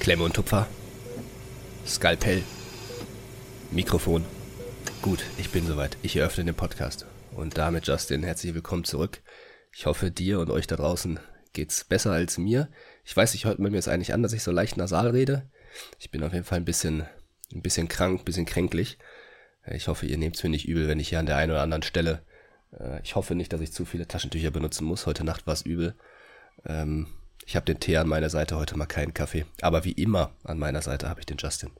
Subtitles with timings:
[0.00, 0.66] Klemme und Tupfer.
[1.86, 2.42] Skalpell.
[3.70, 4.24] Mikrofon.
[5.02, 5.98] Gut, ich bin soweit.
[6.00, 7.04] Ich eröffne den Podcast.
[7.32, 9.20] Und damit, Justin, herzlich willkommen zurück.
[9.74, 11.20] Ich hoffe, dir und euch da draußen
[11.52, 12.70] geht's besser als mir.
[13.04, 15.42] Ich weiß, ich hört mir jetzt eigentlich an, dass ich so leicht nasal rede.
[15.98, 17.06] Ich bin auf jeden Fall ein bisschen,
[17.52, 18.96] ein bisschen krank, ein bisschen kränklich.
[19.66, 21.62] Ich hoffe, ihr nehmt es mir nicht übel, wenn ich hier an der einen oder
[21.62, 22.22] anderen Stelle.
[22.72, 25.04] Äh, ich hoffe nicht, dass ich zu viele Taschentücher benutzen muss.
[25.04, 25.94] Heute Nacht war es übel.
[26.64, 27.06] Ähm,
[27.50, 29.44] ich habe den Tee an meiner Seite, heute mal keinen Kaffee.
[29.60, 31.70] Aber wie immer an meiner Seite habe ich den Justin.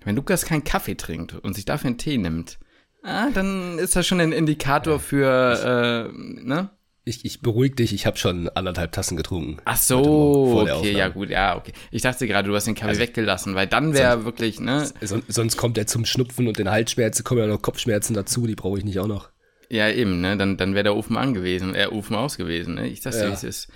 [0.05, 2.59] wenn Lukas keinen Kaffee trinkt und sich dafür einen Tee nimmt,
[3.03, 6.69] ah, dann ist das schon ein Indikator für, äh, ne?
[7.05, 9.57] Ich, ich beruhig dich, ich habe schon anderthalb Tassen getrunken.
[9.65, 11.73] Ach so, okay, ja gut, ja, okay.
[11.91, 14.89] Ich dachte gerade, du hast den Kaffee also, weggelassen, weil dann wäre wirklich, ne?
[15.01, 18.55] Sonst, sonst kommt er zum Schnupfen und den Halsschmerzen, kommen ja noch Kopfschmerzen dazu, die
[18.55, 19.29] brauche ich nicht auch noch.
[19.69, 20.37] Ja, eben, ne?
[20.37, 22.87] Dann, dann wäre der Ofen an gewesen, äh, Ofen aus gewesen, ne?
[22.87, 23.27] Ich dir, ja.
[23.27, 23.67] wie es ist.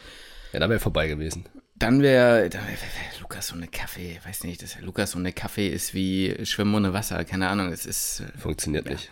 [0.53, 1.45] Ja, dann wäre vorbei gewesen.
[1.75, 2.70] Dann wäre wär, wär,
[3.20, 7.50] Lukas ohne Kaffee, weiß nicht, dass Lukas ohne Kaffee ist wie Schwimmen ohne Wasser, keine
[7.50, 8.22] Ahnung, es ist.
[8.22, 8.94] Äh, Funktioniert ja.
[8.94, 9.11] nicht.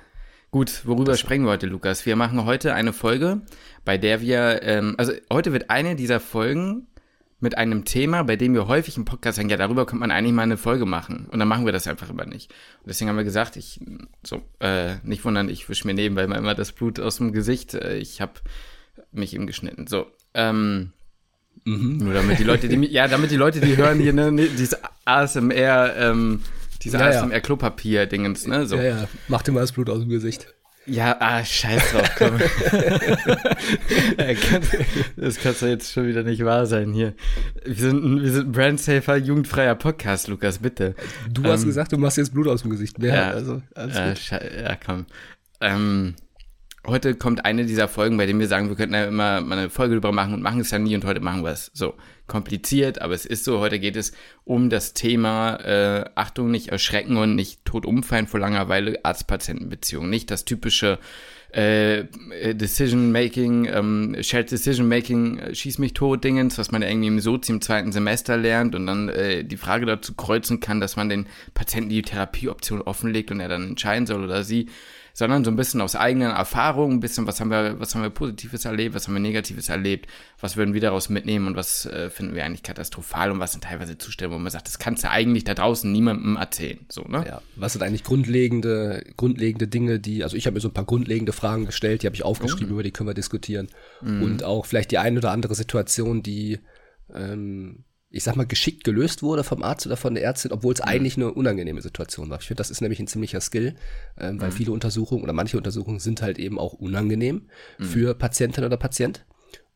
[0.55, 2.05] Gut, worüber das sprechen wir heute, Lukas?
[2.05, 3.41] Wir machen heute eine Folge,
[3.83, 6.87] bei der wir, ähm, also heute wird eine dieser Folgen
[7.41, 10.31] mit einem Thema, bei dem wir häufig im Podcast sagen, ja, darüber könnte man eigentlich
[10.31, 11.27] mal eine Folge machen.
[11.29, 12.51] Und dann machen wir das einfach immer nicht.
[12.79, 13.81] Und deswegen haben wir gesagt, ich,
[14.23, 17.73] so, äh, nicht wundern, ich wische mir nebenbei mal immer das Blut aus dem Gesicht.
[17.73, 18.35] Äh, ich habe
[19.11, 19.87] mich eben geschnitten.
[19.87, 20.93] So, ähm,
[21.65, 21.97] mhm.
[21.97, 25.97] nur damit die Leute, die, ja, damit die Leute, die hören hier, ne, diese ASMR,
[25.97, 26.43] ähm,
[26.85, 28.65] diese ja, ASMR Klopapier-Dingens, ne?
[28.65, 28.77] So.
[28.77, 30.47] Ja, ja, mach dir mal das Blut aus dem Gesicht.
[30.87, 32.37] Ja, ah, scheiß drauf, komm.
[35.17, 37.15] das kann doch jetzt schon wieder nicht wahr sein hier.
[37.65, 40.93] Wir sind, wir sind ein brandsafer, jugendfreier Podcast, Lukas, bitte.
[41.27, 42.99] Du hast ähm, gesagt, du machst jetzt Blut aus dem Gesicht.
[42.99, 44.29] Mehr, ja, also, alles äh, gut.
[44.61, 45.07] Ja, komm.
[45.59, 46.13] Ähm,
[46.87, 49.69] heute kommt eine dieser Folgen, bei denen wir sagen, wir könnten ja immer mal eine
[49.69, 51.71] Folge drüber machen und machen es dann nie und heute machen wir es.
[51.73, 51.95] So,
[52.27, 53.59] kompliziert, aber es ist so.
[53.59, 54.11] Heute geht es
[54.43, 60.09] um das Thema, äh, Achtung, nicht erschrecken und nicht tot umfallen vor Langeweile, Arzt-Patienten-Beziehung.
[60.09, 60.99] Nicht das typische
[61.51, 62.05] äh,
[62.53, 67.61] Decision-Making, ähm, Shared Decision-Making, äh, schieß mich tot Dingens, was man irgendwie im Sozi im
[67.61, 71.89] zweiten Semester lernt und dann äh, die Frage dazu kreuzen kann, dass man den Patienten
[71.89, 74.67] die Therapieoption offenlegt und er dann entscheiden soll oder sie
[75.15, 78.09] sondern so ein bisschen aus eigenen Erfahrungen, ein bisschen, was haben wir, was haben wir
[78.09, 80.07] Positives erlebt, was haben wir Negatives erlebt,
[80.41, 83.63] was würden wir daraus mitnehmen und was äh, finden wir eigentlich katastrophal und was sind
[83.63, 86.85] teilweise Zustände, wo man sagt, das kannst du eigentlich da draußen niemandem erzählen.
[86.89, 87.23] So, ne?
[87.25, 90.83] Ja, was sind eigentlich grundlegende, grundlegende Dinge, die, also ich habe mir so ein paar
[90.83, 92.73] grundlegende Fragen gestellt, die habe ich aufgeschrieben, oh.
[92.73, 93.69] über die können wir diskutieren.
[94.01, 94.21] Mhm.
[94.21, 96.59] Und auch vielleicht die eine oder andere Situation, die
[97.13, 97.84] ähm,
[98.15, 100.87] ich sag mal, geschickt gelöst wurde vom Arzt oder von der Ärztin, obwohl es mhm.
[100.87, 102.39] eigentlich eine unangenehme Situation war.
[102.39, 103.75] Ich finde, das ist nämlich ein ziemlicher Skill,
[104.17, 104.53] ähm, weil mhm.
[104.53, 107.83] viele Untersuchungen oder manche Untersuchungen sind halt eben auch unangenehm mhm.
[107.83, 109.25] für Patientin oder Patient.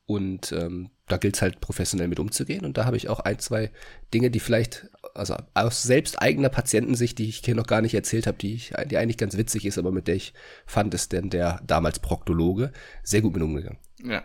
[0.05, 2.63] Und ähm, da gilt es halt professionell mit umzugehen.
[2.63, 3.71] Und da habe ich auch ein, zwei
[4.13, 8.25] Dinge, die vielleicht, also aus selbst eigener Patientensicht, die ich hier noch gar nicht erzählt
[8.25, 10.33] habe, die, ich, die eigentlich ganz witzig ist, aber mit der ich
[10.65, 12.71] fand, ist denn der damals Proktologe
[13.03, 13.79] sehr gut mit umgegangen.
[14.01, 14.23] Ja,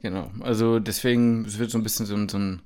[0.00, 0.30] genau.
[0.40, 2.62] Also deswegen, es wird so ein bisschen so, so ein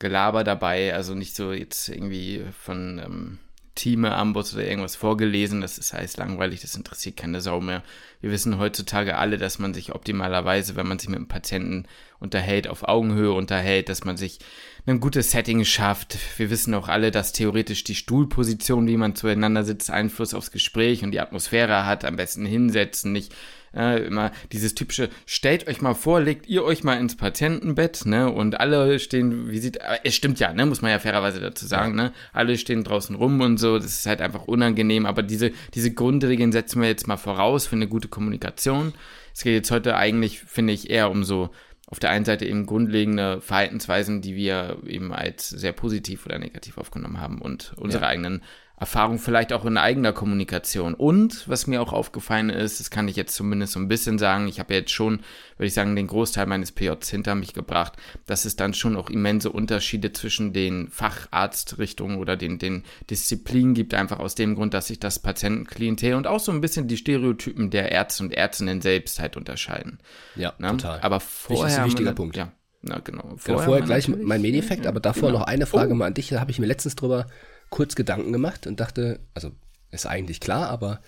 [0.00, 3.38] Gelaber dabei, also nicht so jetzt irgendwie von ähm,
[3.76, 7.84] Teame Ambos oder irgendwas vorgelesen, das ist heißt langweilig, das interessiert keine Sau mehr.
[8.20, 11.86] Wir wissen heutzutage alle, dass man sich optimalerweise, wenn man sich mit einem Patienten
[12.18, 14.38] unterhält, auf Augenhöhe unterhält, dass man sich
[14.86, 16.18] ein gutes Setting schafft.
[16.38, 21.02] Wir wissen auch alle, dass theoretisch die Stuhlposition, wie man zueinander sitzt, Einfluss aufs Gespräch
[21.02, 22.04] und die Atmosphäre hat.
[22.04, 23.34] Am besten hinsetzen, nicht
[23.74, 28.30] äh, immer dieses typische, stellt euch mal vor, legt ihr euch mal ins Patientenbett, ne,
[28.30, 31.94] und alle stehen, wie sieht, es stimmt ja, ne, muss man ja fairerweise dazu sagen,
[31.94, 35.92] ne, alle stehen draußen rum und so, das ist halt einfach unangenehm, aber diese, diese
[35.92, 38.92] Grundregeln setzen wir jetzt mal voraus für eine gute Kommunikation.
[39.34, 41.50] Es geht jetzt heute eigentlich, finde ich, eher um so,
[41.86, 46.78] auf der einen Seite eben grundlegende Verhaltensweisen, die wir eben als sehr positiv oder negativ
[46.78, 48.10] aufgenommen haben und unsere ja.
[48.10, 48.42] eigenen
[48.80, 50.94] Erfahrung vielleicht auch in eigener Kommunikation.
[50.94, 54.48] Und was mir auch aufgefallen ist, das kann ich jetzt zumindest so ein bisschen sagen,
[54.48, 55.20] ich habe jetzt schon,
[55.58, 57.92] würde ich sagen, den Großteil meines PJs hinter mich gebracht,
[58.24, 63.92] dass es dann schon auch immense Unterschiede zwischen den Facharztrichtungen oder den, den Disziplinen gibt,
[63.92, 67.68] einfach aus dem Grund, dass sich das Patientenklientel und auch so ein bisschen die Stereotypen
[67.68, 69.98] der Ärzte und Ärztinnen selbst halt unterscheiden.
[70.36, 70.70] Ja, ne?
[70.70, 71.00] total.
[71.02, 71.64] Aber vorher.
[71.64, 72.38] Das ist ein wichtiger Punkt.
[72.38, 72.50] Ja,
[72.80, 73.34] na, genau.
[73.36, 75.40] Vorher, genau, vorher gleich mein Medifekt, aber davor genau.
[75.40, 75.96] noch eine Frage oh.
[75.96, 76.30] mal an dich.
[76.30, 77.26] Da habe ich mir letztens drüber
[77.70, 79.52] kurz Gedanken gemacht und dachte, also
[79.90, 81.00] ist eigentlich klar, aber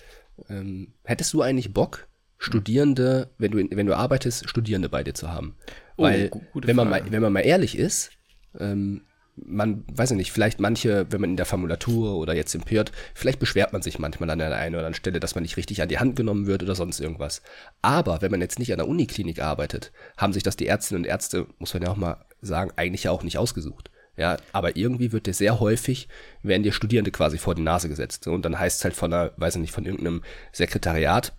[0.49, 2.07] ähm, hättest du eigentlich Bock,
[2.37, 5.55] Studierende, wenn du, wenn du arbeitest, Studierende bei dir zu haben?
[5.95, 8.11] Oh, Weil, wenn man, mal, wenn man mal ehrlich ist,
[8.59, 9.03] ähm,
[9.35, 12.81] man, weiß ich nicht, vielleicht manche, wenn man in der Formulatur oder jetzt im PJ,
[13.15, 15.81] vielleicht beschwert man sich manchmal an der einen oder anderen Stelle, dass man nicht richtig
[15.81, 17.41] an die Hand genommen wird oder sonst irgendwas.
[17.81, 21.09] Aber wenn man jetzt nicht an der Uniklinik arbeitet, haben sich das die Ärztinnen und
[21.09, 23.89] Ärzte, muss man ja auch mal sagen, eigentlich ja auch nicht ausgesucht.
[24.15, 26.07] Ja, aber irgendwie wird dir sehr häufig,
[26.43, 28.27] werden dir Studierende quasi vor die Nase gesetzt.
[28.27, 30.21] Und dann heißt es halt von einer, weiß ich nicht, von irgendeinem
[30.51, 31.33] Sekretariat,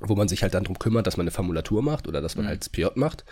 [0.00, 2.46] wo man sich halt dann drum kümmert, dass man eine Formulatur macht oder dass man
[2.46, 2.48] mhm.
[2.50, 3.24] halt das PJ macht,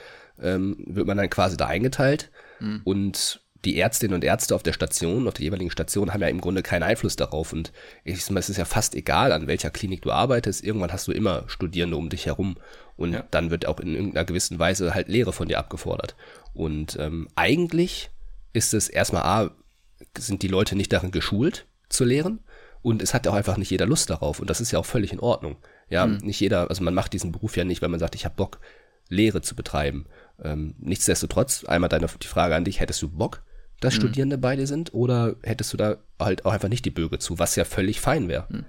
[0.42, 2.30] ähm, wird man dann quasi da eingeteilt.
[2.60, 2.82] Mhm.
[2.84, 6.40] Und die Ärztinnen und Ärzte auf der Station, auf der jeweiligen Station, haben ja im
[6.40, 7.52] Grunde keinen Einfluss darauf.
[7.52, 7.72] Und
[8.04, 10.62] ich es ist ja fast egal, an welcher Klinik du arbeitest.
[10.62, 12.56] Irgendwann hast du immer Studierende um dich herum.
[12.96, 13.24] Und ja.
[13.30, 16.14] dann wird auch in irgendeiner gewissen Weise halt Lehre von dir abgefordert.
[16.54, 18.10] Und ähm, eigentlich
[18.56, 19.50] ist es erstmal A,
[20.16, 22.40] sind die Leute nicht darin geschult zu lehren.
[22.82, 24.40] Und es hat auch einfach nicht jeder Lust darauf.
[24.40, 25.56] Und das ist ja auch völlig in Ordnung.
[25.88, 26.18] Ja, mhm.
[26.18, 28.60] nicht jeder, also man macht diesen Beruf ja nicht, weil man sagt, ich habe Bock,
[29.08, 30.06] Lehre zu betreiben.
[30.42, 33.42] Ähm, nichtsdestotrotz, einmal deine, die Frage an dich, hättest du Bock?
[33.80, 34.00] Dass mhm.
[34.00, 34.94] Studierende bei dir sind?
[34.94, 38.28] Oder hättest du da halt auch einfach nicht die Böge zu, was ja völlig fein
[38.28, 38.46] wäre?
[38.48, 38.64] Mhm.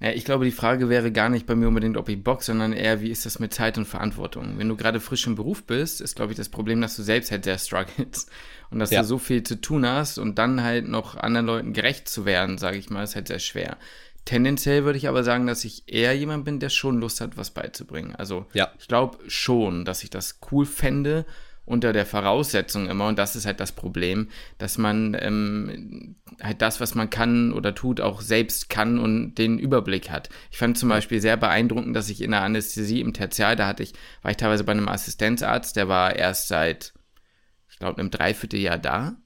[0.00, 2.72] Ja, ich glaube, die Frage wäre gar nicht bei mir unbedingt, ob ich Bock, sondern
[2.72, 4.58] eher, wie ist das mit Zeit und Verantwortung?
[4.58, 7.30] Wenn du gerade frisch im Beruf bist, ist, glaube ich, das Problem, dass du selbst
[7.30, 8.26] halt sehr struggles
[8.70, 9.00] und dass ja.
[9.00, 12.58] du so viel zu tun hast und dann halt noch anderen Leuten gerecht zu werden,
[12.58, 13.76] sage ich mal, ist halt sehr schwer.
[14.24, 17.50] Tendenziell würde ich aber sagen, dass ich eher jemand bin, der schon Lust hat, was
[17.50, 18.14] beizubringen.
[18.16, 18.70] Also ja.
[18.78, 21.24] ich glaube schon, dass ich das cool fände
[21.66, 24.28] unter der Voraussetzung immer, und das ist halt das Problem,
[24.58, 29.58] dass man ähm, halt das, was man kann oder tut, auch selbst kann und den
[29.58, 30.28] Überblick hat.
[30.50, 33.82] Ich fand zum Beispiel sehr beeindruckend, dass ich in der Anästhesie im Tertial, da hatte
[33.82, 36.92] ich, war ich teilweise bei einem Assistenzarzt, der war erst seit,
[37.70, 39.16] ich glaube, einem Dreivierteljahr da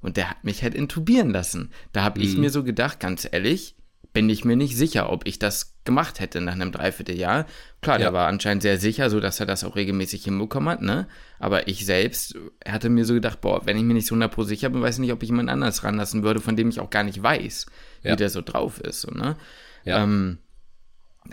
[0.00, 1.72] und der hat mich halt intubieren lassen.
[1.92, 2.26] Da habe mhm.
[2.26, 3.76] ich mir so gedacht, ganz ehrlich,
[4.12, 7.46] bin ich mir nicht sicher, ob ich das gemacht hätte nach einem Dreivierteljahr.
[7.80, 8.04] Klar, ja.
[8.04, 11.08] der war anscheinend sehr sicher, so dass er das auch regelmäßig hinbekommen hat, ne?
[11.38, 12.36] Aber ich selbst
[12.66, 15.00] hatte mir so gedacht, boah, wenn ich mir nicht so 100% sicher bin, weiß ich
[15.00, 17.66] nicht, ob ich jemand anders ranlassen würde, von dem ich auch gar nicht weiß,
[18.02, 18.12] ja.
[18.12, 19.36] wie der so drauf ist, so, ne?
[19.84, 20.02] Ja.
[20.02, 20.38] Ähm,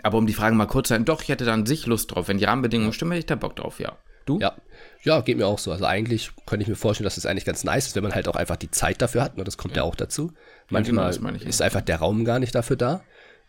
[0.02, 2.28] aber um die Frage mal kurz zu sein, doch, ich hätte dann sich Lust drauf.
[2.28, 3.96] Wenn die Rahmenbedingungen stimmen, hätte ich da Bock drauf, ja.
[4.30, 4.38] Du?
[4.40, 4.54] Ja.
[5.02, 5.72] Ja, geht mir auch so.
[5.72, 8.14] Also eigentlich könnte ich mir vorstellen, dass es das eigentlich ganz nice ist, wenn man
[8.14, 9.32] halt auch einfach die Zeit dafür hat.
[9.32, 9.44] Und ne?
[9.44, 10.32] das kommt ja, ja auch dazu.
[10.68, 13.02] Manchmal genau, ist einfach der Raum gar nicht dafür da.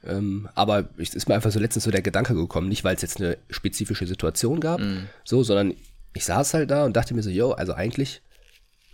[0.04, 3.02] Ähm, aber es ist mir einfach so letztens so der Gedanke gekommen, nicht weil es
[3.02, 5.08] jetzt eine spezifische Situation gab, mm.
[5.24, 5.76] so, sondern
[6.14, 8.22] ich saß halt da und dachte mir so, yo, also eigentlich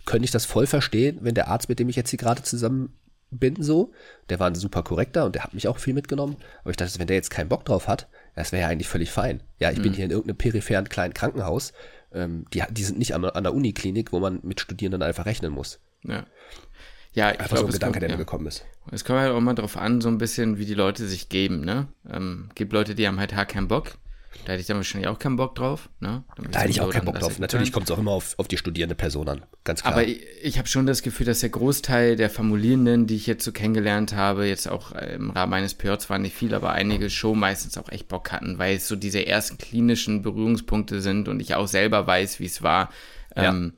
[0.04, 2.92] könnte ich das voll verstehen, wenn der Arzt, mit dem ich jetzt hier gerade zusammen
[3.30, 3.92] bin, so,
[4.28, 6.98] der war ein super korrekter und der hat mich auch viel mitgenommen, aber ich dachte,
[6.98, 8.06] wenn der jetzt keinen Bock drauf hat,
[8.38, 9.42] das wäre ja eigentlich völlig fein.
[9.58, 9.82] Ja, ich mm.
[9.82, 11.72] bin hier in irgendeinem peripheren kleinen Krankenhaus,
[12.12, 15.52] ähm, die, die sind nicht an, an der Uniklinik, wo man mit Studierenden einfach rechnen
[15.52, 15.80] muss.
[16.04, 16.24] Ja.
[17.14, 18.18] Ja, ich glaube, so ein Gedanke, kommt, der mir ja.
[18.18, 18.64] gekommen ist.
[18.92, 21.62] Es kommt halt auch mal drauf an, so ein bisschen, wie die Leute sich geben,
[21.62, 21.88] ne?
[22.08, 23.98] Ähm, gibt Leute, die haben halt gar keinen Bock.
[24.44, 25.88] Da hätte ich dann wahrscheinlich auch keinen Bock drauf.
[26.00, 26.22] Ne?
[26.50, 27.38] Da hätte ich auch keinen Bock drauf.
[27.38, 29.94] Natürlich kommt es auch immer auf, auf die studierende Person an, ganz klar.
[29.94, 33.44] Aber ich, ich habe schon das Gefühl, dass der Großteil der Formulierenden, die ich jetzt
[33.44, 37.10] so kennengelernt habe, jetzt auch äh, im Rahmen meines PJs waren nicht viel, aber einige
[37.10, 41.40] schon meistens auch echt Bock hatten, weil es so diese ersten klinischen Berührungspunkte sind und
[41.40, 42.90] ich auch selber weiß, wie es war.
[43.36, 43.50] Ja.
[43.50, 43.72] Ähm,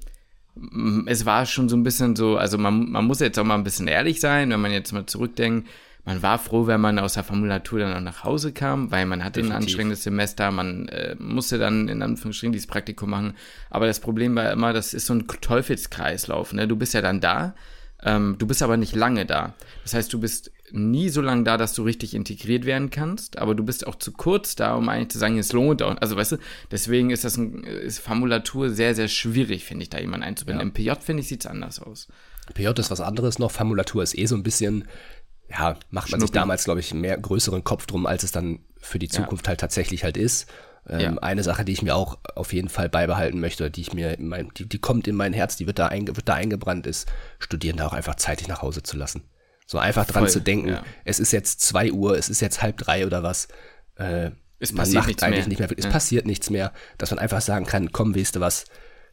[1.07, 3.65] es war schon so ein bisschen so, also man, man muss jetzt auch mal ein
[3.65, 5.69] bisschen ehrlich sein, wenn man jetzt mal zurückdenkt,
[6.05, 9.23] man war froh, wenn man aus der Formulatur dann auch nach Hause kam, weil man
[9.23, 9.57] hatte Definitiv.
[9.57, 13.35] ein anstrengendes Semester, man äh, musste dann in Anführungsstrichen dieses Praktikum machen.
[13.69, 16.53] Aber das Problem war immer, das ist so ein Teufelskreislauf.
[16.53, 16.67] Ne?
[16.67, 17.55] Du bist ja dann da,
[18.03, 19.55] ähm, du bist aber nicht lange da.
[19.83, 23.55] Das heißt, du bist nie so lange da, dass du richtig integriert werden kannst, aber
[23.55, 25.97] du bist auch zu kurz da, um eigentlich zu sagen, es lohnt auch.
[26.01, 26.37] Also weißt du,
[26.71, 30.61] deswegen ist das ein, ist Formulatur sehr, sehr schwierig, finde ich, da jemanden einzubinden.
[30.61, 30.67] Ja.
[30.67, 32.09] Im PJ, finde ich, sieht es anders aus.
[32.55, 34.89] PJ ist was anderes noch, Formulatur ist eh so ein bisschen,
[35.51, 36.21] ja, macht man Schnuppen.
[36.21, 39.51] sich damals, glaube ich, mehr größeren Kopf drum, als es dann für die Zukunft ja.
[39.51, 40.49] halt tatsächlich halt ist.
[40.89, 41.15] Ähm, ja.
[41.19, 44.51] Eine Sache, die ich mir auch auf jeden Fall beibehalten möchte, die ich mir, mein,
[44.57, 47.85] die, die kommt in mein Herz, die wird da, einge, wird da eingebrannt, ist, Studierende
[47.87, 49.25] auch einfach zeitig nach Hause zu lassen.
[49.67, 50.83] So einfach dran Voll, zu denken, ja.
[51.05, 53.49] es ist jetzt zwei Uhr, es ist jetzt halb drei oder was.
[53.97, 55.47] Äh, es passiert nichts mehr.
[55.47, 55.69] Nicht mehr.
[55.77, 55.91] Es ja.
[55.91, 58.65] passiert nichts mehr, dass man einfach sagen kann, komm, weißt du was,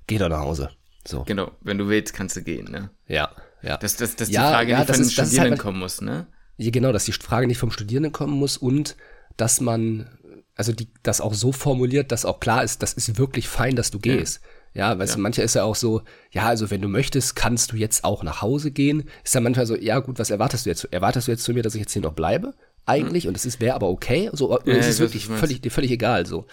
[0.08, 0.72] geh doch nach Hause.
[1.06, 1.24] So.
[1.24, 2.90] Genau, wenn du willst, kannst du gehen, ne?
[3.08, 3.78] Ja, ja.
[3.78, 6.28] Dass das, das ja, die Frage, ja, die von den Studierenden halt, kommen muss, ne?
[6.58, 8.96] Ja, genau, dass die Frage nicht vom Studierenden kommen muss und
[9.36, 10.10] dass man,
[10.56, 13.92] also die, das auch so formuliert, dass auch klar ist, das ist wirklich fein, dass
[13.92, 14.42] du gehst.
[14.74, 17.72] Ja, ja weißt du, mancher ist ja auch so, ja, also wenn du möchtest, kannst
[17.72, 19.10] du jetzt auch nach Hause gehen.
[19.24, 20.86] Ist ja manchmal so, ja gut, was erwartest du jetzt?
[20.86, 22.54] Erwartest du jetzt zu mir, dass ich jetzt hier noch bleibe?
[22.86, 23.30] Eigentlich, mhm.
[23.30, 24.30] und es wäre aber okay.
[24.34, 26.26] So, ja, es ist wirklich völlig, völlig egal.
[26.26, 26.48] So.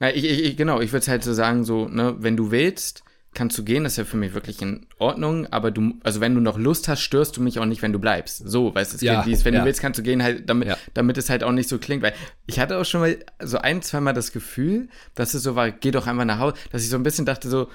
[0.00, 3.02] Ja, ich, ich, genau, ich würde halt so sagen, so, ne, wenn du willst,
[3.36, 6.34] kannst du gehen, das ist ja für mich wirklich in Ordnung, aber du, also wenn
[6.34, 8.38] du noch Lust hast, störst du mich auch nicht, wenn du bleibst.
[8.48, 9.60] So, weißt du, ja, wenn ja.
[9.60, 10.76] du willst, kannst du gehen, halt, damit, ja.
[10.94, 12.14] damit es halt auch nicht so klingt, weil
[12.46, 15.90] ich hatte auch schon mal so ein, zweimal das Gefühl, dass es so war, geh
[15.90, 17.68] doch einfach nach Hause, dass ich so ein bisschen dachte so,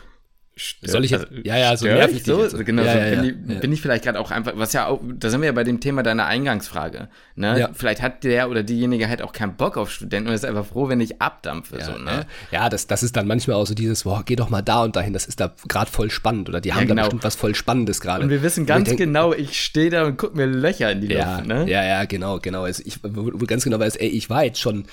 [0.63, 2.65] Stört, Soll ich jetzt, also, ja, ja, so nervig so, jetzt.
[2.65, 4.86] genau, ja, so ja, bin, ja, ich, bin, ich, vielleicht gerade auch einfach, was ja
[4.86, 7.72] auch, da sind wir ja bei dem Thema deiner Eingangsfrage, ne?
[7.74, 10.88] Vielleicht hat der oder diejenige halt auch keinen Bock auf Studenten und ist einfach froh,
[10.88, 12.27] wenn ich abdampfe, ja, so, ne?
[12.51, 14.96] Ja, das, das ist dann manchmal auch so dieses, boah, geh doch mal da und
[14.96, 16.96] dahin, das ist da gerade voll spannend oder die haben genau.
[16.96, 18.24] da bestimmt was voll Spannendes gerade.
[18.24, 21.08] Und wir wissen ganz denk, genau, ich stehe da und guck mir Löcher in die
[21.08, 21.68] Luft, ne?
[21.68, 22.65] Ja, ja, genau, genau.
[22.65, 23.00] Also ich,
[23.48, 24.86] ganz genau weiß, ey, ich war jetzt schon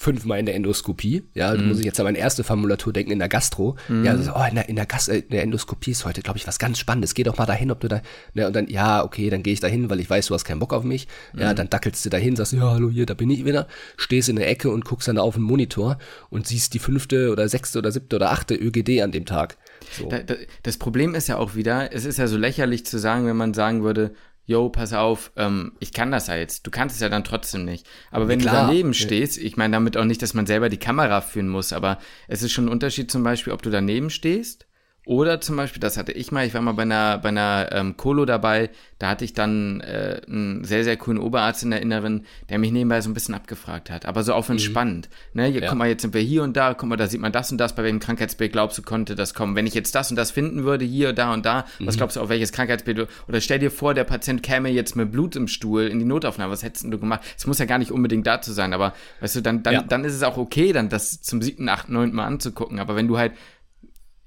[0.00, 1.24] fünfmal in der Endoskopie.
[1.34, 1.68] Ja, mhm.
[1.68, 3.76] muss ich jetzt an meine erste Formulatur denken in der Gastro.
[3.88, 4.04] Mhm.
[4.04, 6.38] Ja, also, oh, in der, in der, Gas äh, in der Endoskopie ist heute, glaube
[6.38, 7.14] ich, was ganz Spannendes.
[7.14, 8.00] Geh doch mal dahin, ob du da.
[8.32, 10.60] Ne, und dann, ja, okay, dann gehe ich dahin, weil ich weiß, du hast keinen
[10.60, 11.08] Bock auf mich.
[11.32, 11.40] Mhm.
[11.40, 13.66] Ja, dann dackelst du dahin, sagst, ja, hallo, hier, da bin ich wieder.
[13.96, 15.98] Stehst in der Ecke und guckst dann auf den Monitor
[16.30, 19.58] und siehst die fünfte oder sechste oder siebte oder achte ÖGD an dem Tag.
[19.90, 20.08] So.
[20.08, 23.26] Da, da, das Problem ist ja auch wieder, es ist ja so lächerlich zu sagen,
[23.26, 24.12] wenn man sagen würde,
[24.48, 26.66] yo, pass auf, ähm, ich kann das ja jetzt.
[26.66, 27.86] Du kannst es ja dann trotzdem nicht.
[28.10, 28.62] Aber wenn Klar.
[28.62, 31.74] du daneben stehst, ich meine damit auch nicht, dass man selber die Kamera führen muss,
[31.74, 34.67] aber es ist schon ein Unterschied zum Beispiel, ob du daneben stehst
[35.08, 37.96] oder zum Beispiel, das hatte ich mal, ich war mal bei einer, bei einer ähm,
[37.96, 42.26] Kolo dabei, da hatte ich dann äh, einen sehr, sehr coolen Oberarzt in der Inneren,
[42.50, 45.08] der mich nebenbei so ein bisschen abgefragt hat, aber so auf entspannt.
[45.32, 45.40] Mhm.
[45.40, 45.70] Ne, hier, ja.
[45.70, 47.56] guck mal, jetzt sind wir hier und da, guck mal, da sieht man das und
[47.56, 49.56] das, bei welchem Krankheitsbild glaubst du, konnte das kommen?
[49.56, 51.86] Wenn ich jetzt das und das finden würde, hier, da und da, mhm.
[51.86, 53.08] was glaubst du, auf welches Krankheitsbild?
[53.28, 56.52] Oder stell dir vor, der Patient käme jetzt mit Blut im Stuhl in die Notaufnahme,
[56.52, 57.22] was hättest du gemacht?
[57.34, 59.82] Es muss ja gar nicht unbedingt dazu sein, aber weißt du, dann, dann, ja.
[59.84, 63.08] dann ist es auch okay, dann das zum siebten, achten, neunten Mal anzugucken, aber wenn
[63.08, 63.32] du halt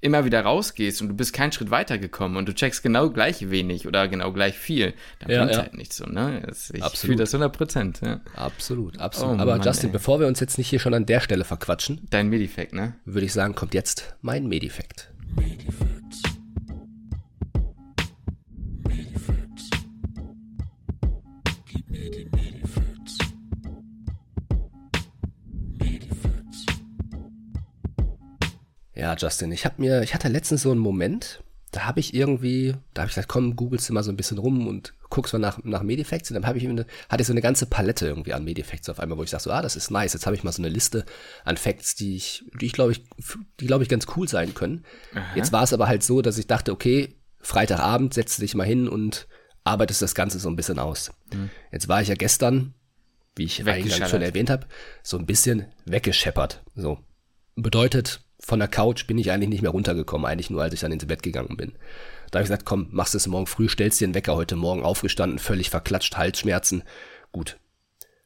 [0.02, 3.86] immer wieder rausgehst und du bist keinen Schritt weitergekommen und du checkst genau gleich wenig
[3.86, 5.62] oder genau gleich viel, dann ja, bringt ja.
[5.62, 6.46] halt nicht so, ne?
[6.72, 8.20] Ich fühle das 100 Prozent, ja.
[8.34, 9.38] Absolut, absolut.
[9.38, 9.92] Oh, Aber Mann, Justin, ey.
[9.92, 12.06] bevor wir uns jetzt nicht hier schon an der Stelle verquatschen.
[12.10, 12.94] Dein Medifekt, ne?
[13.04, 15.12] Würde ich sagen, kommt jetzt mein Medifekt.
[15.36, 16.41] Medifekt.
[28.94, 32.74] Ja, Justin, ich habe mir, ich hatte letztens so einen Moment, da habe ich irgendwie,
[32.92, 35.38] da habe ich gesagt, komm, googelst du mal so ein bisschen rum und guckst mal
[35.38, 38.34] nach, nach Medifacts und dann habe ich eine, hatte ich so eine ganze Palette irgendwie
[38.34, 40.44] an Medifacts auf einmal, wo ich sage so, ah, das ist nice, jetzt habe ich
[40.44, 41.06] mal so eine Liste
[41.44, 43.02] an Facts, die ich, die ich glaube ich,
[43.58, 44.84] die glaube ich ganz cool sein können.
[45.14, 45.34] Aha.
[45.34, 48.86] Jetzt war es aber halt so, dass ich dachte, okay, Freitagabend setzt dich mal hin
[48.86, 49.26] und
[49.64, 51.12] arbeitest das Ganze so ein bisschen aus.
[51.32, 51.50] Mhm.
[51.70, 52.74] Jetzt war ich ja gestern,
[53.34, 54.66] wie ich eingangs schon erwähnt habe,
[55.02, 56.62] so ein bisschen weggescheppert.
[56.74, 56.98] So.
[57.56, 60.92] Bedeutet, von der Couch bin ich eigentlich nicht mehr runtergekommen, eigentlich nur, als ich dann
[60.92, 61.72] ins Bett gegangen bin.
[62.30, 64.82] Da habe ich gesagt, komm, machst es morgen früh, stellst dir den Wecker heute Morgen
[64.82, 66.82] aufgestanden, völlig verklatscht, Halsschmerzen.
[67.30, 67.58] Gut.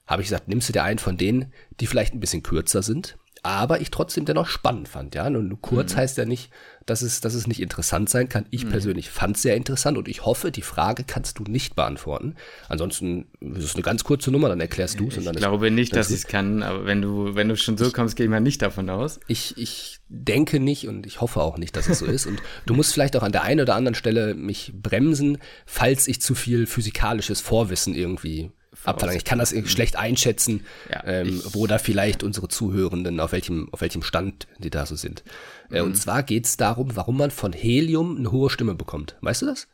[0.06, 3.18] Habe ich gesagt, nimmst du dir einen von denen, die vielleicht ein bisschen kürzer sind,
[3.46, 5.26] aber ich trotzdem dennoch spannend fand, ja.
[5.26, 5.98] Und kurz mhm.
[5.98, 6.50] heißt ja nicht,
[6.86, 8.46] dass es, dass es nicht interessant sein kann.
[8.50, 8.70] Ich mhm.
[8.70, 12.36] persönlich fand es sehr interessant und ich hoffe, die Frage kannst du nicht beantworten.
[12.68, 15.16] Ansonsten ist es eine ganz kurze Nummer, dann erklärst du es.
[15.16, 18.16] Ich glaube nicht, dass ich es kann, aber wenn du, wenn du schon so kommst,
[18.16, 19.20] gehe ich mal nicht davon aus.
[19.26, 22.26] Ich, ich denke nicht und ich hoffe auch nicht, dass es so ist.
[22.26, 26.20] Und du musst vielleicht auch an der einen oder anderen Stelle mich bremsen, falls ich
[26.20, 28.52] zu viel physikalisches Vorwissen irgendwie
[28.86, 29.18] abverlangen.
[29.18, 33.80] Ich kann das schlecht einschätzen, ja, ähm, wo da vielleicht unsere Zuhörenden, auf welchem, auf
[33.80, 35.24] welchem Stand die da so sind.
[35.70, 35.88] Äh, mhm.
[35.88, 39.16] Und zwar geht es darum, warum man von Helium eine hohe Stimme bekommt.
[39.20, 39.68] Weißt du das?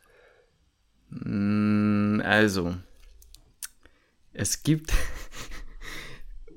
[1.09, 2.75] Mm, also,
[4.33, 4.93] es gibt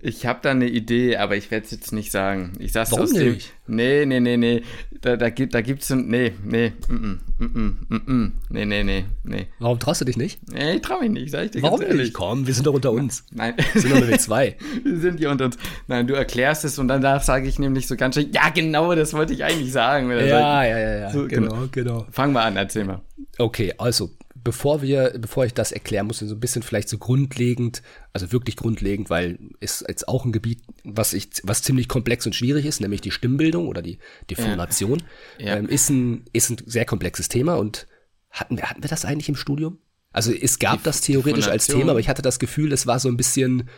[0.07, 2.53] ich habe da eine Idee, aber ich werde es jetzt nicht sagen.
[2.61, 3.33] Ich sag's Warum aus dem.
[3.35, 3.53] Nicht?
[3.67, 4.63] Nee, nee, nee, nee.
[5.01, 6.07] Da, da gibt da gibt's ein.
[6.07, 9.47] Nee, nee, mm, mm, mm, mm, mm, nee, nee, nee, nee.
[9.59, 10.41] Warum traust du dich nicht?
[10.53, 12.07] Nee, ich trau mich nicht, sag ich dir Warum ganz ehrlich.
[12.07, 12.15] Nicht?
[12.15, 13.25] Komm, wir sind doch unter uns.
[13.33, 13.55] Nein.
[13.73, 14.57] Wir sind doch nur wir zwei.
[14.85, 15.59] wir sind hier unter uns.
[15.89, 19.13] Nein, du erklärst es und danach sage ich nämlich so ganz schön, ja, genau, das
[19.13, 20.09] wollte ich eigentlich sagen.
[20.11, 22.07] Ja, ja, ja, ja, so, genau, genau, genau.
[22.13, 23.01] Fang mal an, erzähl mal.
[23.39, 24.11] Okay, also
[24.47, 28.55] bevor wir, bevor ich das erklären muss, so ein bisschen vielleicht so grundlegend, also wirklich
[28.55, 32.81] grundlegend, weil ist jetzt auch ein Gebiet, was ich, was ziemlich komplex und schwierig ist,
[32.81, 33.99] nämlich die Stimmbildung oder die,
[34.31, 35.03] die Phonation,
[35.41, 35.47] ja.
[35.47, 35.57] Ja.
[35.57, 37.89] Ähm, ist ein, ist ein sehr komplexes Thema und
[38.31, 39.81] hatten wir, hatten wir das eigentlich im Studium?
[40.13, 43.01] Also es gab die, das theoretisch als Thema, aber ich hatte das Gefühl, es war
[43.01, 43.69] so ein bisschen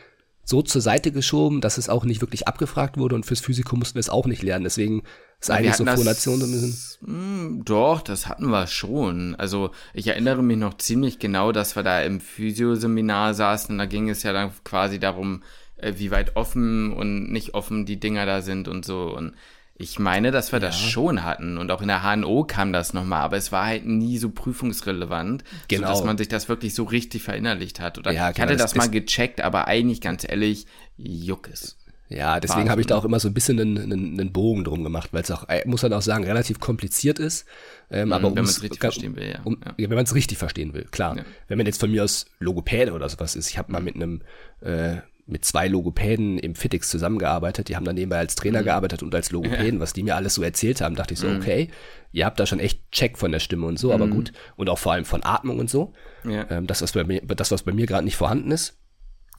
[0.49, 3.97] so zur Seite geschoben, dass es auch nicht wirklich abgefragt wurde und fürs Physikum mussten
[3.97, 4.65] wir es auch nicht lernen.
[4.65, 5.03] Deswegen
[5.39, 6.99] ist eigentlich so Phonation so ein bisschen.
[7.05, 9.35] Hm, doch, das hatten wir schon.
[9.35, 13.77] Also ich erinnere mich noch ziemlich genau, dass wir da im Physioseminar saßen.
[13.77, 15.43] Da ging es ja dann quasi darum,
[15.77, 19.15] äh, wie weit offen und nicht offen die Dinger da sind und so.
[19.15, 19.35] Und
[19.81, 20.67] ich meine, dass wir ja.
[20.67, 23.87] das schon hatten und auch in der HNO kam das nochmal, aber es war halt
[23.87, 25.89] nie so prüfungsrelevant, genau.
[25.89, 27.97] dass man sich das wirklich so richtig verinnerlicht hat.
[27.97, 30.67] Oder ja, ich hatte das, das mal gecheckt, aber eigentlich ganz ehrlich,
[30.97, 31.79] juck es.
[32.09, 34.83] Ja, deswegen habe ich da auch immer so ein bisschen einen, einen, einen Bogen drum
[34.83, 37.47] gemacht, weil es auch, äh, muss man auch sagen, relativ kompliziert ist.
[37.91, 39.41] Ähm, aber wenn man es richtig verstehen will, ja.
[39.45, 39.75] Um, ja.
[39.77, 41.19] Wenn man es richtig verstehen will, klar.
[41.19, 41.25] Ja.
[41.49, 44.23] Wenn man jetzt von mir aus Logopäde oder sowas ist, ich habe mal mit einem
[44.63, 44.97] äh,
[45.29, 47.69] mit zwei Logopäden im Fitix zusammengearbeitet.
[47.69, 48.65] Die haben dann nebenbei als Trainer mhm.
[48.65, 49.81] gearbeitet und als Logopäden, ja.
[49.81, 51.37] was die mir alles so erzählt haben, dachte ich so, mhm.
[51.37, 51.69] okay,
[52.13, 53.95] ihr habt da schon echt Check von der Stimme und so, mhm.
[53.95, 54.33] aber gut.
[54.57, 55.93] Und auch vor allem von Atmung und so.
[56.25, 56.47] Ja.
[56.51, 58.79] Ähm, das, was bei mir, das, was bei mir gerade nicht vorhanden ist.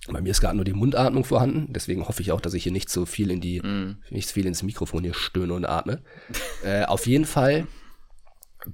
[0.08, 2.72] Bei mir ist gerade nur die Mundatmung vorhanden, deswegen hoffe ich auch, dass ich hier
[2.72, 3.98] nicht so viel in die, mm.
[4.12, 6.02] nicht so viel ins Mikrofon hier stöhne und atme.
[6.64, 7.68] äh, auf jeden Fall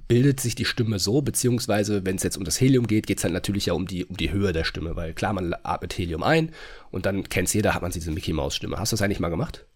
[0.08, 3.24] bildet sich die Stimme so, beziehungsweise wenn es jetzt um das Helium geht, geht es
[3.24, 6.22] halt natürlich ja um die, um die Höhe der Stimme, weil klar, man atmet Helium
[6.22, 6.52] ein
[6.90, 8.78] und dann kennt jeder, hat man diese Mickey-Maus-Stimme.
[8.78, 9.66] Hast du das eigentlich mal gemacht?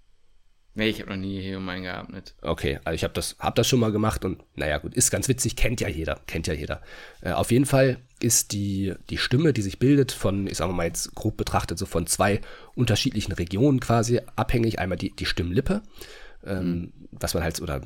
[0.75, 2.35] Nee, ich habe noch nie Helium eingeatmet.
[2.43, 5.29] Okay, also ich habe das, hab das schon mal gemacht und naja gut, ist ganz
[5.29, 6.81] witzig, kennt ja jeder, kennt ja jeder.
[7.23, 10.87] Äh, auf jeden Fall ist die, die Stimme, die sich bildet von, ich sage mal
[10.87, 12.40] jetzt grob betrachtet, so von zwei
[12.75, 14.79] unterschiedlichen Regionen quasi abhängig.
[14.79, 15.83] Einmal die, die Stimmlippe
[16.47, 16.93] ähm, mhm.
[17.12, 17.83] was man halt, oder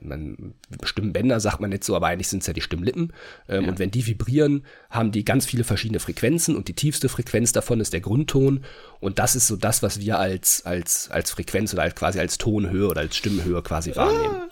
[0.00, 3.12] man, Stimmbänder sagt man nicht so, aber eigentlich sind es ja die Stimmlippen.
[3.48, 3.68] Ähm, ja.
[3.70, 7.80] Und wenn die vibrieren, haben die ganz viele verschiedene Frequenzen und die tiefste Frequenz davon
[7.80, 8.64] ist der Grundton.
[9.00, 12.38] Und das ist so das, was wir als, als, als Frequenz oder als, quasi als
[12.38, 13.96] Tonhöhe oder als Stimmhöhe quasi ah.
[13.96, 14.42] wahrnehmen.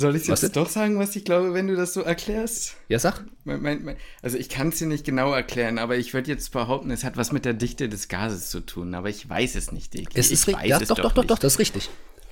[0.00, 2.76] Soll ich jetzt doch sagen, was ich glaube, wenn du das so erklärst?
[2.88, 3.22] Ja, sag.
[3.44, 6.52] Mein, mein, mein, also ich kann es dir nicht genau erklären, aber ich würde jetzt
[6.52, 9.72] behaupten, es hat was mit der Dichte des Gases zu tun, aber ich weiß es
[9.72, 9.94] nicht.
[9.94, 10.66] Ich, es ist richtig.
[10.66, 11.90] Ja, doch, doch, doch, doch, das ist richtig.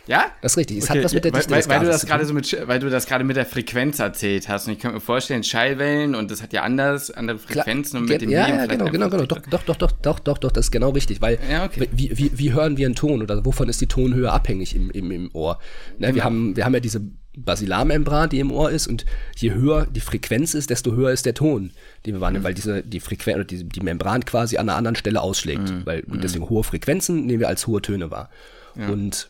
[0.08, 0.26] Ja?
[0.40, 0.78] Das ist richtig.
[0.78, 0.98] Es okay.
[0.98, 3.06] hat was mit der Dichte weil, weil, du das gerade so mit, weil du das
[3.06, 4.66] gerade mit der Frequenz erzählt hast.
[4.66, 8.08] Und ich kann mir vorstellen, Schallwellen und das hat ja anders, andere Frequenzen Klar, und
[8.08, 9.26] mit dem Ja, ja genau, genau, genau.
[9.26, 11.20] Doch, doch, doch, doch, doch, doch, doch, das ist genau richtig.
[11.20, 11.88] Weil, ja, okay.
[11.92, 15.10] wie, wie, wie hören wir einen Ton oder wovon ist die Tonhöhe abhängig im, im,
[15.10, 15.58] im Ohr?
[15.98, 16.14] Ne, genau.
[16.16, 17.02] wir, haben, wir haben ja diese
[17.36, 19.04] Basilarmembran, die im Ohr ist und
[19.36, 21.70] je höher die Frequenz ist, desto höher ist der Ton,
[22.06, 22.46] den wir wahrnehmen, mhm.
[22.46, 25.70] weil diese, die Frequenz oder die, die Membran quasi an einer anderen Stelle ausschlägt.
[25.70, 25.82] Mhm.
[25.84, 28.30] Weil, und deswegen hohe Frequenzen nehmen wir als hohe Töne wahr.
[28.74, 28.88] Ja.
[28.88, 29.28] Und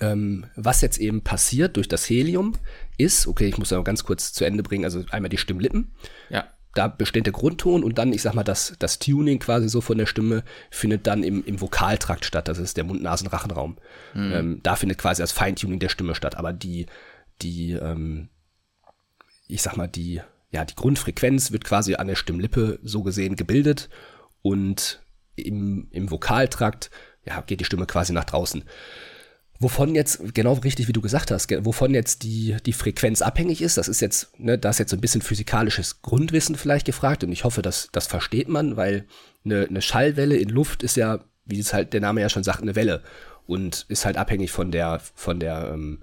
[0.00, 2.54] ähm, was jetzt eben passiert durch das Helium
[2.98, 5.92] ist, okay, ich muss noch ganz kurz zu Ende bringen, also einmal die Stimmlippen.
[6.28, 6.44] Ja.
[6.74, 9.96] Da besteht der Grundton und dann, ich sag mal, das, das Tuning quasi so von
[9.96, 12.48] der Stimme findet dann im, im Vokaltrakt statt.
[12.48, 13.78] Das ist der Mund-Nasen-Rachenraum.
[14.12, 14.32] Mhm.
[14.32, 16.36] Ähm, da findet quasi das Feintuning der Stimme statt.
[16.36, 16.84] Aber die,
[17.40, 18.28] die, ähm,
[19.48, 23.88] ich sag mal, die, ja, die Grundfrequenz wird quasi an der Stimmlippe so gesehen gebildet
[24.42, 25.02] und
[25.34, 26.90] im, im Vokaltrakt,
[27.24, 28.64] ja, geht die Stimme quasi nach draußen.
[29.58, 33.78] Wovon jetzt, genau richtig wie du gesagt hast, wovon jetzt die, die Frequenz abhängig ist,
[33.78, 37.32] das ist jetzt, ne, da ist jetzt so ein bisschen physikalisches Grundwissen vielleicht gefragt und
[37.32, 39.06] ich hoffe, dass das versteht man, weil
[39.44, 42.62] eine, eine Schallwelle in Luft ist ja, wie es halt der Name ja schon sagt,
[42.62, 43.02] eine Welle
[43.46, 46.02] und ist halt abhängig von der, von der, ähm,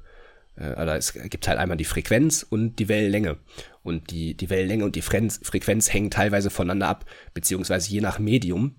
[0.55, 3.37] äh, also es gibt halt einmal die Frequenz und die Wellenlänge.
[3.83, 8.17] Und die, die Wellenlänge und die Frequenz, Frequenz hängen teilweise voneinander ab, beziehungsweise je nach
[8.17, 8.75] Medium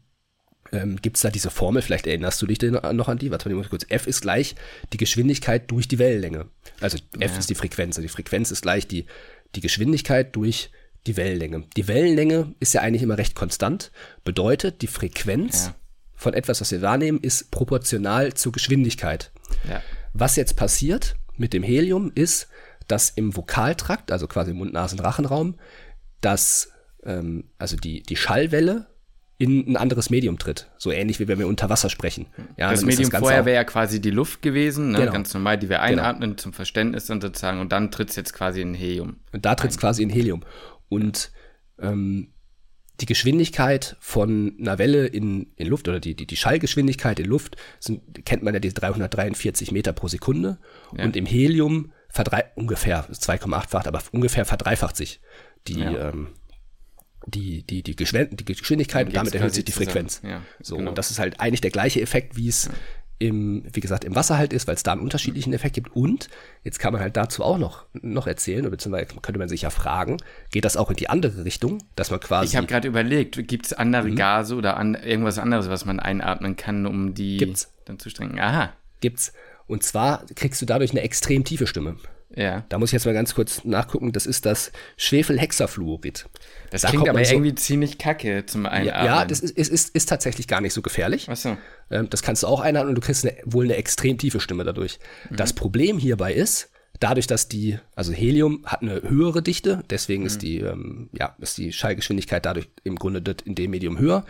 [0.74, 3.64] ähm, gibt es da diese Formel, vielleicht erinnerst du dich noch an die, warte mal
[3.64, 4.54] kurz, F ist gleich
[4.92, 6.46] die Geschwindigkeit durch die Wellenlänge.
[6.80, 7.38] Also F ja.
[7.38, 9.06] ist die Frequenz, die Frequenz ist gleich die,
[9.54, 10.70] die Geschwindigkeit durch
[11.06, 11.64] die Wellenlänge.
[11.76, 13.92] Die Wellenlänge ist ja eigentlich immer recht konstant,
[14.24, 15.74] bedeutet die Frequenz ja.
[16.14, 19.30] von etwas, was wir wahrnehmen, ist proportional zur Geschwindigkeit.
[19.68, 19.82] Ja.
[20.12, 22.48] Was jetzt passiert mit dem Helium ist,
[22.88, 25.56] dass im Vokaltrakt, also quasi im Mund-Nasen-Rachenraum,
[26.20, 26.70] dass
[27.04, 28.86] ähm, also die, die Schallwelle
[29.36, 30.70] in ein anderes Medium tritt.
[30.78, 32.26] So ähnlich wie wenn wir unter Wasser sprechen.
[32.56, 35.00] Ja, das Medium das vorher wäre ja quasi die Luft gewesen, ne?
[35.00, 35.12] genau.
[35.12, 36.02] ganz normal, die wir genau.
[36.02, 36.40] einatmen genau.
[36.40, 37.60] zum Verständnis dann sozusagen.
[37.60, 39.16] Und dann tritt es jetzt quasi in Helium.
[39.32, 40.44] Und da tritt es quasi in Helium.
[40.88, 41.32] Und
[41.80, 42.28] ähm,
[43.00, 47.56] die Geschwindigkeit von einer Welle in, in Luft oder die, die, die Schallgeschwindigkeit in Luft
[47.80, 50.58] sind, kennt man ja die 343 Meter pro Sekunde.
[50.96, 51.04] Ja.
[51.04, 51.92] Und im Helium
[52.54, 55.20] ungefähr, 2,8-facht, aber ungefähr verdreifacht sich
[55.66, 56.10] die, ja.
[56.10, 56.28] ähm,
[57.26, 60.20] die, die, die, Geschwindigkeit, die Geschwindigkeit und damit erhöht sich die Frequenz.
[60.22, 60.90] Ja, so, genau.
[60.90, 62.72] und das ist halt eigentlich der gleiche Effekt, wie es ja.
[63.18, 65.94] im, wie gesagt, im Wasser halt ist, weil es da einen unterschiedlichen Effekt gibt.
[65.94, 66.28] Und
[66.62, 70.18] jetzt kann man halt dazu auch noch, noch erzählen, beziehungsweise könnte man sich ja fragen,
[70.50, 72.48] geht das auch in die andere Richtung, dass man quasi.
[72.48, 74.16] Ich habe gerade überlegt, gibt es andere mhm.
[74.16, 77.72] Gase oder an, irgendwas anderes, was man einatmen kann, um die Gibt's.
[77.86, 78.38] dann zu strengen?
[78.38, 78.72] Aha.
[79.00, 79.32] Gibt's.
[79.66, 81.96] Und zwar kriegst du dadurch eine extrem tiefe Stimme.
[82.36, 82.64] Ja.
[82.68, 84.12] Da muss ich jetzt mal ganz kurz nachgucken.
[84.12, 86.26] Das ist das Schwefelhexafluorid.
[86.70, 88.86] Das Da klingt aber so- irgendwie ziemlich kacke zum Einatmen.
[88.86, 91.28] Ja, ja das ist, ist, ist, tatsächlich gar nicht so gefährlich.
[91.28, 91.56] Achso.
[91.90, 94.64] Ähm, das kannst du auch einatmen und du kriegst eine, wohl eine extrem tiefe Stimme
[94.64, 94.98] dadurch.
[95.30, 96.70] Das Problem hierbei ist,
[97.00, 101.58] dadurch, dass die, also Helium hat eine höhere Dichte, deswegen ist die, ähm, ja, ist
[101.58, 104.24] die Schallgeschwindigkeit dadurch im Grunde in dem Medium höher.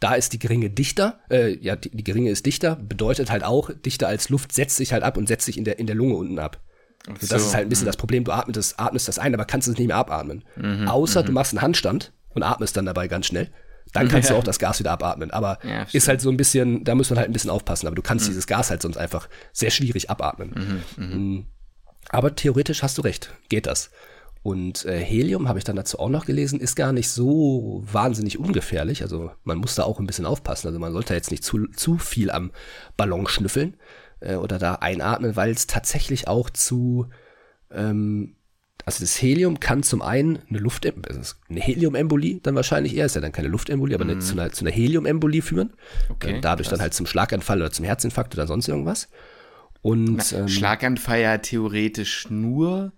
[0.00, 3.70] Da ist die geringe dichter, äh, ja, die, die geringe ist dichter, bedeutet halt auch,
[3.70, 6.14] dichter als Luft setzt sich halt ab und setzt sich in der, in der Lunge
[6.14, 6.58] unten ab.
[7.06, 8.24] So, das ist halt ein bisschen das Problem.
[8.24, 10.44] Du atmest das, atmest das ein, aber kannst es nicht mehr abatmen.
[10.86, 13.50] Außer du machst einen Handstand und atmest dann dabei ganz schnell.
[13.92, 15.30] Dann kannst du auch das Gas wieder abatmen.
[15.30, 17.86] Aber Ja, ist halt so ein bisschen, da muss man halt ein bisschen aufpassen.
[17.86, 20.82] Aber du kannst dieses Gas halt sonst einfach sehr schwierig abatmen.
[20.96, 21.46] Mm.
[22.08, 23.90] Aber theoretisch hast du recht, geht das.
[24.42, 28.38] Und äh, Helium, habe ich dann dazu auch noch gelesen, ist gar nicht so wahnsinnig
[28.38, 29.02] ungefährlich.
[29.02, 30.68] Also man muss da auch ein bisschen aufpassen.
[30.68, 32.50] Also man sollte jetzt nicht zu, zu viel am
[32.96, 33.76] Ballon schnüffeln
[34.20, 37.08] äh, oder da einatmen, weil es tatsächlich auch zu
[37.70, 38.36] ähm,
[38.84, 43.14] also das Helium kann zum einen eine Luft, also eine Heliumembolie dann wahrscheinlich eher, ist
[43.14, 45.74] ja dann keine Luftembolie, aber eine, zu einer, zu einer Heliumembolie führen.
[46.08, 49.08] Okay, äh, dadurch dann halt zum Schlaganfall oder zum Herzinfarkt oder sonst irgendwas.
[49.82, 52.92] Und ähm, Schlaganfall ja theoretisch nur,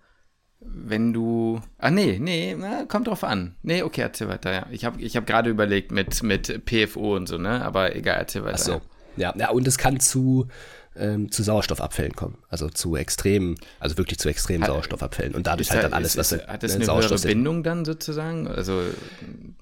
[0.61, 1.61] wenn du.
[1.79, 3.57] Ah, nee, nee, na, kommt drauf an.
[3.63, 4.67] Nee, okay, erzähl weiter, ja.
[4.71, 7.65] Ich habe ich hab gerade überlegt mit, mit PFO und so, ne?
[7.65, 8.55] Aber egal, erzähl weiter.
[8.55, 8.81] ach so.
[9.17, 10.49] Ja, ja, und es kann zu,
[10.97, 12.39] ähm, zu Sauerstoffabfällen kommen.
[12.49, 15.35] Also zu extremen, also wirklich zu extremen Sauerstoffabfällen.
[15.35, 17.35] Und dadurch halt da- dann alles, ist, was ist, hat das ne, eine Sauerstoff höhere.
[17.35, 18.47] Bindung dann sozusagen?
[18.47, 18.83] Also,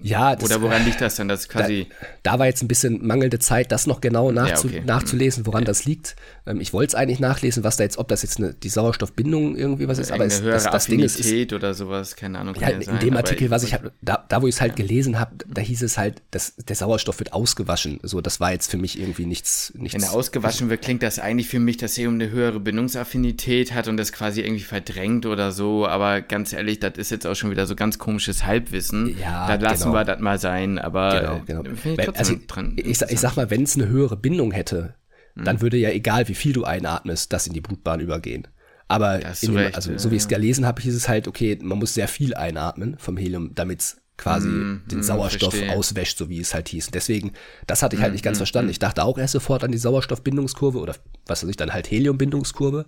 [0.01, 1.87] Ja, das, oder woran liegt das dann, dass da, quasi.
[2.23, 4.83] da war jetzt ein bisschen mangelnde Zeit, das noch genau nachzu okay.
[4.85, 6.15] nachzulesen, woran das liegt.
[6.45, 9.55] Ähm, ich wollte es eigentlich nachlesen, was da jetzt, ob das jetzt eine, die Sauerstoffbindung
[9.55, 12.55] irgendwie was ist, aber es, das, das Ding ist, ist oder sowas, keine Ahnung.
[12.59, 15.19] ja, in sein, dem Artikel, was ich hab, da, da wo ich es halt gelesen
[15.19, 17.99] habe, da hieß es halt, dass der Sauerstoff wird ausgewaschen.
[18.03, 19.95] So, das war jetzt für mich irgendwie nichts, nichts.
[19.95, 23.87] Wenn er ausgewaschen wird, klingt das eigentlich für mich, dass Helium eine höhere Bindungsaffinität hat
[23.87, 25.87] und das quasi irgendwie verdrängt oder so.
[25.87, 29.17] Aber ganz ehrlich, das ist jetzt auch schon wieder so ganz komisches Halbwissen.
[29.19, 29.93] Ja, da lassen genau.
[29.95, 30.77] wir das mal sein.
[30.79, 31.61] Aber Genau, genau.
[31.71, 32.75] äh, finde ich Wenn- also, dran.
[32.77, 34.95] ich, sag- ich sag mal, wenn es eine höhere Bindung hätte,
[35.35, 35.43] Mhm.
[35.45, 38.47] dann würde ja egal, wie viel du einatmest, das in die Blutbahn übergehen.
[38.89, 41.57] Aber dem, recht, also, ja, so wie ich es gelesen habe, hieß es halt, okay,
[41.61, 45.75] man muss sehr viel einatmen vom Helium, damit es quasi den mm, Sauerstoff verstehe.
[45.75, 46.91] auswäscht, so wie es halt hieß.
[46.91, 47.33] Deswegen,
[47.67, 48.69] das hatte ich halt nicht Mm, ganz verstanden.
[48.69, 52.85] Ich dachte auch erst sofort an die Sauerstoffbindungskurve oder was weiß ich, dann halt Heliumbindungskurve,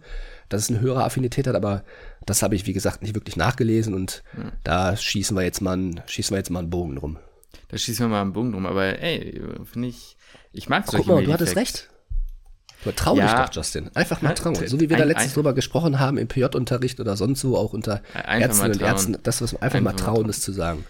[0.49, 1.83] dass es eine höhere Affinität hat, aber
[2.25, 4.41] das habe ich, wie gesagt, nicht wirklich nachgelesen und Mm.
[4.63, 7.17] da schießen wir jetzt mal, einen- schießen wir jetzt mal einen Bogen rum.
[7.69, 8.65] Da schießen wir mal einen Bogen drum.
[8.67, 10.15] Aber ey, finde ich,
[10.51, 11.89] ich mag solche Guck mal, du hattest recht.
[12.83, 13.45] Aber trau dich Ja.
[13.45, 13.89] doch, Justin.
[13.95, 14.55] Einfach mal trauen.
[14.67, 18.01] So wie wir da letztens drüber gesprochen haben im PJ-Unterricht oder sonst wo, auch unter
[18.13, 18.81] Ärzten und.
[18.81, 20.83] Ärzten, das, was einfach, mal Einfach mal trauen, ist zu sagen.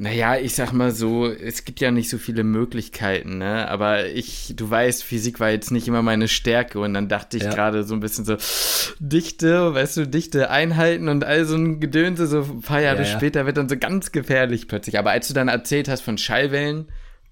[0.00, 3.68] Naja, ich sag mal so, es gibt ja nicht so viele Möglichkeiten, ne?
[3.68, 7.42] Aber ich, du weißt, Physik war jetzt nicht immer meine Stärke und dann dachte ich
[7.42, 7.50] Ja.
[7.52, 8.36] gerade so ein bisschen so,
[9.00, 13.08] Dichte, weißt du, Dichte einhalten und all so ein Gedönse, so ein paar Jahre Ja,
[13.08, 13.16] ja.
[13.16, 15.00] später wird dann so ganz gefährlich plötzlich.
[15.00, 16.86] Aber als du dann erzählt hast von Schallwellen,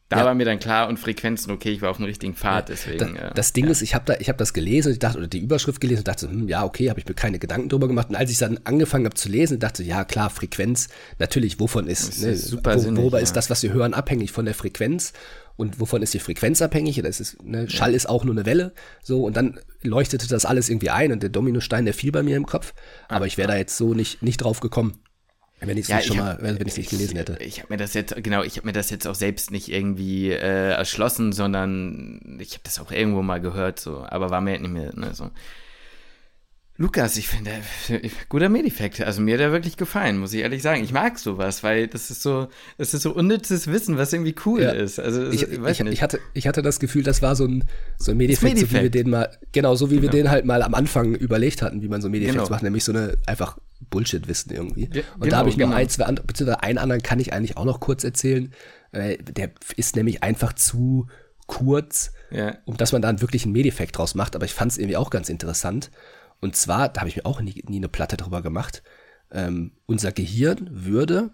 [0.09, 0.25] da Ja.
[0.27, 3.17] war mir dann klar und Frequenzen, okay, ich war auf dem richtigen Pfad, deswegen.
[3.17, 5.27] Da, äh, das Ding ist, ich habe da, ich habe das gelesen, ich dachte oder
[5.27, 8.11] die Überschrift gelesen und dachte, hm, ja okay, habe ich mir keine Gedanken drüber gemacht.
[8.11, 10.89] Und als ich dann angefangen habe zu lesen, dachte ich, ja klar, Frequenz,
[11.19, 13.25] natürlich, wovon ist, Das ne, ist super wo, sinnig, worüber ja.
[13.25, 15.13] ist das, was wir hören, abhängig von der Frequenz?
[15.57, 17.01] Und wovon ist die Frequenz abhängig?
[17.03, 18.73] Das ist, ne, Schall ist auch nur eine Welle.
[19.03, 22.37] So, und dann leuchtete das alles irgendwie ein und der Dominostein, der fiel bei mir
[22.37, 22.75] im Kopf.
[23.09, 24.99] Aber ich wäre da jetzt so nicht, nicht drauf gekommen,
[25.61, 27.37] wenn ich es Ja, nicht schon ich mal, hab- wenn ich es nicht gelesen hätte.
[27.41, 29.69] Ich, ich habe mir das jetzt, genau, ich habe mir das jetzt auch selbst nicht
[29.71, 34.53] irgendwie äh, erschlossen, sondern ich habe das auch irgendwo mal gehört, so, aber war mir
[34.53, 35.31] halt nicht mehr, ne, so.
[36.79, 37.51] Lukas, ich finde,
[37.89, 39.01] äh, guter Medifact.
[39.01, 40.85] Also mir hat er wirklich gefallen, muss ich ehrlich sagen.
[40.85, 44.63] Ich mag sowas, weil das ist so, das ist so unnützes Wissen, was irgendwie cool
[44.63, 44.71] Ja.
[44.73, 44.99] ist.
[44.99, 47.65] Also Ich, ich, ich, ich, hatte, ich hatte das Gefühl, das war so ein,
[47.99, 48.95] so ein Medifekt, so wie wir Medifekt.
[48.95, 50.13] den mal, genau, so wie wir Genau.
[50.13, 52.51] den halt mal am Anfang überlegt hatten, wie man so Medifacts Genau.
[52.51, 53.57] macht, nämlich so eine einfach
[53.91, 54.91] Bullshit-Wissen irgendwie.
[54.93, 55.77] Ja, und genau, da habe ich noch genau.
[55.77, 58.53] ein, zwei andere, beziehungsweise einen anderen kann ich eigentlich auch noch kurz erzählen.
[58.93, 61.07] Äh, der ist nämlich einfach zu
[61.47, 62.57] kurz, Ja.
[62.67, 65.11] um dass man da einen wirklichen Medifekt draus macht, aber ich fand es irgendwie auch
[65.11, 65.91] ganz interessant.
[66.41, 68.83] Und zwar, da habe ich mir auch nie, nie eine Platte drüber gemacht,
[69.31, 71.31] ähm, unser Gehirn würde,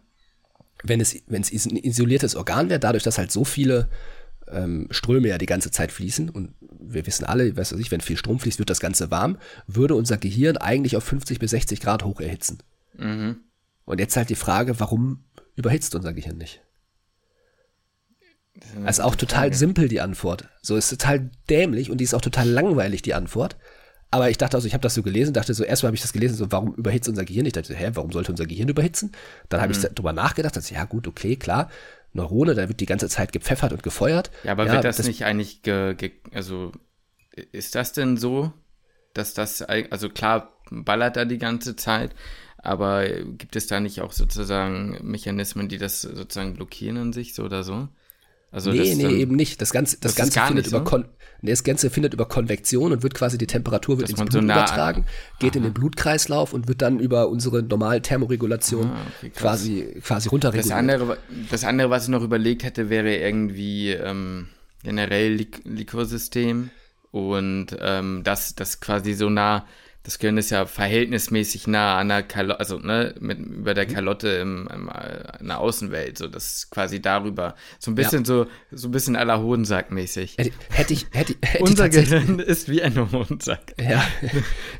[0.82, 3.88] wenn es, wenn es ein isoliertes Organ wäre, dadurch, dass halt so viele
[4.48, 8.00] ähm, Ströme ja die ganze Zeit fließen und wir wissen alle, weiß was ich, wenn
[8.00, 11.80] viel Strom fließt, wird das Ganze warm, würde unser Gehirn eigentlich auf 50 bis 60
[11.80, 12.58] Grad hoch erhitzen.
[12.96, 13.40] Mhm.
[13.84, 15.24] Und jetzt halt die Frage, warum
[15.56, 16.62] überhitzt unser Gehirn nicht?
[18.54, 20.48] Das ist eine Also auch total simpel die Antwort.
[20.60, 23.56] So ist total dämlich und die ist auch total langweilig die Antwort.
[24.12, 26.12] Aber ich dachte also, ich habe das so gelesen, dachte so, erstmal habe ich das
[26.12, 27.46] gelesen, so, warum überhitzt unser Gehirn?
[27.46, 29.12] Ich dachte, hä, warum sollte unser Gehirn überhitzen?
[29.48, 31.70] Dann habe ich drüber nachgedacht, dachte, ja gut, okay, klar,
[32.12, 34.30] Neurone, da wird die ganze Zeit gepfeffert und gefeuert.
[34.44, 36.72] Ja, aber wird das, nicht eigentlich, ge, ge, also
[37.52, 38.52] ist das denn so,
[39.14, 42.14] dass das, also klar, ballert da die ganze Zeit.
[42.58, 47.44] Aber gibt es da nicht auch sozusagen Mechanismen, die das sozusagen blockieren an sich so
[47.44, 47.88] oder so?
[48.52, 49.62] Also nee, nee, eben nicht.
[49.62, 51.06] Das Ganze, das, das Ganze findet über Kon
[51.40, 54.40] nee, das Ganze findet über Konvektion und wird quasi die Temperatur wird ins Blut so
[54.40, 55.06] übertragen,
[55.38, 55.56] geht Aha.
[55.56, 60.70] in den Blutkreislauf und wird dann über unsere normale Thermoregulation ah, okay, quasi, quasi runterreguliert.
[60.70, 61.18] Das andere,
[61.50, 64.48] das andere, was ich noch überlegt hätte, wäre irgendwie ähm,
[64.84, 66.70] generell Lik Likursystem
[67.10, 69.64] und ähm, das, das quasi so nah
[70.04, 73.92] das Gehirn ist ja verhältnismäßig nah an der Kalotte, also ne, mit, über der mhm.
[73.92, 74.90] Kalotte im, im,
[75.38, 77.54] in der Außenwelt, so das ist quasi darüber.
[77.78, 78.24] So ein bisschen ja.
[78.24, 80.36] so, so ein bisschen aller Hodensack mäßig.
[80.38, 80.50] Hätte
[80.92, 83.74] ich, hätte, hätte Unser Gehirn ist wie ein Hodensack.
[83.78, 84.02] Ja.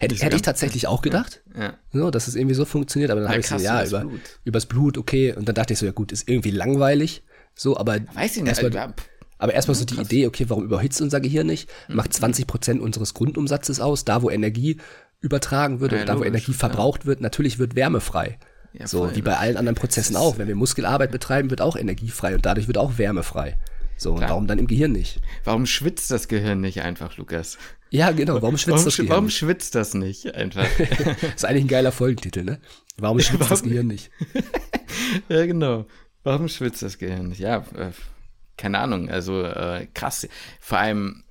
[0.01, 1.41] hätte, hätte ich tatsächlich auch gedacht.
[1.57, 1.75] Ja.
[1.93, 4.21] So, dass es irgendwie so funktioniert, aber dann habe ich so, ja, über, Blut.
[4.45, 5.35] übers Blut, okay.
[5.35, 7.23] Und dann dachte ich so, ja gut, ist irgendwie langweilig.
[7.55, 8.01] So, aber.
[8.15, 8.95] Weiß ich nicht, erstmal,
[9.39, 11.69] aber erstmal so die Idee, okay, warum überhitzt unser Gehirn nicht?
[11.89, 12.47] Macht 20 mhm.
[12.47, 14.79] Prozent unseres Grundumsatzes aus, da wo Energie
[15.23, 18.39] übertragen wird ja, und da, wo Energie verbraucht wird, natürlich wird Wärme frei.
[18.75, 20.39] Ja, so wie bei allen anderen Prozessen auch.
[20.39, 23.57] Wenn wir Muskelarbeit betreiben, wird auch Energie frei und dadurch wird auch Wärme frei.
[23.97, 25.21] So, und warum dann im Gehirn nicht?
[25.45, 27.59] Warum schwitzt das Gehirn nicht einfach, Lukas?
[27.91, 29.11] Ja, genau, warum schwitzt warum, das Gehirn?
[29.11, 29.37] Warum nicht?
[29.37, 30.67] schwitzt das nicht einfach?
[31.37, 32.61] ist eigentlich ein geiler Folgentitel, ne?
[32.97, 33.51] Warum schwitzt warum?
[33.51, 34.11] das Gehirn nicht?
[35.29, 35.87] ja, genau.
[36.25, 37.39] Warum schwitzt das Gehirn nicht?
[37.39, 37.91] Ja, äh,
[38.57, 40.27] keine Ahnung, also äh, krass.
[40.59, 41.23] Vor allem,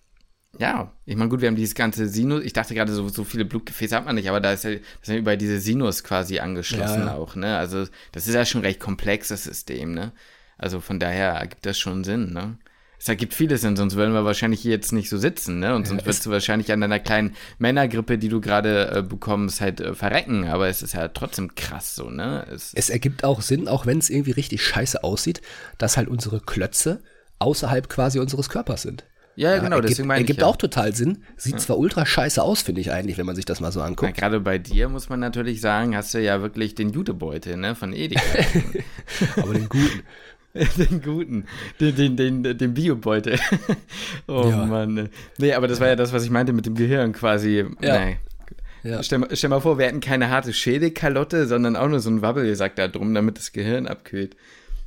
[0.60, 2.44] ja, ich meine, gut, wir haben dieses ganze Sinus.
[2.44, 4.82] Ich dachte gerade, so, so viele Blutgefäße hat man nicht, aber da ist ja, das
[5.04, 7.16] ist ja über diese Sinus quasi angeschlossen ja, ja.
[7.16, 7.58] auch, ne?
[7.58, 10.12] Also, das ist ja schon recht komplex, das System, ne?
[10.58, 12.58] Also von daher ergibt das schon Sinn, ne?
[13.00, 15.74] Es ergibt vieles Sinn, sonst würden wir wahrscheinlich hier jetzt nicht so sitzen, ne?
[15.74, 19.82] Und sonst wirst du wahrscheinlich an deiner kleinen Männergrippe, die du gerade äh, bekommst, halt
[19.82, 20.48] äh, verrecken.
[20.48, 22.46] Aber es ist ja trotzdem krass so, ne?
[22.52, 25.42] Es, es ergibt auch Sinn, auch wenn es irgendwie richtig scheiße aussieht,
[25.80, 27.02] dass halt unsere Klötze
[27.40, 29.04] außerhalb quasi unseres Körpers sind.
[29.42, 30.26] Ja, genau, ergibt, deswegen meine ich.
[30.26, 30.48] Ergibt ja.
[30.48, 31.18] auch total Sinn.
[31.36, 31.58] Sieht ja.
[31.58, 34.16] zwar ultra scheiße aus, finde ich eigentlich, wenn man sich das mal so anguckt.
[34.16, 37.92] Gerade bei dir muss man natürlich sagen, hast du ja wirklich den Jutebeutel, ne, von
[37.92, 38.22] Edeka.
[39.38, 40.04] Aber den guten.
[40.54, 41.46] den guten,
[41.80, 43.40] den, den, den, den Biobeutel.
[44.28, 44.66] oh ja.
[44.66, 45.10] Mann.
[45.38, 47.66] Nee, aber das war ja das, was ich meinte mit dem Gehirn quasi.
[47.80, 48.06] Ja.
[48.06, 48.18] Nee.
[48.84, 49.02] Ja.
[49.02, 52.76] Stell, stell, mal vor, wir hätten keine harte Schädelkalotte, sondern auch nur so ein Wabbelsack
[52.76, 54.36] da drum, damit das Gehirn abkühlt.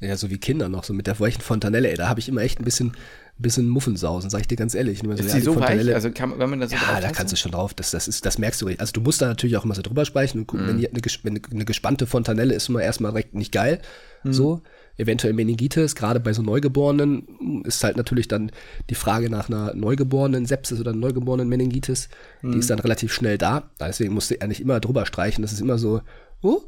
[0.00, 2.42] Ja, so wie Kinder noch, so mit der weichen Fontanelle, ey, da habe ich immer
[2.42, 2.92] echt ein bisschen,
[3.38, 5.01] ein bisschen Muffensausen, sag ich dir ganz ehrlich.
[5.01, 5.94] So, ist ja, die so Fontanelle, weich?
[5.97, 8.25] Also kann, wenn man da so Ja, da kannst du schon drauf, das, das, ist,
[8.25, 8.81] das merkst du richtig.
[8.81, 10.70] Also du musst da natürlich auch immer so drüber sprechen und gucken, mhm.
[10.70, 13.81] wenn, die, eine, wenn eine gespannte Fontanelle ist immer erstmal direkt nicht geil,
[14.23, 14.33] mhm.
[14.33, 14.62] so.
[14.97, 18.53] Eventuell Meningitis, gerade bei so Neugeborenen ist halt natürlich dann
[18.90, 22.09] die Frage nach einer neugeborenen Sepsis oder neugeborenen Meningitis,
[22.42, 22.53] mhm.
[22.53, 23.70] die ist dann relativ schnell da.
[23.81, 25.42] Deswegen musst du eigentlich immer drüber streichen.
[25.42, 26.03] Das ist immer so,
[26.42, 26.62] oh,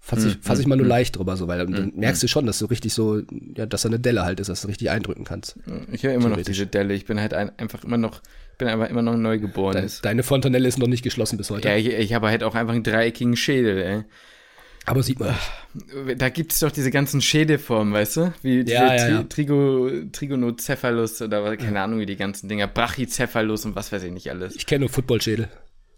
[0.00, 0.90] fasse ich, hm, fass ich hm, mal nur hm.
[0.90, 3.22] leicht drüber, so, weil dann merkst du schon, dass du richtig so,
[3.54, 5.56] ja, dass da eine Delle halt ist, dass du richtig eindrücken kannst.
[5.92, 6.94] Ich höre immer noch diese Delle.
[6.94, 8.22] Ich bin halt ein, einfach immer noch,
[8.56, 9.74] bin aber immer noch neugeboren.
[9.74, 11.68] Deine, deine Fontanelle ist noch nicht geschlossen bis heute.
[11.68, 14.04] Ja, ich, ich habe halt auch einfach einen dreieckigen Schädel, ey.
[14.88, 15.34] Aber sieht man.
[16.16, 18.32] Da gibt es doch diese ganzen Schädelformen, weißt du?
[18.40, 19.22] Wie ja, ja, ja.
[19.24, 22.66] Trigo, Trigonocephalus oder keine Ahnung, wie die ganzen Dinger.
[22.68, 24.56] Brachycephalus und was weiß ich nicht alles.
[24.56, 25.48] Ich kenne nur Footballschädel.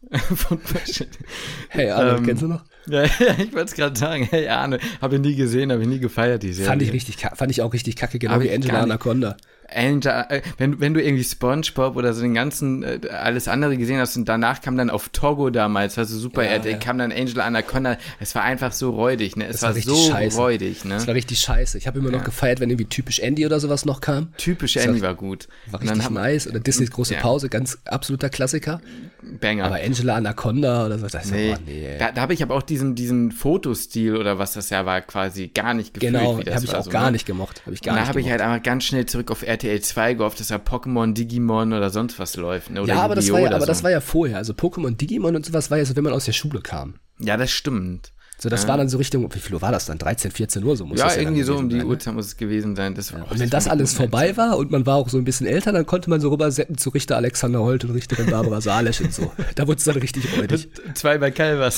[1.68, 2.64] hey Arne, ähm, kennst du noch?
[2.86, 4.26] Ja, ja ich wollte es gerade sagen.
[4.30, 6.68] Hey Arne, habe ich nie gesehen, habe ich nie gefeiert, die Serie.
[6.68, 9.36] Fand ich, richtig, fand ich auch richtig kacke, genau wie Angela Anaconda.
[9.74, 13.98] Angel, äh, wenn, wenn du irgendwie SpongeBob oder so den ganzen, äh, alles andere gesehen
[13.98, 16.76] hast und danach kam dann auf Togo damals, also Super ja, ja.
[16.76, 19.46] kam dann Angel Anaconda, es war einfach so räudig, ne?
[19.46, 20.37] Es das war, war so scheiße.
[20.37, 20.96] räudig, ne?
[20.96, 21.78] Es war richtig scheiße.
[21.78, 22.18] Ich habe immer ja.
[22.18, 24.33] noch gefeiert, wenn irgendwie typisch Andy oder sowas noch kam.
[24.37, 25.48] Typisch das Andy war, war, gut.
[25.70, 26.46] War richtig haben, nice.
[26.46, 28.80] Oder Disneys große Pause, ganz absoluter Klassiker.
[29.22, 29.64] Banger.
[29.64, 31.50] Aber Angela Anaconda oder so, das nee.
[31.50, 34.87] War, nee da, da habe ich aber auch diesen, diesen Fotostil oder was das ja
[34.87, 36.14] war, quasi gar nicht gefühlt.
[36.14, 37.12] Genau, habe ich auch so, gar ne?
[37.12, 37.62] nicht gemocht.
[37.66, 40.14] Hab ich gar und da habe ich halt einfach ganz schnell zurück auf RTL 2
[40.14, 42.70] gehofft, dass ja Pokémon, Digimon oder sonst was läuft.
[42.70, 42.82] Ne?
[42.82, 43.66] Oder ja, aber, das war ja, aber so.
[43.66, 44.38] das war ja vorher.
[44.38, 46.94] Also Pokémon, Digimon und sowas war ja so, wenn man aus der Schule kam.
[47.18, 48.12] Ja, das stimmt.
[48.40, 48.68] So, das ja.
[48.68, 49.98] war dann so Richtung, wie viel Uhr war das dann?
[49.98, 51.85] 13, 14 Uhr so muss ja, das ja irgendwie so um die ne?
[51.85, 52.94] Uhrzeit muss es gewesen sein.
[52.94, 53.22] Das ja.
[53.22, 55.85] Und wenn das alles vorbei war und man war auch so ein bisschen älter, dann
[55.85, 59.31] konnte man so rübersetzen zu Richter Alexander Holt und Richterin Barbara Salesch und so.
[59.57, 60.70] Da wurde es dann richtig räudig.
[60.94, 61.66] Zwei bei genau.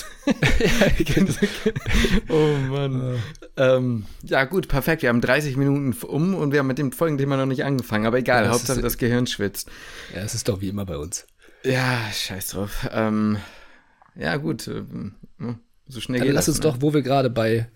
[2.29, 3.17] oh Mann.
[3.57, 5.03] Ähm, ja gut, perfekt.
[5.03, 8.07] Wir haben 30 Minuten um und wir haben mit dem Folgenthema noch nicht angefangen.
[8.07, 9.69] Aber egal, Hauptsache ist, das Gehirn schwitzt.
[10.15, 11.27] Ja, es ist doch wie immer bei uns.
[11.65, 12.89] Ja, scheiß drauf.
[12.93, 13.39] Ähm,
[14.15, 14.71] ja gut.
[15.93, 16.71] So schnell Dann geht lass das, uns ne?
[16.71, 17.69] doch, wo wir gerade bei.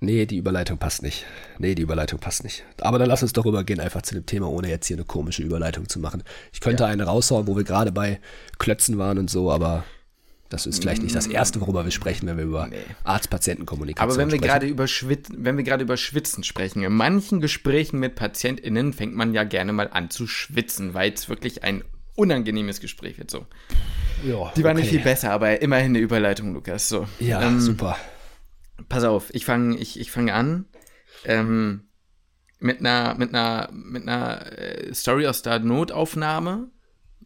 [0.00, 1.24] Nee, die Überleitung passt nicht.
[1.58, 2.62] Nee, die Überleitung passt nicht.
[2.80, 5.42] Aber dann lass uns doch rübergehen, einfach zu dem Thema, ohne jetzt hier eine komische
[5.42, 6.22] Überleitung zu machen.
[6.52, 6.90] Ich könnte ja.
[6.90, 8.20] eine raushauen, wo wir gerade bei
[8.58, 9.84] Klötzen waren und so, aber
[10.50, 12.76] das ist vielleicht nicht das Erste, worüber wir sprechen, wenn wir über nee.
[13.04, 14.20] Arzt-Patienten-Kommunikation sprechen.
[14.20, 18.14] Aber wenn wir gerade über wenn wir gerade über Schwitzen sprechen, in manchen Gesprächen mit
[18.14, 21.82] PatientInnen fängt man ja gerne mal an zu schwitzen, weil es wirklich ein
[22.14, 23.46] unangenehmes Gespräch wird so.
[24.24, 24.80] Jo, die war okay.
[24.80, 26.88] nicht viel besser, aber immerhin eine Überleitung, Lukas.
[26.88, 27.06] So.
[27.20, 27.96] Ja, ähm, super.
[28.88, 30.64] Pass auf, ich fange ich, ich fang an
[31.24, 31.82] ähm,
[32.58, 36.68] mit einer, mit einer, mit einer äh, Story aus der Notaufnahme,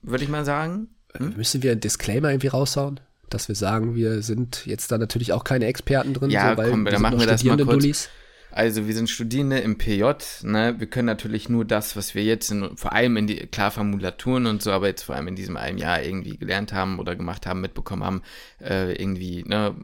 [0.03, 0.89] würde ich mal sagen.
[1.17, 1.35] Hm?
[1.37, 3.01] Müssen wir einen Disclaimer irgendwie raushauen?
[3.31, 6.71] Dass wir sagen, wir sind jetzt da natürlich auch keine Experten drin, ja, so, weil
[6.71, 7.69] komm, wir dann machen wir das mal kurz.
[7.69, 8.09] Dullis.
[8.59, 10.03] Also wir sind Studierende im PJ,
[10.43, 10.75] ne?
[10.79, 14.47] Wir können natürlich nur das, was wir jetzt in, vor allem in die, klar Formulaturen
[14.47, 17.47] und so, aber jetzt vor allem in diesem einen Jahr irgendwie gelernt haben oder gemacht
[17.47, 18.23] haben, mitbekommen haben,
[18.61, 19.77] äh, irgendwie, ne,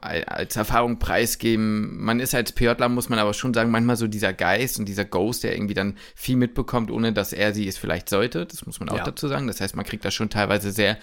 [0.00, 2.02] als Erfahrung preisgeben.
[2.02, 5.04] Man ist als PJler, muss man aber schon sagen, manchmal so dieser Geist und dieser
[5.04, 8.46] Ghost, der irgendwie dann viel mitbekommt, ohne dass er sie es vielleicht sollte.
[8.46, 9.04] Das muss man auch ja.
[9.04, 9.46] dazu sagen.
[9.46, 10.96] Das heißt, man kriegt da schon teilweise sehr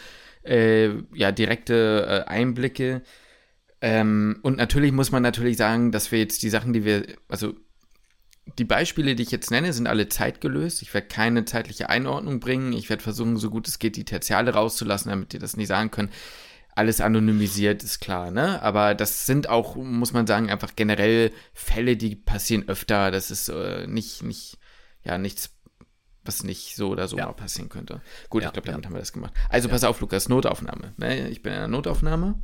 [0.44, 3.04] äh, ja, direkte äh, Einblicke
[3.84, 7.54] ähm, und natürlich muss man natürlich sagen, dass wir jetzt die Sachen, die wir, also
[8.58, 10.82] die Beispiele, die ich jetzt nenne, sind alle zeitgelöst.
[10.82, 12.72] Ich werde keine zeitliche Einordnung bringen.
[12.72, 15.92] Ich werde versuchen, so gut es geht, die Tertiale rauszulassen, damit ihr das nicht sagen
[15.92, 16.14] könnt.
[16.76, 18.62] Alles anonymisiert ist klar, ne?
[18.62, 23.12] Aber das sind auch, muss man sagen, einfach generell Fälle, die passieren öfter.
[23.12, 24.60] Das ist äh, nicht, nicht,
[25.04, 25.50] ja, nichts,
[26.24, 27.26] was nicht so oder so ja.
[27.26, 28.02] mal passieren könnte.
[28.30, 28.88] Gut, ja, ich glaube, damit ja.
[28.88, 29.34] haben wir das gemacht.
[29.50, 30.94] Also pass auf, Lukas, Notaufnahme.
[30.96, 31.28] Ne?
[31.28, 32.42] Ich bin in einer Notaufnahme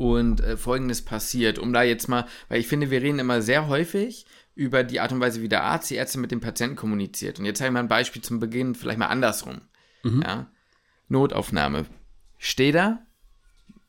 [0.00, 3.68] und äh, folgendes passiert, um da jetzt mal, weil ich finde, wir reden immer sehr
[3.68, 7.38] häufig über die Art und Weise, wie der Arzt, die Ärzte mit dem Patienten kommuniziert.
[7.38, 9.60] Und jetzt habe ich mal ein Beispiel zum Beginn, vielleicht mal andersrum.
[10.02, 10.22] Mhm.
[10.22, 10.50] Ja?
[11.08, 11.84] Notaufnahme.
[12.38, 13.00] Stehe da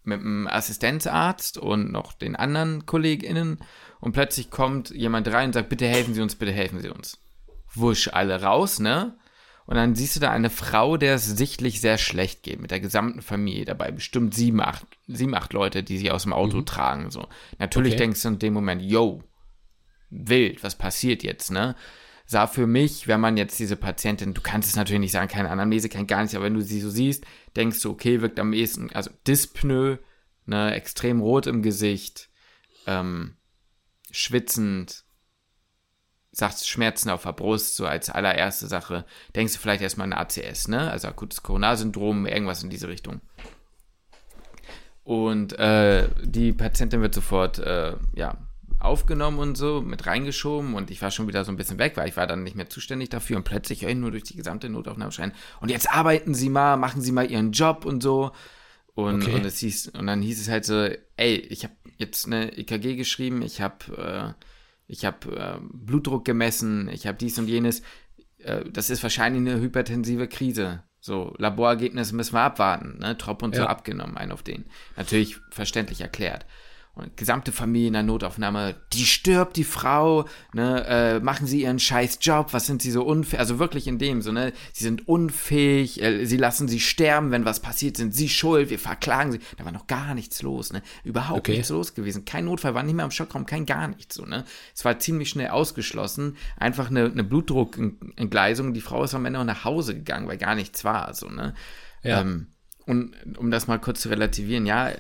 [0.03, 3.59] mit einem Assistenzarzt und noch den anderen KollegInnen
[4.01, 7.19] und plötzlich kommt jemand rein und sagt, bitte helfen Sie uns, bitte helfen Sie uns.
[7.73, 9.17] Wusch, alle raus, ne?
[9.71, 12.81] Und dann siehst du da eine Frau, der es sichtlich sehr schlecht geht, mit der
[12.81, 13.89] gesamten Familie dabei.
[13.91, 16.65] Bestimmt sieben, acht, sieben, acht Leute, die sie aus dem Auto mhm.
[16.65, 17.09] tragen.
[17.09, 17.25] So.
[17.57, 18.03] Natürlich okay.
[18.03, 19.23] denkst du in dem Moment, yo,
[20.09, 21.77] wild, was passiert jetzt, ne?
[22.25, 25.49] Sah für mich, wenn man jetzt diese Patientin, du kannst es natürlich nicht sagen, keine
[25.49, 27.23] Anamnese, kein gar nichts, aber wenn du sie so siehst,
[27.55, 29.99] denkst du, okay, wirkt am ehesten, also Dyspnoe,
[30.47, 32.29] ne, extrem rot im Gesicht,
[32.87, 33.37] ähm,
[34.11, 35.05] schwitzend,
[36.31, 40.67] sagst Schmerzen auf der Brust, so als allererste Sache, denkst du vielleicht erstmal an ACS,
[40.67, 40.89] ne?
[40.89, 43.21] Also akutes Coronarsyndrom, irgendwas in diese Richtung.
[45.03, 48.37] Und äh, die Patientin wird sofort, äh, ja,
[48.79, 52.09] aufgenommen und so, mit reingeschoben und ich war schon wieder so ein bisschen weg, weil
[52.09, 54.69] ich war dann nicht mehr zuständig dafür und plötzlich höre ich nur durch die gesamte
[54.69, 58.31] Notaufnahme schreien, und jetzt arbeiten Sie mal, machen Sie mal Ihren Job und so.
[58.93, 59.35] Und, okay.
[59.35, 62.95] und, es hieß, und dann hieß es halt so, ey, ich habe jetzt eine EKG
[62.95, 64.45] geschrieben, ich habe äh,
[64.91, 67.81] ich habe äh, Blutdruck gemessen, ich habe dies und jenes.
[68.39, 70.83] Äh, das ist wahrscheinlich eine hypertensive Krise.
[70.99, 73.17] So, Laborergebnisse müssen wir abwarten, ne?
[73.17, 73.61] Trop und ja.
[73.61, 74.65] so abgenommen, ein auf den.
[74.97, 76.45] Natürlich verständlich erklärt
[76.93, 81.79] und gesamte Familie in der Notaufnahme, die stirbt, die Frau, ne, äh, machen sie ihren
[81.79, 85.07] scheiß Job, was sind sie so unfähig, also wirklich in dem, so, ne, sie sind
[85.07, 89.39] unfähig, äh, sie lassen sie sterben, wenn was passiert, sind sie schuld, wir verklagen sie,
[89.57, 91.53] da war noch gar nichts los, ne, überhaupt okay.
[91.53, 94.43] nichts los gewesen, kein Notfall, war nicht mehr im Schockraum, kein gar nichts, so, ne,
[94.75, 99.45] es war ziemlich schnell ausgeschlossen, einfach eine, eine Blutdruckentgleisung, die Frau ist am Ende auch
[99.45, 101.53] nach Hause gegangen, weil gar nichts war, so, ne,
[102.03, 102.21] ja.
[102.21, 102.47] Ähm,
[102.87, 104.91] und um das mal kurz zu relativieren, ja,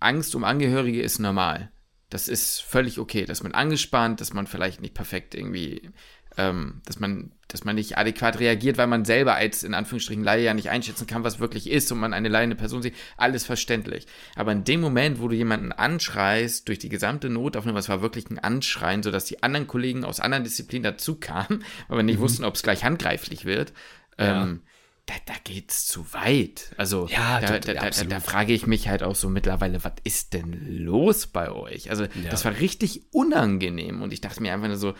[0.00, 1.70] Angst um Angehörige ist normal.
[2.08, 5.90] Das ist völlig okay, dass man angespannt, dass man vielleicht nicht perfekt irgendwie,
[6.36, 10.42] ähm, dass man, dass man nicht adäquat reagiert, weil man selber als in Anführungsstrichen Laie
[10.42, 14.06] ja nicht einschätzen kann, was wirklich ist und man eine leidende Person sieht, alles verständlich.
[14.34, 18.28] Aber in dem Moment, wo du jemanden anschreist durch die gesamte Notaufnahme, es war wirklich
[18.28, 22.22] ein Anschreien, sodass die anderen Kollegen aus anderen Disziplinen dazu kamen, weil wir nicht mhm.
[22.22, 23.72] wussten, ob es gleich handgreiflich wird.
[24.18, 24.42] Ja.
[24.42, 24.62] Ähm,
[25.10, 26.70] da, da geht's zu weit.
[26.76, 30.84] Also ja, da, da, da, frage ich mich halt auch so mittlerweile, was ist denn
[30.84, 31.90] los bei euch?
[31.90, 32.30] Also ja.
[32.30, 34.94] das war richtig unangenehm und ich dachte mir einfach nur so,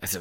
[0.00, 0.20] also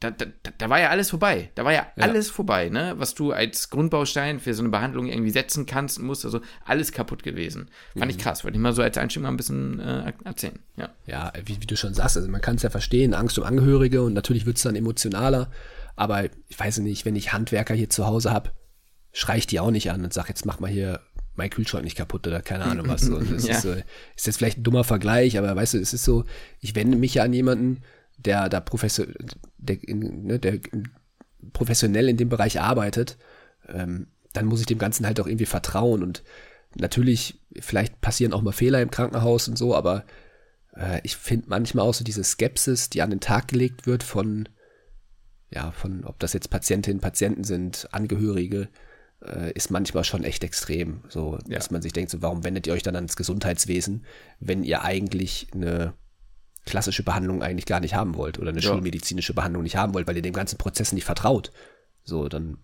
[0.00, 0.26] da, da,
[0.58, 1.50] da war ja alles vorbei.
[1.54, 2.94] Da war ja, ja, alles vorbei, ne?
[2.96, 6.90] Was du als Grundbaustein für so eine Behandlung irgendwie setzen kannst und musst, also alles
[6.90, 7.68] kaputt gewesen.
[7.92, 8.10] Fand mhm.
[8.10, 10.58] ich krass, wollte ich mal so als Einstieg mal ein bisschen äh, erzählen.
[10.76, 13.44] Ja, ja wie, wie, du schon sagst, also man kann es ja verstehen, Angst um
[13.44, 15.50] Angehörige und natürlich wird es dann emotionaler.
[15.96, 18.52] Aber ich weiß nicht, wenn ich Handwerker hier zu Hause habe,
[19.12, 21.00] schreie ich die auch nicht an und sage, jetzt mach mal hier
[21.34, 23.08] mein Kühlschrank nicht kaputt oder keine Ahnung was.
[23.08, 23.56] Und das ja.
[23.56, 23.84] ist, äh,
[24.16, 26.24] ist jetzt vielleicht ein dummer Vergleich, aber weißt du, es ist so,
[26.60, 27.82] ich wende mich ja an jemanden,
[28.18, 29.06] der da professor,
[29.58, 30.58] der, ne, der
[31.52, 33.18] professionell in dem Bereich arbeitet,
[33.68, 36.02] ähm, dann muss ich dem Ganzen halt auch irgendwie vertrauen.
[36.02, 36.22] Und
[36.74, 40.04] natürlich, vielleicht passieren auch mal Fehler im Krankenhaus und so, aber
[40.76, 44.48] äh, ich finde manchmal auch so diese Skepsis, die an den Tag gelegt wird von
[45.54, 48.68] ja, von ob das jetzt Patientinnen, Patienten sind, Angehörige,
[49.24, 51.02] äh, ist manchmal schon echt extrem.
[51.08, 51.56] So, ja.
[51.56, 54.04] dass man sich denkt, so, warum wendet ihr euch dann ans Gesundheitswesen,
[54.40, 55.94] wenn ihr eigentlich eine
[56.64, 58.68] klassische Behandlung eigentlich gar nicht haben wollt oder eine ja.
[58.70, 61.50] schulmedizinische Behandlung nicht haben wollt, weil ihr dem ganzen Prozess nicht vertraut.
[62.04, 62.58] So, dann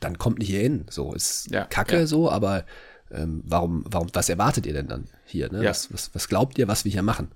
[0.00, 0.86] dann kommt nicht hier hin.
[0.90, 2.64] So ist Ja, Kacke so, aber
[3.10, 5.50] ähm, warum, warum, was erwartet ihr denn dann hier?
[5.50, 5.64] Ne?
[5.64, 7.32] Was, was, was glaubt ihr, was wir hier machen?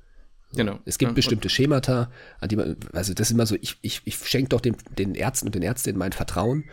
[0.55, 0.79] Genau.
[0.85, 4.03] Es gibt Ja, bestimmte Schemata, an die man, also das ist immer so, ich, ich,
[4.05, 6.65] ich schenke doch den, den Ärzten und den Ärztinnen mein Vertrauen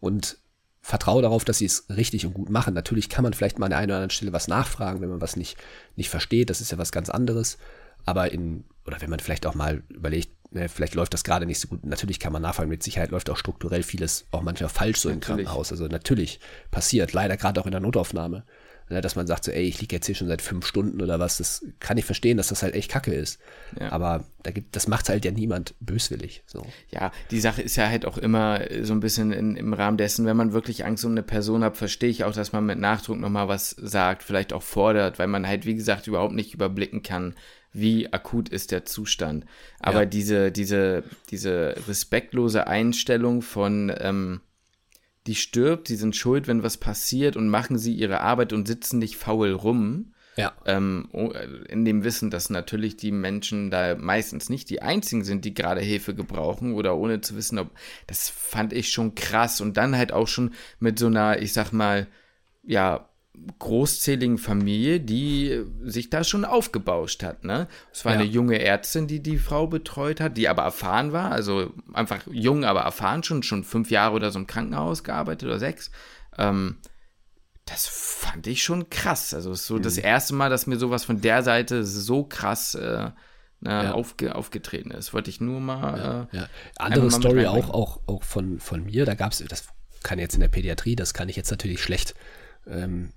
[0.00, 0.38] und
[0.82, 2.74] vertraue darauf, dass sie es richtig und gut machen.
[2.74, 5.20] Natürlich kann man vielleicht mal an der einen oder anderen Stelle was nachfragen, wenn man
[5.20, 5.56] was nicht,
[5.96, 7.58] nicht versteht, das ist ja was ganz anderes.
[8.04, 11.58] Aber in, oder wenn man vielleicht auch mal überlegt, ne, vielleicht läuft das gerade nicht
[11.58, 14.98] so gut, natürlich kann man nachfragen, mit Sicherheit läuft auch strukturell vieles auch manchmal falsch
[15.00, 15.46] so im Natürlich.
[15.46, 15.72] Krankenhaus.
[15.72, 16.38] Also natürlich
[16.70, 18.44] passiert, leider gerade auch in der Notaufnahme.
[18.90, 21.18] Ne, dass man sagt so, ey, ich liege jetzt hier schon seit fünf Stunden oder
[21.18, 23.40] was, das kann ich verstehen, dass das halt echt kacke ist.
[23.80, 23.90] Ja.
[23.92, 26.42] Aber da gibt, das macht halt ja niemand böswillig.
[26.46, 26.66] So.
[26.90, 29.96] Ja, die Sache ist ja halt auch immer äh, so ein bisschen in, im Rahmen
[29.96, 32.78] dessen, wenn man wirklich Angst um eine Person hat, verstehe ich auch, dass man mit
[32.78, 37.02] Nachdruck nochmal was sagt, vielleicht auch fordert, weil man halt, wie gesagt, überhaupt nicht überblicken
[37.02, 37.34] kann,
[37.72, 39.46] wie akut ist der Zustand.
[39.80, 40.06] Aber Ja.
[40.06, 44.42] diese, diese, diese respektlose Einstellung von, ähm,
[45.26, 48.98] die stirbt, die sind schuld, wenn was passiert und machen sie ihre Arbeit und sitzen
[48.98, 50.52] nicht faul rum, Ja.
[50.66, 51.08] ähm,
[51.68, 55.80] in dem Wissen, dass natürlich die Menschen da meistens nicht die einzigen sind, die gerade
[55.80, 57.70] Hilfe gebrauchen oder ohne zu wissen, ob
[58.06, 61.72] das fand ich schon krass und dann halt auch schon mit so einer, ich sag
[61.72, 62.06] mal,
[62.62, 63.08] ja,
[63.58, 67.68] großzähligen Familie, die sich da schon aufgebauscht hat, ne?
[67.92, 68.20] Es war Ja.
[68.20, 72.64] eine junge Ärztin, die die Frau betreut hat, die aber erfahren war, also einfach jung,
[72.64, 75.90] aber erfahren schon, schon fünf Jahre oder so im Krankenhaus gearbeitet oder sechs.
[76.38, 76.78] Ähm,
[77.66, 79.34] das fand ich schon krass.
[79.34, 79.82] Also es ist so Mhm.
[79.82, 83.10] das erste Mal, dass mir sowas von der Seite so krass äh,
[83.60, 83.92] na, Ja.
[83.92, 85.14] aufge, aufgetreten ist.
[85.14, 86.28] Wollte ich nur mal.
[86.32, 86.48] Äh, Ja.
[86.76, 89.68] Andere mal Story auch, auch, auch von, von mir, da gab es, das
[90.02, 92.14] kann jetzt in der Pädiatrie, das kann ich jetzt natürlich schlecht,
[92.66, 93.10] ähm,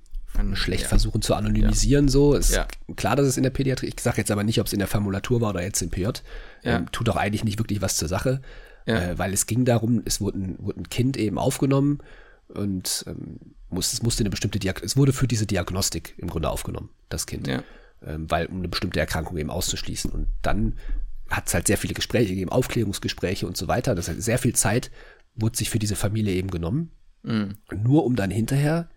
[0.55, 0.89] schlecht ja.
[0.89, 2.07] versuchen zu anonymisieren.
[2.09, 2.67] So ist Ja.
[2.95, 4.87] klar, dass es in der Pädiatrie, ich sage jetzt aber nicht, ob es in der
[4.87, 6.77] Formulatur war oder jetzt im PJ, Ja.
[6.77, 8.41] ähm, tut auch eigentlich nicht wirklich was zur Sache,
[8.85, 8.95] Ja.
[9.11, 11.99] äh, weil es ging darum, es wurde ein, wurde ein Kind eben aufgenommen
[12.47, 16.49] und ähm, muss, es musste eine bestimmte Diag es wurde für diese Diagnostik im Grunde
[16.49, 17.63] aufgenommen, das Kind Ja.
[18.05, 20.11] ähm, weil um eine bestimmte Erkrankung eben auszuschließen.
[20.11, 20.77] Und dann
[21.29, 23.95] hat es halt sehr viele Gespräche gegeben, Aufklärungsgespräche und so weiter.
[23.95, 24.91] Das heißt, sehr viel Zeit
[25.35, 26.91] wurde sich für diese Familie eben genommen.
[27.23, 27.55] Mhm.
[27.83, 28.89] Nur um dann hinterher,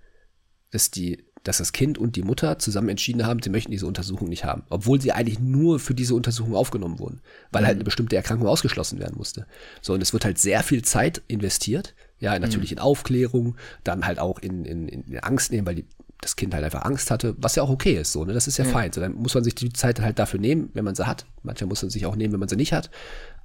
[0.70, 4.28] dass die, dass das Kind und die Mutter zusammen entschieden haben, sie möchten diese Untersuchung
[4.28, 4.62] nicht haben.
[4.68, 7.20] Obwohl sie eigentlich nur für diese Untersuchung aufgenommen wurden,
[7.50, 9.46] weil halt eine bestimmte Erkrankung ausgeschlossen werden musste.
[9.80, 11.94] So, und es wird halt sehr viel Zeit investiert.
[12.18, 15.86] Ja, natürlich in Aufklärung, dann halt auch in, in, in Angst nehmen, weil die,
[16.20, 18.34] das Kind halt einfach Angst hatte, was ja auch okay ist, so, ne?
[18.34, 18.92] Das ist ja, fein.
[18.92, 21.24] So, dann muss man sich die Zeit halt dafür nehmen, wenn man sie hat.
[21.42, 22.90] Manchmal muss man sich auch nehmen, wenn man sie nicht hat.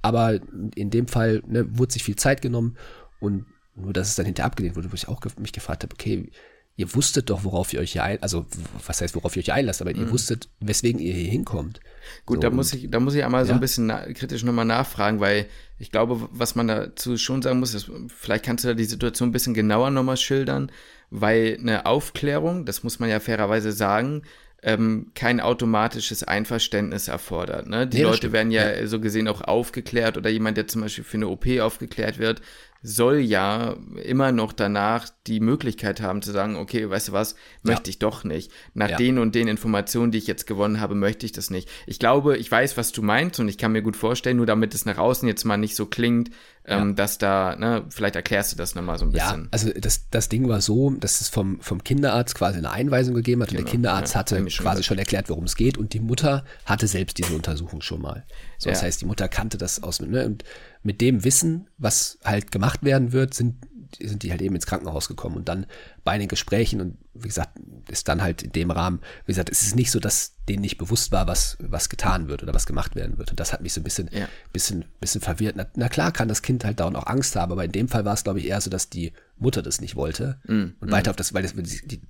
[0.02, 0.38] Aber
[0.74, 2.76] in dem Fall ne, wurde sich viel Zeit genommen
[3.18, 6.30] und nur, dass es dann hinterher abgelehnt wurde, wo ich auch mich gefragt habe, okay,
[6.76, 8.44] ihr wusstet doch, worauf ihr euch hier ein, also
[8.86, 11.80] was heißt, worauf ihr euch einlasst, aber ihr wusstet, weswegen ihr hier hinkommt.
[12.26, 13.54] Gut, So, da muss ich, da muss ich einmal so Ja.
[13.56, 15.46] ein bisschen na kritisch nochmal nachfragen, weil
[15.78, 19.30] ich glaube, was man dazu schon sagen muss, ist, vielleicht kannst du da die Situation
[19.30, 20.70] ein bisschen genauer nochmal schildern,
[21.10, 24.22] weil eine Aufklärung, das muss man ja fairerweise sagen,
[24.62, 27.68] ähm, kein automatisches Einverständnis erfordert.
[27.68, 27.86] Ne?
[27.86, 28.32] Die Nee, Leute stimmt.
[28.32, 32.18] werden ja, so gesehen auch aufgeklärt oder jemand, der zum Beispiel für eine OP aufgeklärt
[32.18, 32.40] wird,
[32.88, 33.74] soll ja
[34.04, 37.34] immer noch danach die Möglichkeit haben zu sagen, okay, weißt du was,
[37.64, 38.52] möchte ich doch nicht.
[38.74, 38.96] Nach Ja.
[38.96, 41.68] den und den Informationen, die ich jetzt gewonnen habe, möchte ich das nicht.
[41.86, 44.72] Ich glaube, ich weiß, was du meinst und ich kann mir gut vorstellen, nur damit
[44.72, 46.30] es nach außen jetzt mal nicht so klingt,
[46.64, 49.48] ähm, dass da, ne, vielleicht erklärst du das nochmal so ein Ja, bisschen.
[49.50, 53.42] also das, das Ding war so, dass es vom, vom Kinderarzt quasi eine Einweisung gegeben
[53.42, 55.92] hat und der Genau, Kinderarzt ja, hatte schon quasi schon erklärt, worum es geht und
[55.92, 58.24] die Mutter hatte selbst diese Untersuchung schon mal.
[58.58, 58.86] So, das Ja.
[58.86, 60.44] heißt, die Mutter kannte das aus, ne, und
[60.86, 63.56] mit dem Wissen, was halt gemacht werden wird, sind,
[64.00, 65.66] sind die halt eben ins Krankenhaus gekommen und dann
[66.04, 67.58] bei den Gesprächen und wie gesagt,
[67.88, 70.78] ist dann halt in dem Rahmen, wie gesagt, es ist nicht so, dass denen nicht
[70.78, 73.30] bewusst war, was, was getan wird oder was gemacht werden wird.
[73.30, 74.28] Und das hat mich so ein bisschen, Ja.
[74.52, 75.56] bisschen, bisschen verwirrt.
[75.56, 78.04] Na, na klar kann das Kind halt da auch Angst haben, aber in dem Fall
[78.04, 80.40] war es, glaube ich, eher so, dass die Mutter das nicht wollte.
[80.46, 81.54] Mm, und weiter auf das, weil das,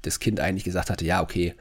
[0.03, 1.55] das Kind eigentlich gesagt hatte, ja, okay,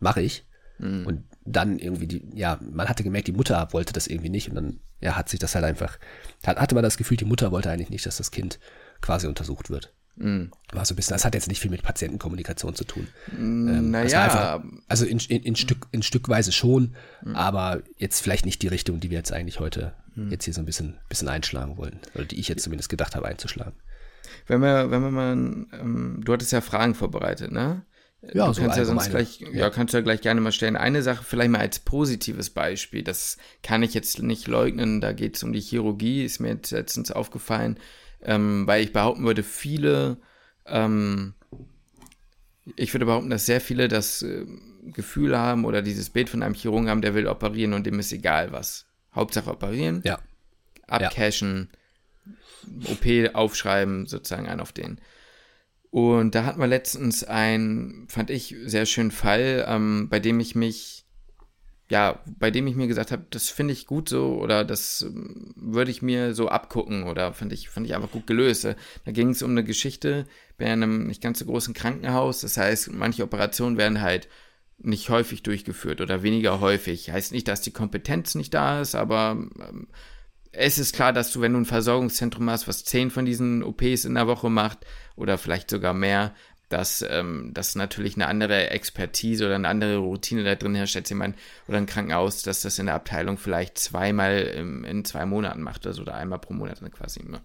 [0.00, 0.44] mache ich.
[0.78, 1.06] mm.
[1.06, 4.54] Und dann irgendwie die, ja, man hatte gemerkt, die Mutter wollte das irgendwie nicht und
[4.54, 5.98] dann, ja, hat sich das halt einfach,
[6.46, 8.58] hat, hatte man das Gefühl, die Mutter wollte eigentlich nicht, dass das Kind
[9.00, 9.92] quasi untersucht wird.
[10.16, 10.44] Mm.
[10.72, 13.08] War so ein bisschen, das hat jetzt nicht viel mit Patientenkommunikation zu tun.
[13.36, 17.34] Ähm, das war naja, einfach- also in, in, in, Stück, in Stückweise schon, Mhm.
[17.34, 19.94] aber jetzt vielleicht nicht die Richtung, die wir jetzt eigentlich heute
[20.28, 21.98] jetzt hier so ein bisschen, bisschen einschlagen wollen.
[22.14, 23.72] Oder die ich jetzt zumindest gedacht habe einzuschlagen.
[24.46, 27.82] wenn wir, wenn wir mal, ähm, du hattest ja Fragen vorbereitet, ne?
[28.32, 29.68] Ja, du so kannst ja sonst gleich, ja.
[29.70, 30.76] kannst du ja gleich gerne mal stellen.
[30.76, 35.36] Eine Sache vielleicht mal als positives Beispiel, das kann ich jetzt nicht leugnen, da geht
[35.36, 37.78] es um die Chirurgie, ist mir jetzt letztens aufgefallen,
[38.22, 40.18] ähm, weil ich behaupten würde, viele,
[40.66, 41.34] ähm,
[42.76, 44.46] ich würde behaupten, dass sehr viele das äh,
[44.92, 48.12] Gefühl haben oder dieses Bild von einem Chirurgen haben, der will operieren und dem ist
[48.12, 48.86] egal was.
[49.14, 50.20] Hauptsache operieren, Ja,
[50.86, 51.70] abcashen,
[52.84, 55.00] OP aufschreiben, sozusagen ein auf den.
[55.92, 60.54] Und da hatten wir letztens einen, fand ich, sehr schönen Fall, ähm, bei dem ich
[60.54, 61.04] mich,
[61.90, 65.52] ja, bei dem ich mir gesagt habe, das finde ich gut so oder das ähm,
[65.54, 68.64] würde ich mir so abgucken oder fand ich, fand ich einfach gut gelöst.
[68.64, 70.24] Da ging es um eine Geschichte
[70.56, 72.40] bei einem nicht ganz so großen Krankenhaus.
[72.40, 74.28] Das heißt, manche Operationen werden halt
[74.78, 77.10] nicht häufig durchgeführt oder weniger häufig.
[77.10, 79.88] Heißt nicht, dass die Kompetenz nicht da ist, aber ähm,
[80.52, 84.04] es ist klar, dass du, wenn du ein Versorgungszentrum hast, was zehn von diesen OPs
[84.04, 84.86] in der Woche macht
[85.16, 86.34] oder vielleicht sogar mehr,
[86.68, 91.08] dass ähm, das natürlich eine andere Expertise oder eine andere Routine da drin herrscht als
[91.10, 91.36] jemand
[91.68, 95.86] oder ein Krankenhaus, dass das in der Abteilung vielleicht zweimal im, in zwei Monaten macht
[95.86, 97.42] also, oder einmal pro Monat quasi immer.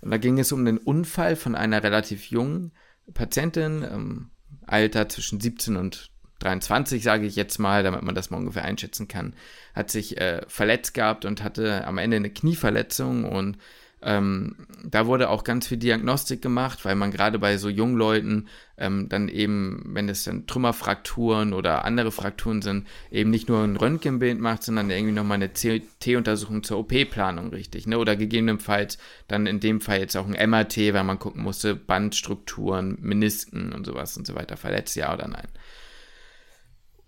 [0.00, 2.72] Und da ging es um den Unfall von einer relativ jungen
[3.14, 4.30] Patientin, ähm,
[4.66, 6.10] Alter zwischen 17 und
[6.40, 9.34] 23, sage ich jetzt mal, damit man das mal ungefähr einschätzen kann,
[9.74, 13.58] hat sich äh, verletzt gehabt und hatte am Ende eine Knieverletzung und
[14.00, 18.46] ähm, da wurde auch ganz viel Diagnostik gemacht, weil man gerade bei so jungen Leuten
[18.76, 23.76] ähm, dann eben, wenn es dann Trümmerfrakturen oder andere Frakturen sind, eben nicht nur ein
[23.76, 27.98] Röntgenbild macht, sondern irgendwie nochmal eine CT-Untersuchung zur OP-Planung richtig, ne?
[27.98, 32.98] Oder gegebenenfalls dann in dem Fall jetzt auch ein MRT, weil man gucken musste, Bandstrukturen,
[33.00, 35.48] Menisken und sowas und so weiter, verletzt ja oder nein.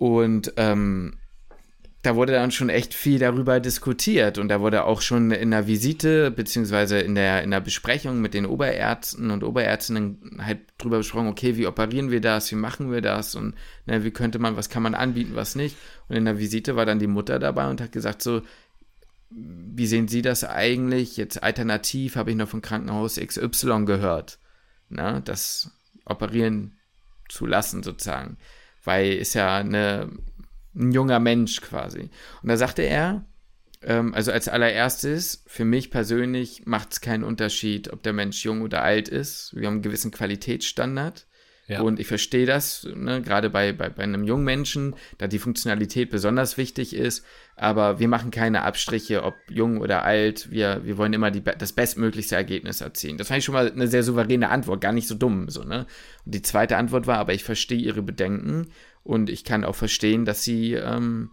[0.01, 1.19] Und ähm,
[2.01, 5.67] da wurde dann schon echt viel darüber diskutiert und da wurde auch schon in der
[5.67, 11.29] Visite beziehungsweise in der, in der Besprechung mit den Oberärzten und Oberärztinnen halt drüber besprochen,
[11.29, 14.71] okay, wie operieren wir das, wie machen wir das und ne, wie könnte man, was
[14.71, 15.77] kann man anbieten, was nicht.
[16.09, 18.41] Und in der Visite war dann die Mutter dabei und hat gesagt so,
[19.29, 21.19] wie sehen Sie das eigentlich?
[21.19, 24.39] Jetzt alternativ habe ich noch von Krankenhaus XY gehört,
[24.89, 25.71] ne, das
[26.07, 26.79] operieren
[27.29, 28.39] zu lassen sozusagen
[28.85, 30.11] weil ist ja eine,
[30.75, 32.11] ein junger Mensch quasi.
[32.43, 33.25] Und da sagte er,
[33.83, 38.63] ähm, also als allererstes, für mich persönlich macht es keinen Unterschied, ob der Mensch jung
[38.63, 39.55] oder alt ist.
[39.55, 41.27] Wir haben einen gewissen Qualitätsstandard.
[41.71, 41.83] Ja.
[41.83, 46.11] Und ich verstehe das, ne, gerade bei, bei, bei einem jungen Menschen, da die Funktionalität
[46.11, 47.25] besonders wichtig ist.
[47.55, 50.51] Aber wir machen keine Abstriche, ob jung oder alt.
[50.51, 53.19] Wir, wir wollen immer die, das bestmöglichste Ergebnis erzielen.
[53.19, 55.49] Das fand ich schon mal eine sehr souveräne Antwort, gar nicht so dumm.
[55.49, 55.87] So, ne?
[56.27, 58.73] Und die zweite Antwort war, aber ich verstehe ihre Bedenken
[59.05, 61.31] und ich kann auch verstehen, dass sie ähm,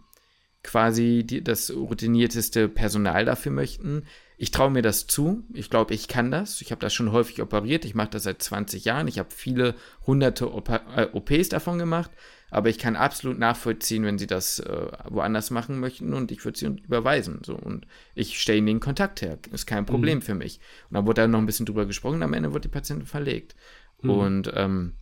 [0.62, 4.04] quasi die, das routinierteste Personal dafür möchten.
[4.40, 5.42] Ich traue mir das zu.
[5.52, 6.60] Ich glaube, ich kann das.
[6.60, 7.84] Ich habe das schon häufig operiert.
[7.84, 9.08] Ich mache das seit 20 Jahren.
[9.08, 9.74] Ich habe viele
[10.06, 12.12] hunderte OP äh, OPs davon gemacht.
[12.50, 16.58] Aber ich kann absolut nachvollziehen, wenn sie das äh, woanders machen möchten und ich würde
[16.58, 17.40] sie überweisen.
[17.44, 17.56] So.
[17.56, 19.38] Und ich stelle ihnen den Kontakt her.
[19.52, 20.22] Ist kein Problem mhm.
[20.22, 20.60] für mich.
[20.88, 22.22] Und dann wurde da noch ein bisschen drüber gesprochen.
[22.22, 23.56] Am Ende wurde die Patientin verlegt.
[24.02, 24.10] Mhm.
[24.10, 24.92] Und ähm,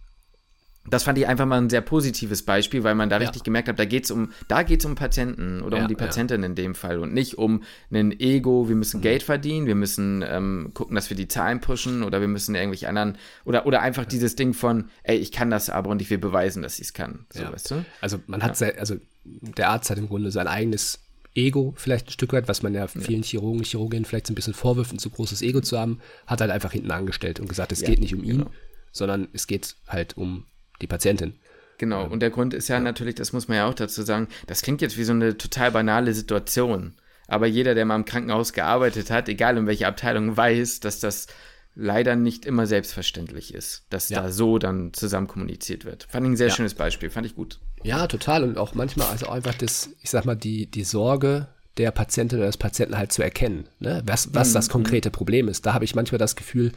[0.90, 3.22] das fand ich einfach mal ein sehr positives Beispiel, weil man da ja.
[3.22, 6.42] richtig gemerkt hat, da geht's um, da geht's um Patienten oder ja, um die Patientin
[6.42, 6.46] ja.
[6.46, 9.02] in dem Fall und nicht um ein Ego, wir müssen mhm.
[9.02, 12.88] Geld verdienen, wir müssen ähm, gucken, dass wir die Zahlen pushen oder wir müssen irgendwelche
[12.88, 16.18] anderen oder oder einfach dieses Ding von, ey, ich kann das aber und ich will
[16.18, 17.26] beweisen, dass ich es kann.
[17.32, 17.84] So, weißt du?
[18.00, 21.00] Also man hat sehr, also der Arzt hat im Grunde sein eigenes
[21.36, 24.54] Ego vielleicht ein Stück weit, was man ja vielen Chirurgen, Chirurginnen vielleicht so ein bisschen
[24.54, 27.82] vorwirft, ein zu großes Ego zu haben, hat halt einfach hinten angestellt und gesagt, es
[27.82, 28.50] geht nicht um ihn, genau.
[28.92, 30.46] sondern es geht halt um
[30.80, 31.34] die Patientin.
[31.78, 34.28] Genau, und der Grund ist ja, ja, natürlich, das muss man ja auch dazu sagen,
[34.46, 36.94] das klingt jetzt wie so eine total banale Situation.
[37.28, 41.26] Aber jeder, der mal im Krankenhaus gearbeitet hat, egal in welcher Abteilung, weiß, dass das
[41.74, 44.22] leider nicht immer selbstverständlich ist, dass ja.
[44.22, 46.06] da so dann zusammen kommuniziert wird.
[46.08, 46.54] Fand ich ein sehr ja.
[46.54, 47.60] schönes Beispiel, fand ich gut.
[47.82, 48.44] Ja, total.
[48.44, 52.46] Und auch manchmal also einfach das, ich sag mal, die, die Sorge der Patientin oder
[52.46, 54.02] des Patienten halt zu erkennen, ne?
[54.06, 54.54] was, was mhm.
[54.54, 55.66] das konkrete Problem ist.
[55.66, 56.72] Da habe ich manchmal das Gefühl,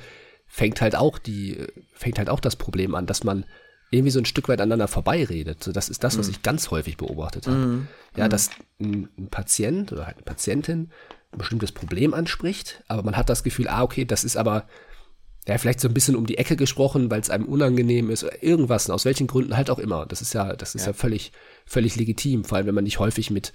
[0.46, 3.46] fängt halt auch die, fängt halt auch das Problem an, dass man
[3.92, 5.64] irgendwie so ein Stück weit aneinander vorbeiredet.
[5.64, 6.34] So, das ist das, was mhm.
[6.34, 7.58] ich ganz häufig beobachtet habe.
[7.58, 7.88] Mhm.
[8.16, 8.30] Ja, mhm.
[8.30, 10.92] dass ein, ein, Patient oder halt eine Patientin
[11.32, 14.68] ein bestimmtes Problem anspricht, aber man hat das Gefühl, ah, okay, das ist aber
[15.48, 18.44] ja, vielleicht so ein bisschen um die Ecke gesprochen, weil es einem unangenehm ist oder
[18.44, 20.06] irgendwas, aus welchen Gründen halt auch immer.
[20.06, 21.32] Das ist ja, das ist ja, ja völlig,
[21.66, 23.54] völlig legitim, vor allem wenn man nicht häufig mit,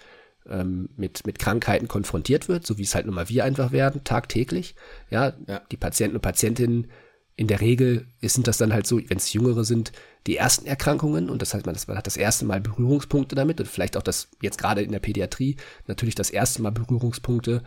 [0.49, 4.03] ähm, mit, mit Krankheiten konfrontiert wird, so wie es halt nun mal wir einfach werden,
[4.03, 4.75] tagtäglich.
[5.11, 5.61] Ja, ja.
[5.71, 6.89] die Patienten und Patientinnen
[7.37, 9.93] in der Regel sind das dann halt so, wenn es Jüngere sind,
[10.27, 13.97] die ersten Erkrankungen und das heißt, man, hat das erste Mal Berührungspunkte damit und vielleicht
[13.97, 15.57] auch das jetzt gerade in der Pädiatrie
[15.87, 17.63] natürlich das erste Mal Berührungspunkte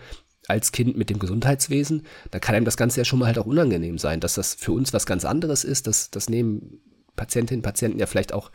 [0.48, 3.46] als Kind mit dem Gesundheitswesen, da kann einem das Ganze ja schon mal halt auch
[3.46, 6.80] unangenehm sein, dass das für uns was ganz anderes ist, dass das nehmen
[7.16, 8.52] Patientinnen, Patienten ja vielleicht auch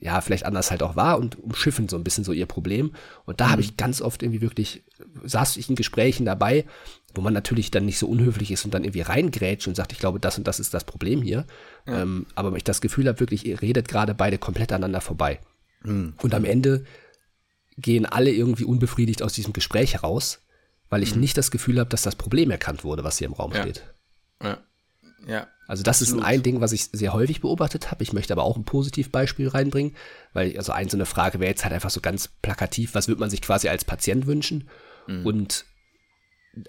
[0.00, 2.92] ja, vielleicht anders halt auch war und umschiffen so ein bisschen so ihr Problem.
[3.26, 3.50] Und da mhm.
[3.52, 4.82] habe ich ganz oft irgendwie wirklich,
[5.24, 6.64] saß ich in Gesprächen dabei,
[7.14, 9.98] wo man natürlich dann nicht so unhöflich ist und dann irgendwie reingrätscht und sagt, ich
[9.98, 11.44] glaube, das und das ist das Problem hier.
[11.86, 12.02] Ja.
[12.02, 15.40] Ähm, aber ich das Gefühl habe, wirklich, ihr redet gerade beide komplett aneinander vorbei.
[15.82, 16.14] Mhm.
[16.22, 16.84] Und am Ende
[17.76, 20.40] gehen alle irgendwie unbefriedigt aus diesem Gespräch heraus,
[20.88, 21.20] weil ich mhm.
[21.20, 23.62] nicht das Gefühl habe, dass das Problem erkannt wurde, was hier im Raum ja.
[23.62, 23.84] steht.
[24.42, 24.58] Ja.
[25.26, 25.48] Ja.
[25.66, 26.22] Also das absolut.
[26.22, 28.02] ist ein Ding, was ich sehr häufig beobachtet habe.
[28.02, 29.94] Ich möchte aber auch ein Positivbeispiel reinbringen,
[30.32, 33.20] weil also ein so eine Frage wäre jetzt halt einfach so ganz plakativ, was würde
[33.20, 34.68] man sich quasi als Patient wünschen?
[35.06, 35.26] Mhm.
[35.26, 35.64] Und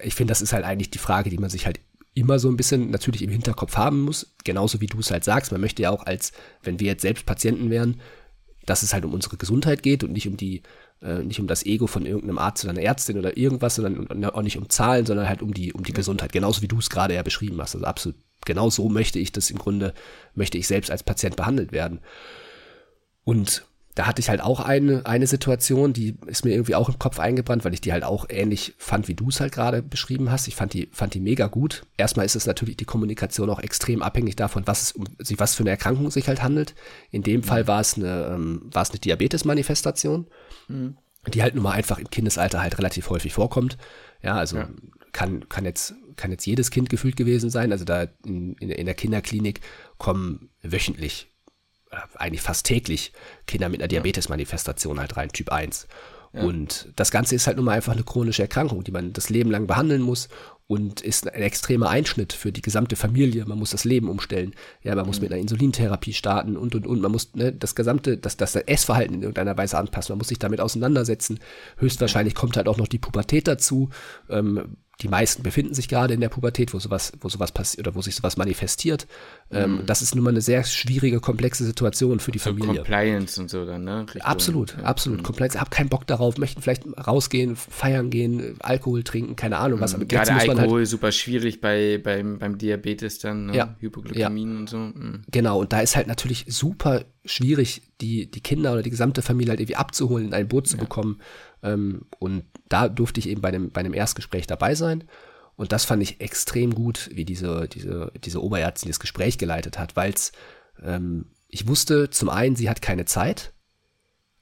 [0.02, 1.80] ich finde, das ist halt eigentlich die Frage, die man sich halt
[2.14, 5.50] immer so ein bisschen natürlich im Hinterkopf haben muss, genauso wie du es halt sagst.
[5.50, 6.32] Man möchte ja auch als,
[6.62, 8.00] wenn wir jetzt selbst Patienten wären,
[8.66, 10.62] dass es halt um unsere Gesundheit geht und nicht um die,
[11.02, 14.42] äh, nicht um das Ego von irgendeinem Arzt oder einer Ärztin oder irgendwas, sondern auch
[14.42, 16.32] nicht um Zahlen, sondern halt um die, um die Gesundheit.
[16.32, 17.74] Genauso wie du es gerade ja beschrieben hast.
[17.74, 19.94] Also absolut, genau so möchte ich das im Grunde,
[20.34, 22.00] möchte ich selbst als Patient behandelt werden.
[23.24, 23.64] Und
[23.94, 27.18] da hatte ich halt auch eine, eine Situation, die ist mir irgendwie auch im Kopf
[27.18, 30.48] eingebrannt, weil ich die halt auch ähnlich fand, wie du es halt gerade beschrieben hast.
[30.48, 31.84] Ich fand die, fand die mega gut.
[31.98, 35.54] Erstmal ist es natürlich die Kommunikation auch extrem abhängig davon, was es um sich, was
[35.54, 36.74] für eine Erkrankung sich halt handelt.
[37.10, 37.42] In dem.
[37.42, 40.26] Fall war es eine, ähm, war es eine Diabetes-Manifestation,
[40.68, 40.96] mhm.
[41.34, 43.76] die halt nun mal einfach im Kindesalter halt relativ häufig vorkommt.
[44.22, 44.68] Ja, also ja.
[45.12, 47.72] kann, kann jetzt, kann jetzt jedes Kind gefühlt gewesen sein.
[47.72, 49.60] Also da in, in, in der Kinderklinik
[49.98, 51.31] kommen wöchentlich
[52.16, 53.12] eigentlich fast täglich
[53.46, 55.86] Kinder mit einer Diabetes-Manifestation halt rein, Typ 1.
[56.32, 56.44] Ja.
[56.44, 59.50] Und das Ganze ist halt nun mal einfach eine chronische Erkrankung, die man das Leben
[59.50, 60.28] lang behandeln muss
[60.66, 63.44] und ist ein extremer Einschnitt für die gesamte Familie.
[63.44, 64.54] Man muss das Leben umstellen.
[64.82, 65.24] Ja, man muss mhm.
[65.24, 67.02] mit einer Insulintherapie starten und und und.
[67.02, 70.14] Man muss ne, das gesamte, das, das Essverhalten in irgendeiner Weise anpassen.
[70.14, 71.40] Man muss sich damit auseinandersetzen.
[71.76, 73.90] Höchstwahrscheinlich kommt halt auch noch die Pubertät dazu.
[74.30, 77.96] Ähm, die meisten befinden sich gerade in der Pubertät, wo sowas, wo sowas passiert oder
[77.96, 79.06] wo sich sowas manifestiert.
[79.50, 79.86] Ähm, mhm.
[79.86, 82.76] das ist nun mal eine sehr schwierige, komplexe Situation für die so Familie.
[82.76, 84.02] Compliance und so dann, ne?
[84.02, 84.84] Richtung, absolut, ja.
[84.84, 85.20] absolut.
[85.20, 85.22] Mhm.
[85.24, 85.60] Compliance.
[85.60, 89.94] Hab keinen Bock darauf, möchten vielleicht rausgehen, feiern gehen, Alkohol trinken, keine Ahnung was.
[89.94, 93.56] Aber Gerade halt Alkohol halt, super schwierig bei, beim, beim Diabetes dann, ne?
[93.56, 93.76] ja.
[93.80, 94.58] Hypoglykämien ja.
[94.58, 94.76] und so.
[94.76, 95.22] Mhm.
[95.30, 99.50] Genau, und da ist halt natürlich super schwierig, die, die Kinder oder die gesamte Familie
[99.50, 101.20] halt irgendwie abzuholen, in ein Boot zu bekommen
[101.62, 105.04] ähm, und da durfte ich eben bei einem, bei einem Erstgespräch dabei sein.
[105.56, 109.96] Und das fand ich extrem gut, wie diese, diese, diese Oberärztin das Gespräch geleitet hat,
[109.96, 110.32] weil es,
[110.82, 113.52] ähm, ich wusste zum einen, sie hat keine Zeit,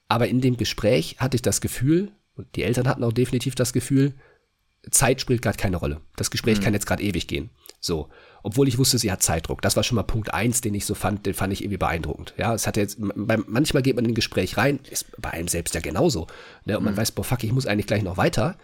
[0.07, 3.73] aber in dem Gespräch hatte ich das Gefühl, und die Eltern hatten auch definitiv das
[3.73, 4.13] Gefühl,
[4.89, 6.01] Zeit spielt gerade keine Rolle.
[6.15, 6.63] Das Gespräch mhm.
[6.63, 7.49] kann jetzt gerade ewig gehen.
[7.79, 8.09] So
[8.43, 9.61] obwohl ich wusste, sie hat Zeitdruck.
[9.61, 12.33] Das war schon mal Punkt eins, den ich so fand, den fand ich irgendwie beeindruckend.
[12.37, 15.75] Ja, es hat jetzt, manchmal geht man in ein Gespräch rein, ist bei einem selbst
[15.75, 16.27] ja genauso.
[16.65, 16.77] Ne?
[16.77, 16.97] Und man mhm.
[16.97, 18.57] weiß, boah, fuck, ich muss eigentlich gleich noch weiter.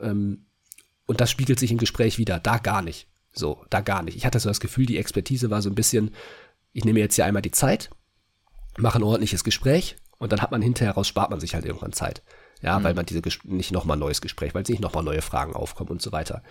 [0.00, 0.46] Ähm,
[1.06, 2.38] und das spiegelt sich im Gespräch wieder.
[2.38, 3.08] Da gar nicht.
[3.32, 4.16] So, da gar nicht.
[4.16, 6.14] Ich hatte so das Gefühl, die Expertise war so ein bisschen,
[6.72, 7.90] ich nehme jetzt hier einmal die Zeit,
[8.78, 11.92] mache ein ordentliches Gespräch und dann hat man hinterher raus, spart man sich halt irgendwann
[11.92, 12.22] Zeit.
[12.64, 12.84] Ja, mhm.
[12.84, 16.12] weil man diese nicht nochmal neues Gespräch, weil nicht nochmal neue Fragen aufkommen und so
[16.12, 16.42] weiter.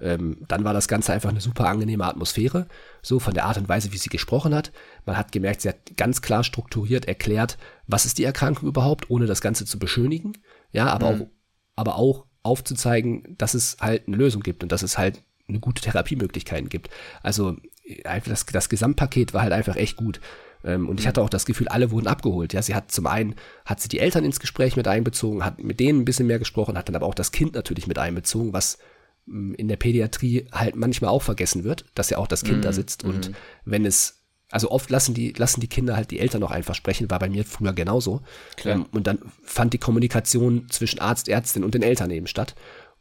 [0.00, 2.68] Ähm, dann war das Ganze einfach eine super angenehme Atmosphäre,
[3.02, 4.70] so von der Art und Weise, wie sie gesprochen hat.
[5.06, 7.58] Man hat gemerkt, sie hat ganz klar strukturiert erklärt,
[7.88, 10.34] was ist die Erkrankung überhaupt, ohne das Ganze zu beschönigen.
[10.70, 11.22] Ja, aber mhm.
[11.22, 11.26] auch,
[11.74, 15.82] aber auch aufzuzeigen, dass es halt eine Lösung gibt und dass es halt eine gute
[15.82, 16.90] Therapiemöglichkeiten gibt.
[17.24, 17.56] Also
[18.04, 20.20] einfach das, das Gesamtpaket war halt einfach echt gut.
[20.64, 22.52] Ähm, und ich hatte auch das Gefühl, alle wurden abgeholt.
[22.52, 23.34] Ja, sie hat zum einen,
[23.64, 26.76] hat sie die Eltern ins Gespräch mit einbezogen, hat mit denen ein bisschen mehr gesprochen,
[26.76, 28.78] hat dann aber auch das Kind natürlich mit einbezogen, was
[29.26, 32.68] in der Pädiatrie halt manchmal auch vergessen wird, dass ja auch das Kind mm, da
[32.68, 33.34] mhm, sitzt und mm.
[33.64, 37.10] wenn es, also oft lassen die, lassen die Kinder halt die Eltern auch einfach sprechen,
[37.10, 38.20] war bei mir früher genauso.
[38.64, 42.54] Ähm, und dann fand die Kommunikation zwischen Arzt, Ärztin und den Eltern eben statt.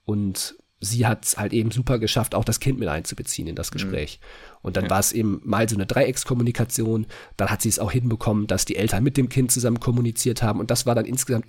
[0.04, 3.72] Und sie hat es halt eben super geschafft, auch das Kind mit einzubeziehen in das
[3.72, 3.74] mhm.
[3.74, 4.20] Gespräch.
[4.22, 4.68] Mm.
[4.68, 4.90] Und dann ja.
[4.90, 7.08] war es eben mal so eine Dreieckskommunikation.
[7.38, 10.60] Dann hat sie es auch hinbekommen, dass die Eltern mit dem Kind zusammen kommuniziert haben.
[10.60, 11.46] Und das war dann insgesamt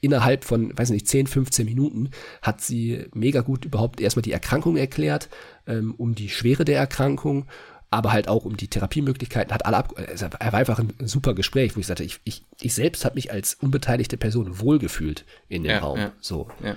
[0.00, 2.10] innerhalb von, weiß nicht, 10, 15 Minuten
[2.42, 5.30] hat sie mega gut überhaupt erstmal die Erkrankung erklärt,
[5.66, 7.46] ähm, um die Schwere der Erkrankung,
[7.90, 11.34] aber halt auch um die Therapiemöglichkeiten, hat alle ab, also er war einfach ein, super
[11.34, 15.62] Gespräch, wo ich sagte, ich, ich, ich selbst habe mich als unbeteiligte Person wohlgefühlt in
[15.62, 15.98] dem ja, Raum.
[15.98, 16.50] Ja, so.
[16.62, 16.76] Ja.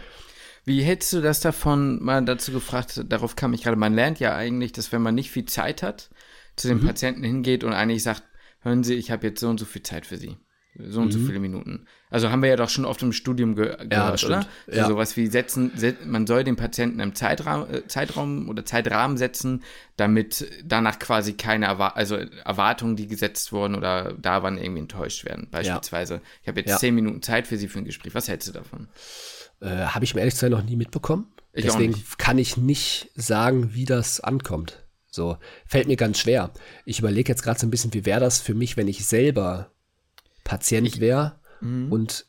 [0.67, 3.01] Wie hättest du das davon mal dazu gefragt?
[3.07, 3.77] Darauf kam ich gerade.
[3.77, 6.09] Man lernt ja eigentlich, dass wenn man nicht viel Zeit hat,
[6.57, 6.87] zu dem mhm.
[6.87, 8.23] Patienten hingeht und eigentlich sagt,
[8.59, 10.37] hören Sie, ich habe jetzt so und so viel Zeit für Sie
[10.85, 11.11] so und mhm.
[11.11, 11.85] so viele Minuten.
[12.09, 14.45] Also haben wir ja doch schon oft im Studium ge gehört, ja, oder?
[14.67, 14.87] Also ja.
[14.87, 15.71] sowas wie setzen,
[16.05, 19.63] man soll den Patienten im Zeitraum, äh, Zeitraum oder Zeitrahmen setzen,
[19.95, 25.25] damit danach quasi keine Erwar also Erwartungen, die gesetzt wurden oder da waren, irgendwie enttäuscht
[25.25, 25.47] werden.
[25.49, 26.21] Beispielsweise, ja.
[26.43, 28.13] ich habe jetzt zehn Minuten Zeit für Sie für ein Gespräch.
[28.13, 28.87] Was hältst du davon?
[29.61, 31.31] Äh, habe ich mir ehrlich gesagt noch nie mitbekommen.
[31.53, 34.83] Ich Deswegen kann ich nicht sagen, wie das ankommt.
[35.09, 36.51] So, fällt mir ganz schwer.
[36.85, 39.71] Ich überlege jetzt gerade so ein bisschen, wie wäre das für mich, wenn ich selber
[40.43, 41.91] Patient wäre mhm.
[41.91, 42.25] und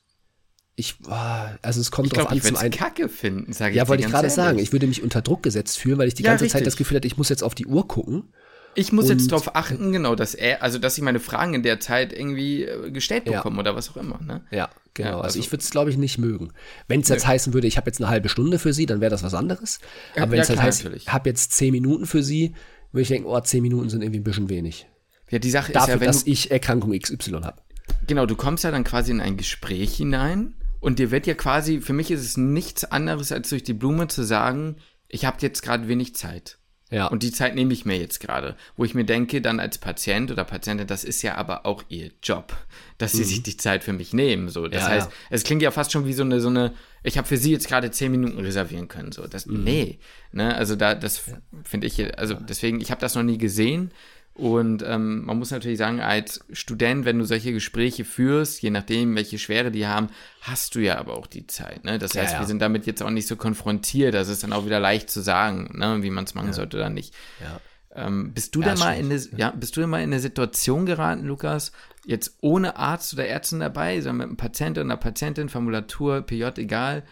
[0.78, 2.70] ich, also es kommt ich drauf glaub, an, zum einen.
[2.70, 3.76] Kacke finden, sage ich.
[3.76, 4.60] Ja, wollte ich gerade sagen.
[4.60, 6.60] Ich würde mich unter Druck gesetzt fühlen, weil ich die ja, ganze richtig.
[6.60, 8.32] Zeit das Gefühl hatte, ich muss jetzt auf die Uhr gucken.
[8.78, 11.80] Ich muss jetzt darauf achten, genau, dass er, also dass ich meine Fragen in der
[11.80, 13.60] Zeit irgendwie äh, gestellt bekomme ja.
[13.60, 14.20] oder was auch immer.
[14.22, 14.42] Ne?
[14.52, 15.08] Ja, genau.
[15.08, 16.52] Ja, also, also, ich würde es, glaube ich, nicht mögen.
[16.86, 19.10] Wenn es jetzt heißen würde, ich habe jetzt eine halbe Stunde für Sie, dann wäre
[19.10, 19.80] das was anderes.
[20.14, 22.54] Aber wenn es halt heißt, ich habe jetzt zehn Minuten für Sie,
[22.92, 24.86] würde ich denken, oh, zehn Minuten sind irgendwie ein bisschen wenig.
[25.28, 27.60] Ja, die Sache Dafür, ist ja, wenn dass du, ich Erkrankung XY habe.
[28.06, 31.80] genau, du kommst ja dann quasi in ein Gespräch hinein und dir wird ja quasi,
[31.80, 34.76] für mich ist es nichts anderes, als durch die Blume zu sagen,
[35.08, 36.58] ich habe jetzt gerade wenig Zeit.
[36.90, 37.06] Ja.
[37.08, 38.56] Und die Zeit nehme ich mir jetzt gerade.
[38.76, 42.10] Wo ich mir denke, dann als Patient oder Patientin, das ist ja aber auch ihr
[42.22, 42.56] Job,
[42.96, 44.48] dass sie sich die Zeit für mich nehmen.
[44.48, 44.68] So.
[44.68, 44.88] Das Mhm.
[44.88, 45.16] Ja, heißt, ja.
[45.30, 46.72] es klingt ja fast schon wie so eine, so eine,
[47.02, 49.12] ich habe für sie jetzt gerade zehn Minuten reservieren können.
[49.12, 49.26] So.
[49.26, 49.64] Das, Mhm.
[49.64, 49.98] Nee.
[50.32, 50.54] Ne?
[50.56, 51.22] Also da, das
[51.64, 53.90] finde ich, also deswegen, ich habe das noch nie gesehen.
[54.38, 59.16] Und ähm, man muss natürlich sagen, als Student, wenn du solche Gespräche führst, je nachdem,
[59.16, 60.10] welche Schwere die haben,
[60.42, 61.84] hast du ja aber auch die Zeit.
[61.84, 61.98] Ne?
[61.98, 62.38] Das Ja, heißt, ja.
[62.38, 64.14] wir sind damit jetzt auch nicht so konfrontiert.
[64.14, 66.04] Das ist dann auch wieder leicht zu sagen, ne?
[66.04, 67.14] wie man es machen sollte oder nicht.
[67.40, 67.60] Ja.
[67.96, 70.20] Ähm, bist du Ja, denn mal in eine, ja, bist du denn mal in eine
[70.20, 71.72] Situation geraten, Lukas,
[72.06, 76.44] jetzt ohne Arzt oder Ärztin dabei, sondern mit einem Patienten oder einer Patientin, Formulatur, PJ,
[76.58, 77.02] egal,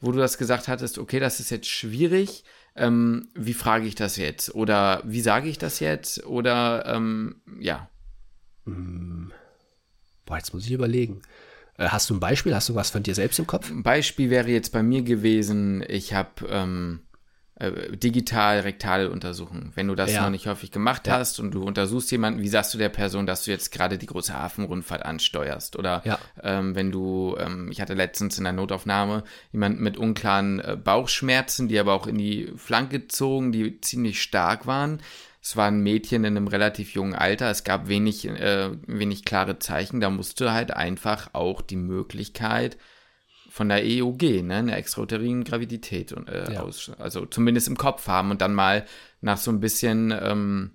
[0.00, 2.44] wo du das gesagt hattest, okay, das ist jetzt schwierig,
[2.76, 4.54] ähm, wie frage ich das jetzt?
[4.54, 6.24] Oder wie sage ich das jetzt?
[6.26, 7.88] Oder ähm, ja.
[10.26, 11.22] Boah, jetzt muss ich überlegen.
[11.76, 12.54] Äh, hast du ein Beispiel?
[12.54, 13.70] Hast du was von dir selbst im Kopf?
[13.70, 17.00] Ein Beispiel wäre jetzt bei mir gewesen, ich habe ähm,
[17.60, 19.72] äh, digital rektale Untersuchungen.
[19.74, 20.22] Wenn du das Ja.
[20.22, 21.14] noch nicht häufig gemacht Ja.
[21.18, 24.06] hast und du untersuchst jemanden, wie sagst du der Person, dass du jetzt gerade die
[24.06, 25.76] große Hafenrundfahrt ansteuerst?
[25.76, 26.18] Oder Ja.
[26.42, 31.68] ähm, wenn du, ähm, ich hatte letztens in der Notaufnahme jemanden mit unklaren äh, Bauchschmerzen,
[31.68, 35.00] die aber auch in die Flanke zogen, die ziemlich stark waren.
[35.42, 37.50] Es war ein Mädchen in einem relativ jungen Alter.
[37.50, 40.00] Es gab wenig, äh, wenig klare Zeichen.
[40.00, 42.76] Da musste halt einfach auch die Möglichkeit
[43.50, 46.60] von der EOG, ne, eine extrauterinen Gravidität und, äh, Ja.
[46.62, 48.86] aus, also zumindest im Kopf haben und dann mal
[49.20, 50.70] nach so ein bisschen ähm,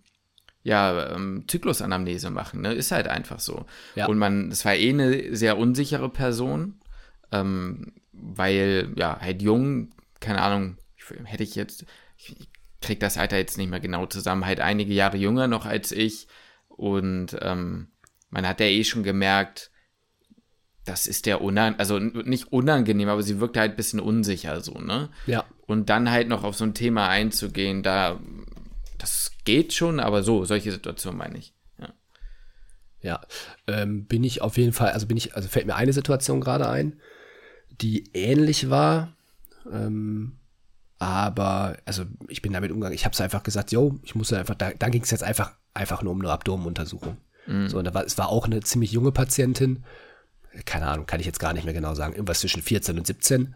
[0.63, 2.73] ja, ähm, Zyklusanamnese machen, ne?
[2.73, 3.65] Ist halt einfach so.
[3.95, 4.07] Ja.
[4.07, 6.80] Und man, das war eh eine sehr unsichere Person,
[7.32, 10.78] ähm, weil, ja, halt jung, keine Ahnung,
[11.26, 11.86] hätte ich jetzt,
[12.17, 12.49] ich, ich
[12.82, 16.28] krieg das Alter jetzt nicht mehr genau zusammen, halt einige Jahre jünger noch als ich
[16.67, 17.88] und ähm,
[18.32, 19.69] man hat ja eh schon gemerkt,
[20.86, 24.74] das ist der unangenehm, also nicht unangenehm, aber sie wirkte halt ein bisschen unsicher so,
[24.74, 25.10] ne?
[25.26, 25.44] Ja.
[25.66, 28.20] Und dann halt noch auf so ein Thema einzugehen, da,
[28.98, 31.54] das geht schon, aber so, solche Situationen meine ich.
[31.80, 31.90] Ja.
[33.02, 33.22] Ja,
[33.68, 36.70] ähm, bin ich auf jeden Fall, also bin ich, also fällt mir eine Situation gerade
[36.70, 37.00] ein,
[37.82, 39.14] die ähnlich war,
[39.72, 40.38] ähm,
[41.00, 44.56] aber, also ich bin damit umgegangen, ich habe es einfach gesagt, yo, ich muss einfach,
[44.56, 47.18] da, da ging es jetzt einfach, einfach nur um eine Abdomenuntersuchung.
[47.68, 49.84] So, und da war, es war auch eine ziemlich junge Patientin,
[50.66, 53.56] keine Ahnung, kann ich jetzt gar nicht mehr genau sagen, irgendwas zwischen 14 und 17.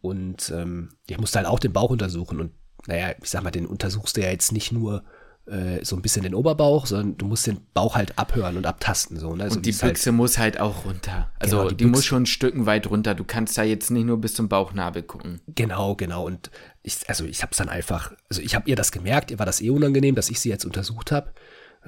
[0.00, 2.40] Und ähm, ich musste halt auch den Bauch untersuchen.
[2.40, 2.52] Und
[2.86, 5.04] naja, ich sag mal, den untersuchst du ja jetzt nicht nur
[5.46, 9.18] äh, so ein bisschen den Oberbauch, sondern du musst den Bauch halt abhören und abtasten.
[9.18, 9.48] So, ne?
[9.50, 11.30] Und die halt, Büchse muss halt auch runter.
[11.38, 13.14] Also Genau, die, die muss schon ein Stücken weit runter.
[13.14, 15.40] Du kannst da jetzt nicht nur bis zum Bauchnabel gucken.
[15.46, 16.24] Genau, genau.
[16.24, 16.50] Und
[16.82, 19.46] ich, also ich habe es dann einfach, also ich habe ihr das gemerkt, ihr war
[19.46, 21.32] das eh unangenehm, dass ich sie jetzt untersucht habe.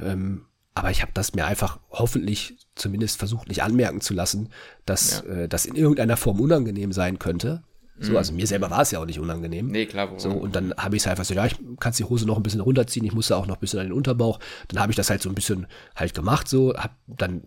[0.00, 4.50] Ähm, aber ich habe das mir einfach hoffentlich zumindest versucht, nicht anmerken zu lassen,
[4.86, 7.62] dass äh, das in irgendeiner Form unangenehm sein könnte.
[8.02, 9.66] So, also mir selber war es ja auch nicht unangenehm.
[9.66, 10.18] Nee, klar, warum?
[10.18, 12.42] So, und dann habe ich es einfach so, ja, ich kann die Hose noch ein
[12.42, 14.40] bisschen runterziehen, ich musste auch noch ein bisschen an den Unterbauch.
[14.68, 17.42] Dann habe ich das halt so ein bisschen halt gemacht, so, hab dann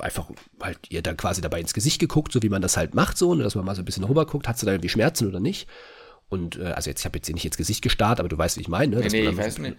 [0.00, 0.28] einfach
[0.60, 3.32] halt ihr dann quasi dabei ins Gesicht geguckt, so wie man das halt macht, so,
[3.36, 5.38] ne, dass man mal so ein bisschen rüber guckt, hat sie da irgendwie Schmerzen oder
[5.38, 5.68] nicht.
[6.28, 8.56] Und äh, also jetzt, ich habe jetzt hier nicht ins Gesicht gestarrt, aber du weißt,
[8.56, 8.96] wie ich meine.
[8.96, 9.06] Ne?
[9.08, 9.76] nee, man ich weiß so- nicht.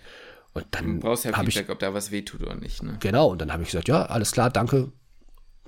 [0.53, 2.81] Und Du dann brauchst ja habe ich, Feedback, ob da was wehtut oder nicht.
[2.83, 2.97] Ne?
[2.99, 4.91] genau, und dann habe ich gesagt, ja, alles klar, danke,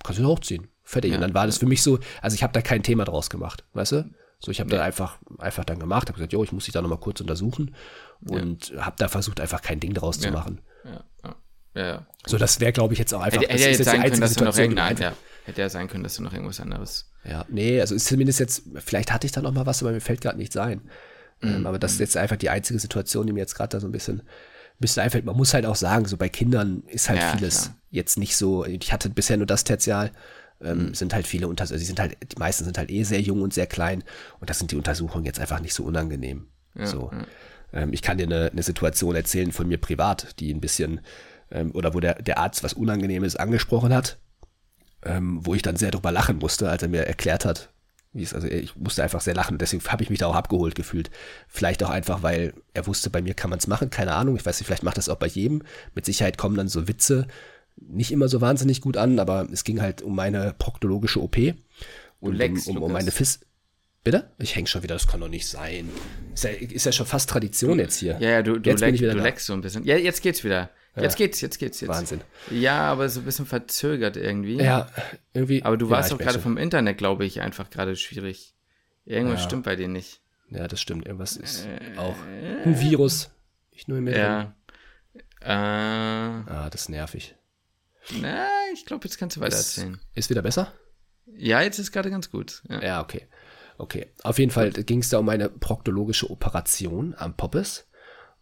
[0.04, 0.68] kannst du hochziehen.
[0.84, 1.14] Fertig.
[1.14, 3.64] und dann war das für mich so, also ich habe da kein Thema draus gemacht,
[3.74, 4.10] weißt du?
[4.40, 6.82] So, ich habe da einfach, einfach dann gemacht, habe gesagt, jo, ich muss dich da
[6.82, 7.76] nochmal kurz untersuchen
[8.22, 10.32] und habe da versucht, einfach kein Ding draus zu Ja.
[10.32, 10.62] machen.
[10.86, 11.36] Ja, ja.
[11.76, 12.08] ja, ja.
[12.26, 14.10] So, das wäre, glaube ich, jetzt auch einfach, Hätte, hätte ja ist jetzt sein die
[14.10, 16.24] können, dass du noch Situation, die irgendein, einfach- ja, hätte ja sein können, dass du
[16.24, 17.12] noch irgendwas anderes.
[17.24, 20.02] Ja, nee, also ist zumindest jetzt, vielleicht hatte ich da noch mal was, aber mir
[20.02, 20.90] fällt gerade nichts ein.
[21.42, 21.50] Mhm.
[21.56, 23.88] Ähm, aber das ist jetzt einfach die einzige Situation, die mir jetzt gerade da so
[23.88, 24.24] ein bisschen,
[24.80, 25.26] bisschen einfällt.
[25.26, 27.76] Man muss halt auch sagen, so bei Kindern ist halt Ja, vieles klar.
[27.92, 30.12] jetzt nicht so, ich hatte bisher nur das Tertial,
[30.62, 30.94] ähm, Mhm.
[30.94, 33.42] sind halt viele unter, also die sind halt, die meisten sind halt eh sehr jung
[33.42, 34.04] und sehr klein
[34.40, 36.48] und das sind die Untersuchungen jetzt einfach nicht so unangenehm.
[36.84, 37.12] so.
[37.74, 41.02] Ähm, ich kann dir eine, eine Situation erzählen von mir privat, die ein bisschen,
[41.52, 44.18] ähm, oder wo der, der Arzt was Unangenehmes angesprochen hat
[45.04, 47.70] ähm, wo ich dann sehr drüber lachen musste, als er mir erklärt hat,
[48.12, 50.76] wie es, also ich musste einfach sehr lachen, deswegen habe ich mich da auch abgeholt
[50.76, 51.12] gefühlt.
[51.48, 54.46] Vielleicht auch einfach, weil er wusste, bei mir kann man es machen, keine Ahnung, ich
[54.46, 55.62] weiß nicht, vielleicht macht das auch bei jedem.
[55.94, 57.28] Mit Sicherheit kommen dann so Witze
[57.82, 61.38] nicht immer so wahnsinnig gut an, aber es ging halt um meine proktologische OP
[62.20, 63.40] und leckst, um, um, um meine Fis.
[64.04, 64.32] Bitte?
[64.38, 65.90] Ich häng schon wieder, das kann doch nicht sein.
[66.34, 68.18] Ist ja, ist ja schon fast Tradition jetzt hier.
[68.20, 69.84] Ja, ja, du, du, jetzt leck, du leckst so ein bisschen.
[69.84, 70.70] Ja, jetzt geht's wieder.
[70.96, 71.90] Jetzt geht's, jetzt geht's, jetzt.
[71.90, 72.22] Wahnsinn.
[72.52, 74.58] Ja, aber so ein bisschen verzögert irgendwie.
[74.58, 74.88] Ja,
[75.34, 75.64] irgendwie.
[75.64, 78.54] Aber du warst doch gerade vom Internet, glaube ich, einfach gerade schwierig.
[79.06, 80.22] Irgendwas stimmt bei dir nicht.
[80.50, 81.06] Ja, das stimmt.
[81.06, 81.98] Irgendwas ist Äh.
[81.98, 82.16] auch
[82.66, 83.30] ein Virus.
[83.72, 84.56] Ich nur im Ja.
[85.42, 87.36] Äh, ah, das ist nervig.
[88.20, 89.94] Na, ich glaube, jetzt kannst du weiter erzählen.
[89.94, 90.74] Ist, ist wieder besser?
[91.26, 92.64] Ja, jetzt ist gerade ganz gut.
[92.68, 93.28] Ja, ja okay.
[93.78, 94.08] Okay.
[94.24, 97.88] Auf jeden Fall ging es da um eine proktologische Operation am Poppes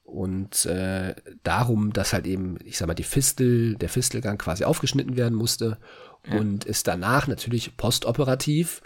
[0.08, 5.18] und äh, darum, dass halt eben, ich sag mal, die Fistel, der Fistelgang quasi aufgeschnitten
[5.18, 5.78] werden musste
[6.26, 6.40] ja.
[6.40, 8.82] und es danach natürlich postoperativ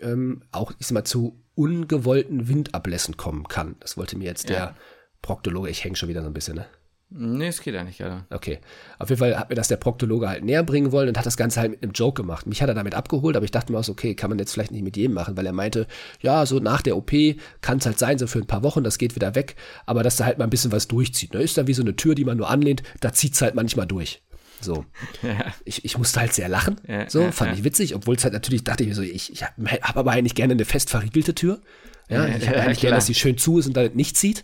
[0.00, 3.76] ähm, auch, ich sag mal, zu ungewollten Windablässen kommen kann.
[3.78, 4.56] Das wollte mir jetzt ja.
[4.56, 4.76] der
[5.22, 6.66] Proktologe, ich hänge schon wieder so ein bisschen, ne?
[7.10, 8.24] Nee, es geht eigentlich gerade.
[8.30, 8.58] Okay.
[8.98, 11.36] Auf jeden Fall hat mir das der Proktologe halt näher bringen wollen und hat das
[11.36, 12.46] Ganze halt mit einem Joke gemacht.
[12.46, 14.52] Mich hat er damit abgeholt, aber ich dachte mir auch so, okay, kann man jetzt
[14.52, 15.86] vielleicht nicht mit jedem machen, weil er meinte,
[16.20, 17.12] ja, so nach der OP
[17.60, 19.54] kann es halt sein, so für ein paar Wochen, das geht wieder weg,
[19.86, 21.34] aber dass da halt mal ein bisschen was durchzieht.
[21.34, 21.42] Ne?
[21.42, 23.86] Ist dann wie so eine Tür, die man nur anlehnt, da zieht es halt manchmal
[23.86, 24.22] durch.
[24.60, 24.84] So.
[25.22, 25.54] Ja.
[25.64, 26.80] Ich, ich musste halt sehr lachen.
[26.86, 29.32] Ja, so, fand ja, ich witzig, obwohl es halt natürlich, dachte ich mir so, ich,
[29.32, 31.60] ich habe hab aber eigentlich gerne eine fest verriegelte Tür.
[32.08, 34.42] Ja, ich habe eigentlich gerne, dass sie schön zu ist und dann nicht zieht.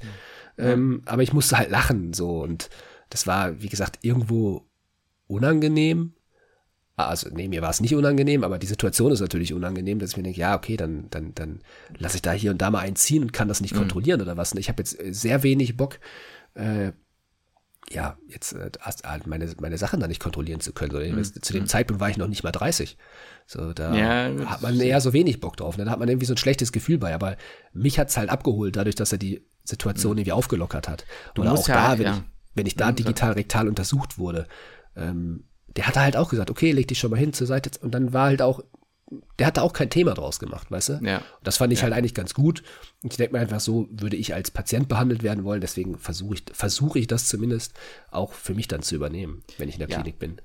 [0.58, 2.40] Ähm, aber ich musste halt lachen, so.
[2.42, 2.70] Und
[3.08, 4.66] das war, wie gesagt, irgendwo
[5.26, 6.14] unangenehm.
[6.96, 10.16] Also, nee, mir war es nicht unangenehm, aber die Situation ist natürlich unangenehm, dass ich
[10.16, 11.60] mir denke, ja, okay, dann, dann, dann
[11.96, 13.78] lasse ich da hier und da mal einziehen und kann das nicht mhm.
[13.78, 14.52] kontrollieren oder was.
[14.52, 15.98] Und ich habe jetzt sehr wenig Bock,
[16.54, 16.92] äh,
[17.88, 18.70] ja, jetzt äh,
[19.04, 21.16] halt meine, meine Sachen da nicht kontrollieren zu können.
[21.16, 21.24] Mhm.
[21.24, 21.68] Zu dem mhm.
[21.68, 22.96] Zeitpunkt war ich noch nicht mal 30.
[23.50, 25.76] So, da ja, hat man eher so wenig Bock drauf.
[25.76, 25.84] Ne?
[25.84, 27.12] Da hat man irgendwie so ein schlechtes Gefühl bei.
[27.12, 27.36] Aber
[27.72, 30.18] mich hat's halt abgeholt, dadurch, dass er die Situation mhm.
[30.18, 31.04] irgendwie aufgelockert hat.
[31.34, 32.12] Du Oder auch ja, da, wenn, ja.
[32.14, 32.22] ich,
[32.54, 34.46] wenn ich da digital rektal untersucht wurde,
[34.94, 37.72] ähm, der hatte halt auch gesagt, okay, leg dich schon mal hin zur Seite.
[37.82, 38.62] Und dann war halt auch,
[39.40, 41.00] der hatte auch kein Thema draus gemacht, weißt du?
[41.02, 41.16] Ja.
[41.16, 41.82] Und das fand ich ja.
[41.86, 42.62] halt eigentlich ganz gut.
[43.02, 46.34] Und ich denke mir einfach so, würde ich als Patient behandelt werden wollen, deswegen versuche
[46.34, 47.74] ich, versuche ich das zumindest
[48.12, 49.96] auch für mich dann zu übernehmen, wenn ich in der ja.
[49.96, 50.40] Klinik bin.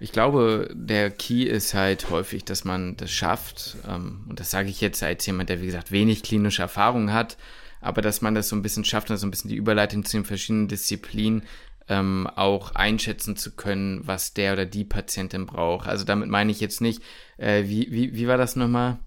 [0.00, 4.68] Ich glaube, der Key ist halt häufig, dass man das schafft, ähm, und das sage
[4.68, 7.36] ich jetzt als jemand, der wie gesagt wenig klinische Erfahrung hat,
[7.80, 10.24] aber dass man das so ein bisschen schafft, so ein bisschen die Überleitung zu den
[10.24, 11.42] verschiedenen Disziplinen
[11.88, 15.86] ähm, auch einschätzen zu können, was der oder die Patientin braucht.
[15.86, 17.02] Also damit meine ich jetzt nicht,
[17.36, 18.98] äh, wie, wie, wie war das nochmal?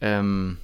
[0.00, 0.58] Ähm,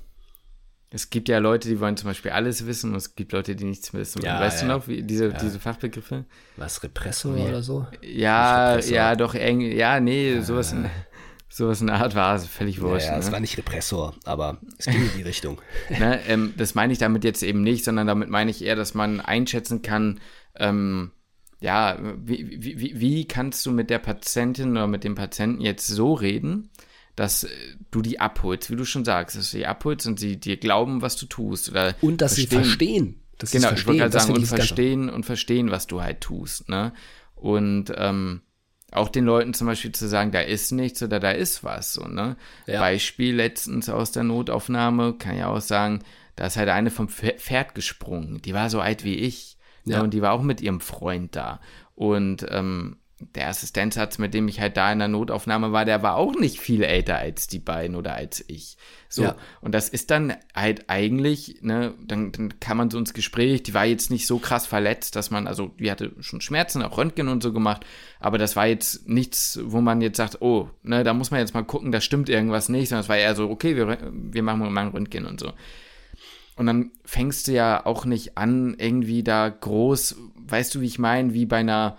[0.97, 3.64] es gibt ja Leute, die wollen zum Beispiel alles wissen und es gibt Leute, die
[3.64, 4.22] nichts wissen.
[4.22, 4.68] Ja, weißt ja.
[4.68, 5.38] du noch, wie, diese, ja.
[5.38, 6.24] diese Fachbegriffe?
[6.57, 7.86] Was, Repressor oder so?
[8.01, 10.72] Ja, ja, doch, eng, ja, nee, sowas.
[10.72, 10.90] In,
[11.49, 13.07] Sowas in der Art war es völlig wurscht.
[13.07, 13.32] Ja, ja, es ne?
[13.32, 15.59] war nicht Repressor, aber es ging in die Richtung.
[15.88, 18.92] ne, ähm, das meine ich damit jetzt eben nicht, sondern damit meine ich eher, dass
[18.92, 20.20] man einschätzen kann,
[20.57, 21.12] ähm,
[21.61, 26.12] ja, wie, wie, wie kannst du mit der Patientin oder mit dem Patienten jetzt so
[26.12, 26.68] reden,
[27.17, 27.49] dass äh,
[27.91, 31.03] du die abholst, wie du schon sagst, dass du die abholst und sie dir glauben,
[31.03, 31.71] was du tust.
[31.71, 32.49] Oder und dass verstehen.
[32.51, 33.21] sie verstehen.
[33.39, 36.69] Dass genau, verstehen, ich wollte gerade sagen, und verstehen und verstehen, was du halt tust.
[36.69, 36.93] Ne?
[37.35, 38.43] Und ähm,
[38.93, 41.93] auch den Leuten zum Beispiel zu sagen, da ist nichts oder da ist was.
[41.93, 42.37] So, ne?
[42.67, 42.81] Ja.
[42.81, 46.03] Beispiel letztens aus der Notaufnahme, kann ja auch sagen,
[46.37, 48.41] da ist halt eine vom Pferd gesprungen.
[48.43, 49.59] Die war so alt wie ich.
[49.85, 49.95] Ne?
[49.95, 49.99] Ja.
[49.99, 50.05] Ne?
[50.05, 51.61] Und die war auch mit ihrem Freund da.
[51.95, 56.17] Und ähm, der Assistenzarzt, mit dem ich halt da in der Notaufnahme war, der war
[56.17, 58.77] auch nicht viel älter als die beiden oder als ich.
[59.09, 59.23] So.
[59.23, 59.37] Ja.
[59.62, 63.73] Und das ist dann halt eigentlich, ne, dann, dann kann man so ins Gespräch, die
[63.73, 67.29] war jetzt nicht so krass verletzt, dass man, also die hatte schon Schmerzen, auch Röntgen
[67.29, 67.87] und so gemacht,
[68.21, 71.55] aber das war jetzt nichts, wo man jetzt sagt, oh, ne, da muss man jetzt
[71.55, 74.61] mal gucken, da stimmt irgendwas nicht, sondern es war eher so, okay, wir, wir machen
[74.73, 75.53] mal ein Röntgen und so.
[76.57, 80.99] Und dann fängst du ja auch nicht an, irgendwie da groß, weißt du, wie ich
[80.99, 81.99] meine, wie bei einer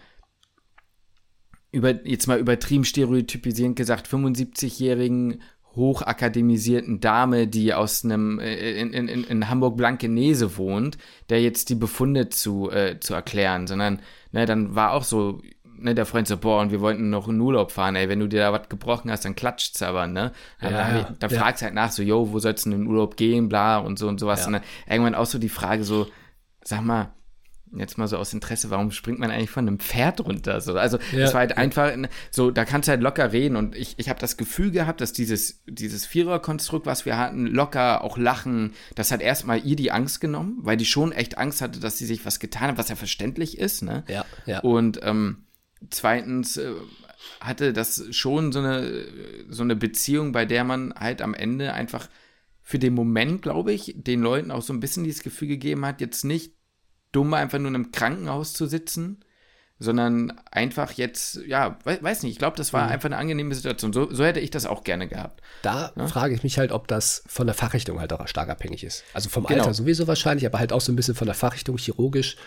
[1.71, 5.41] über, jetzt mal übertrieben stereotypisierend gesagt, 75-jährigen
[5.75, 10.97] hochakademisierten Dame, die aus einem äh, in, in, in Hamburg Blankenese wohnt,
[11.29, 14.01] der jetzt die Befunde zu, äh, zu erklären, sondern
[14.31, 17.39] ne, dann war auch so, ne, der Freund so, boah, und wir wollten noch in
[17.39, 20.31] Urlaub fahren, ey, wenn du dir da was gebrochen hast, dann klatscht's aber, ne?
[20.61, 21.39] Ja, dann, ja, dann ja.
[21.39, 24.07] fragst halt nach, so, yo, wo sollst du denn in Urlaub gehen, bla, und so
[24.07, 24.41] und sowas.
[24.41, 24.47] Ja.
[24.47, 26.07] Und dann irgendwann auch so die Frage so,
[26.63, 27.13] sag mal,
[27.75, 30.61] jetzt mal so aus Interesse, warum springt man eigentlich von einem Pferd runter?
[30.61, 31.57] So, also ja, das war halt ja.
[31.57, 31.91] einfach
[32.31, 35.13] so, da kannst du halt locker reden und ich, ich habe das Gefühl gehabt, dass
[35.13, 40.21] dieses, dieses Viererkonstrukt, was wir hatten, locker auch lachen, das hat erstmal ihr die Angst
[40.21, 42.95] genommen, weil die schon echt Angst hatte, dass sie sich was getan hat, was ja
[42.95, 44.03] verständlich ist, ne?
[44.07, 44.59] Ja, ja.
[44.59, 45.45] Und ähm,
[45.89, 46.71] zweitens äh,
[47.39, 49.05] hatte das schon so eine,
[49.49, 52.09] so eine Beziehung, bei der man halt am Ende einfach
[52.67, 56.01] für den Moment, glaube ich, den Leuten auch so ein bisschen dieses Gefühl gegeben hat,
[56.01, 56.56] jetzt nicht
[57.11, 59.23] dumm, einfach nur in einem Krankenhaus zu sitzen,
[59.79, 62.91] sondern einfach jetzt, ja, weiß nicht, ich glaube, das war mhm.
[62.93, 63.93] einfach eine angenehme Situation.
[63.93, 65.41] So, so, hätte ich das auch gerne gehabt.
[65.61, 66.07] Da ja?
[66.07, 69.03] frage ich mich halt, ob das von der Fachrichtung halt auch stark abhängig ist.
[69.13, 69.61] Also vom genau.
[69.61, 72.37] Alter sowieso wahrscheinlich, aber halt auch so ein bisschen von der Fachrichtung chirurgisch.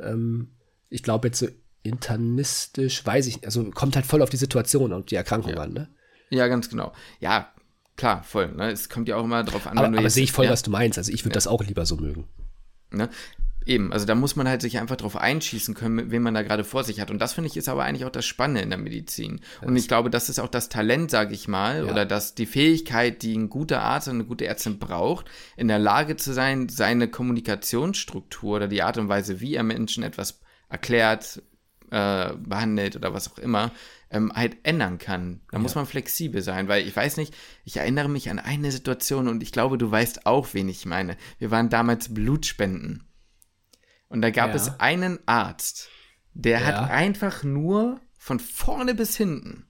[0.00, 0.50] Ähm,
[0.88, 1.48] ich glaube jetzt so
[1.84, 5.60] internistisch, weiß ich, also kommt halt voll auf die Situation und die Erkrankung ja.
[5.60, 5.88] an, ne?
[6.30, 6.92] Ja, ganz genau.
[7.20, 7.52] Ja,
[7.96, 8.52] klar, voll.
[8.52, 8.70] Ne?
[8.70, 9.78] Es kommt ja auch immer drauf an.
[9.78, 10.50] Aber, aber sehe ich voll, ja.
[10.50, 10.98] was du meinst.
[10.98, 12.26] Also ich würde das auch lieber so mögen.
[12.90, 13.08] Ne?
[13.66, 16.64] Eben, also da muss man halt sich einfach drauf einschießen können, wen man da gerade
[16.64, 17.10] vor sich hat.
[17.10, 19.40] Und das finde ich ist aber eigentlich auch das Spannende in der Medizin.
[19.60, 21.90] Und ich glaube, das ist auch das Talent, sage ich mal, ja.
[21.90, 25.78] oder das, die Fähigkeit, die ein guter Arzt und eine gute Ärztin braucht, in der
[25.78, 31.42] Lage zu sein, seine Kommunikationsstruktur oder die Art und Weise, wie er Menschen etwas erklärt,
[31.90, 33.70] äh, behandelt oder was auch immer,
[34.10, 35.40] ähm, halt ändern kann.
[35.50, 35.62] Da ja.
[35.62, 37.34] muss man flexibel sein, weil ich weiß nicht,
[37.64, 41.16] ich erinnere mich an eine Situation und ich glaube, du weißt auch, wen ich meine.
[41.38, 43.04] Wir waren damals Blutspenden.
[44.12, 44.56] Und da gab ja.
[44.56, 45.88] es einen Arzt,
[46.34, 46.66] der ja.
[46.66, 49.64] hat einfach nur von vorne bis hinten,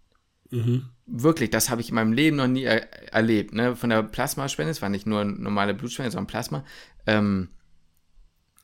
[0.50, 0.88] mhm.
[1.06, 3.76] wirklich, das habe ich in meinem Leben noch nie er erlebt, ne?
[3.76, 6.64] von der Plasmaspende, es war nicht nur normale Blutspende, sondern Plasma,
[7.06, 7.50] ähm,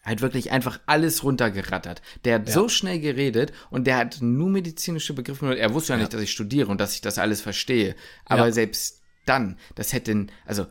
[0.04, 2.02] halt wirklich einfach alles runtergerattert.
[2.24, 2.54] Der hat ja.
[2.54, 5.56] so schnell geredet und der hat nur medizinische Begriffe.
[5.56, 7.94] Er wusste ja nicht, dass ich studiere und dass ich das alles verstehe.
[8.24, 8.52] Aber ja.
[8.52, 10.66] selbst dann, das hätte, also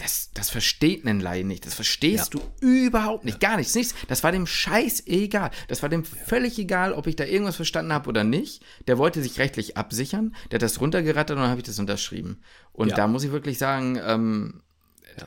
[0.00, 1.66] das, das versteht ein Laie nicht.
[1.66, 2.40] Das verstehst ja.
[2.40, 3.38] du überhaupt nicht.
[3.38, 3.74] Gar nichts.
[3.74, 3.94] Nichts.
[4.08, 5.50] Das war dem Scheiß egal.
[5.68, 8.62] Das war dem völlig egal, ob ich da irgendwas verstanden habe oder nicht.
[8.86, 10.34] Der wollte sich rechtlich absichern.
[10.50, 12.40] Der hat das runtergerattert und dann habe ich das unterschrieben.
[12.72, 12.96] Und ja.
[12.96, 14.62] da muss ich wirklich sagen, ähm,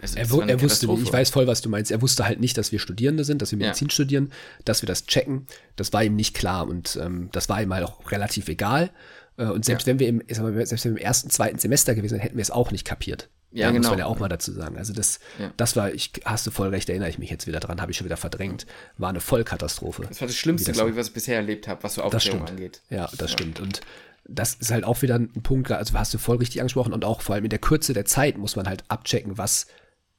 [0.02, 1.92] also er, er wusste, ich weiß voll, was du meinst.
[1.92, 3.94] Er wusste halt nicht, dass wir Studierende sind, dass wir Medizin ja.
[3.94, 4.32] studieren,
[4.66, 5.46] dass wir das checken.
[5.76, 8.90] Das war ihm nicht klar und ähm, das war ihm halt auch relativ egal.
[9.38, 9.92] Äh, und selbst ja.
[9.92, 12.52] wenn wir im, selbst wenn wir im ersten, zweiten Semester gewesen wären, hätten wir es
[12.52, 13.30] auch nicht kapiert.
[13.54, 13.82] Ja, ja genau.
[13.82, 14.78] muss man ja auch mal dazu sagen.
[14.78, 15.52] Also das, ja.
[15.58, 17.98] das war, ich hast du voll recht, erinnere ich mich jetzt wieder dran, habe ich
[17.98, 18.66] schon wieder verdrängt.
[18.98, 20.06] War eine Vollkatastrophe.
[20.08, 22.82] Das war das Schlimmste, glaube ich, was ich bisher erlebt habe, was so Aufklärung angeht.
[22.90, 23.38] Ja, das ja.
[23.38, 23.60] stimmt.
[23.60, 23.82] Und
[24.26, 27.22] das ist halt auch wieder ein Punkt, also hast du voll richtig angesprochen und auch
[27.22, 29.68] vor allem in der Kürze der Zeit muss man halt abchecken, was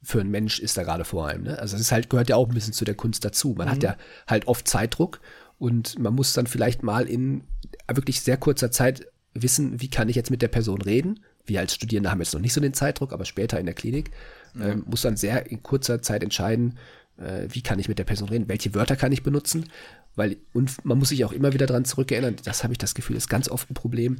[0.01, 1.43] für ein Mensch ist da gerade vor einem.
[1.43, 1.59] Ne?
[1.59, 3.55] Also das ist halt, gehört ja auch ein bisschen zu der Kunst dazu.
[3.57, 3.71] Man mhm.
[3.71, 5.19] hat ja halt oft Zeitdruck
[5.57, 7.43] und man muss dann vielleicht mal in
[7.91, 11.75] wirklich sehr kurzer Zeit wissen, wie kann ich jetzt mit der Person reden wir als
[11.75, 14.11] Studierende haben jetzt noch nicht so den Zeitdruck, aber später in der Klinik
[14.57, 14.69] ja.
[14.69, 16.77] ähm, muss dann sehr in kurzer Zeit entscheiden,
[17.17, 19.69] äh, wie kann ich mit der Person reden, welche Wörter kann ich benutzen,
[20.15, 23.15] weil und man muss sich auch immer wieder daran zurückerinnern, das habe ich das Gefühl,
[23.15, 24.17] ist ganz oft ein Problem,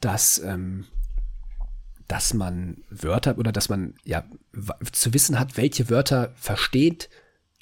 [0.00, 0.84] dass ähm,
[2.08, 4.24] dass man Wörter oder dass man ja
[4.92, 7.08] zu wissen hat, welche Wörter versteht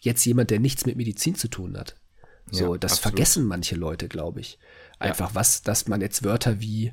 [0.01, 1.97] jetzt jemand, der nichts mit Medizin zu tun hat.
[2.51, 3.03] So, ja, das absolut.
[3.03, 4.59] vergessen manche Leute, glaube ich.
[4.99, 5.35] Einfach ja.
[5.35, 6.93] was, dass man jetzt Wörter wie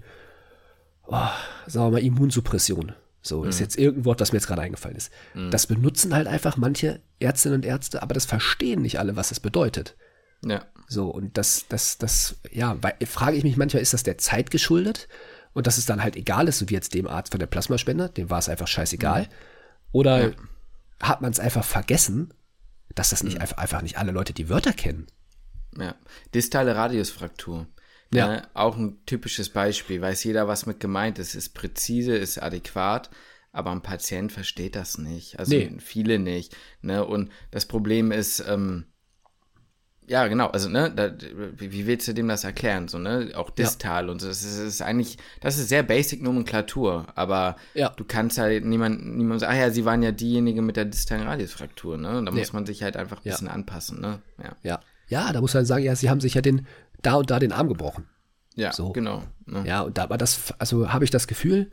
[1.12, 2.94] oh, sagen wir mal, Immunsuppression.
[3.22, 3.50] So, mhm.
[3.50, 5.12] ist jetzt irgendein Wort, das mir jetzt gerade eingefallen ist.
[5.34, 5.52] Mhm.
[5.52, 9.40] Das benutzen halt einfach manche Ärztinnen und Ärzte, aber das verstehen nicht alle, was das
[9.40, 9.96] bedeutet.
[10.44, 10.66] Ja.
[10.88, 14.50] So, und das, das, das, ja, weil, frage ich mich manchmal, ist das der Zeit
[14.50, 15.08] geschuldet?
[15.54, 18.10] Und dass es dann halt egal ist, so wie jetzt dem Arzt von der Plasmaspende,
[18.10, 19.24] dem war es einfach scheißegal.
[19.24, 19.28] Mhm.
[19.92, 20.36] Oder ja.
[21.02, 22.34] hat man es einfach vergessen,
[22.96, 23.42] dass das nicht mhm.
[23.42, 25.08] einfach, einfach nicht alle Leute die Wörter kennen?
[25.78, 25.96] Ja.
[26.34, 27.68] Distale Radiusfraktur.
[28.14, 28.28] Ja.
[28.28, 28.48] Ne?
[28.54, 30.02] Auch ein typisches Beispiel.
[30.02, 31.36] Weiß jeder, was mit gemeint ist.
[31.36, 33.10] Ist präzise, ist adäquat.
[33.54, 35.40] Aber ein Patient versteht das nicht.
[35.40, 35.76] Also nee.
[35.80, 36.56] viele nicht.
[36.82, 37.06] Ne?
[37.06, 38.86] Und das Problem ist, ähm,
[40.08, 41.14] ja, genau, also, ne, da,
[41.58, 42.90] wie willst du dem das erklären?
[42.90, 43.32] So, ne?
[43.36, 44.12] Auch distal ja.
[44.12, 44.28] und so.
[44.28, 47.94] Das ist, ist, eigentlich, das ist sehr basic Nomenklatur, aber ja.
[47.96, 51.26] du kannst halt niemand, niemand sagen, ah ja, sie waren ja diejenige mit der distalen
[51.26, 52.18] Radiusfraktur, ne?
[52.18, 52.40] Und da nee.
[52.40, 54.22] muss man sich halt einfach ein bisschen anpassen, ne?
[54.44, 54.56] Ja.
[54.64, 54.80] ja.
[55.08, 56.66] Ja, da muss man sagen, ja, sie haben sich ja den,
[57.02, 58.08] da und da den Arm gebrochen.
[58.56, 58.92] Ja, so.
[58.92, 59.24] genau.
[59.46, 59.64] Ne?
[59.66, 61.72] Ja, und da war das, also habe ich das Gefühl,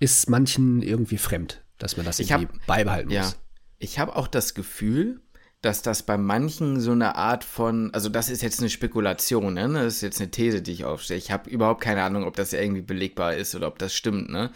[0.00, 3.36] ist manchen irgendwie fremd, dass man das ich irgendwie hab, beibehalten ja, muss.
[3.78, 5.20] Ich habe auch das Gefühl,
[5.62, 9.68] dass das bei manchen so eine Art von, also das ist jetzt eine Spekulation, ne?
[9.72, 11.18] Das ist jetzt eine These, die ich aufstelle.
[11.18, 14.52] Ich habe überhaupt keine Ahnung, ob das irgendwie belegbar ist oder ob das stimmt, ne?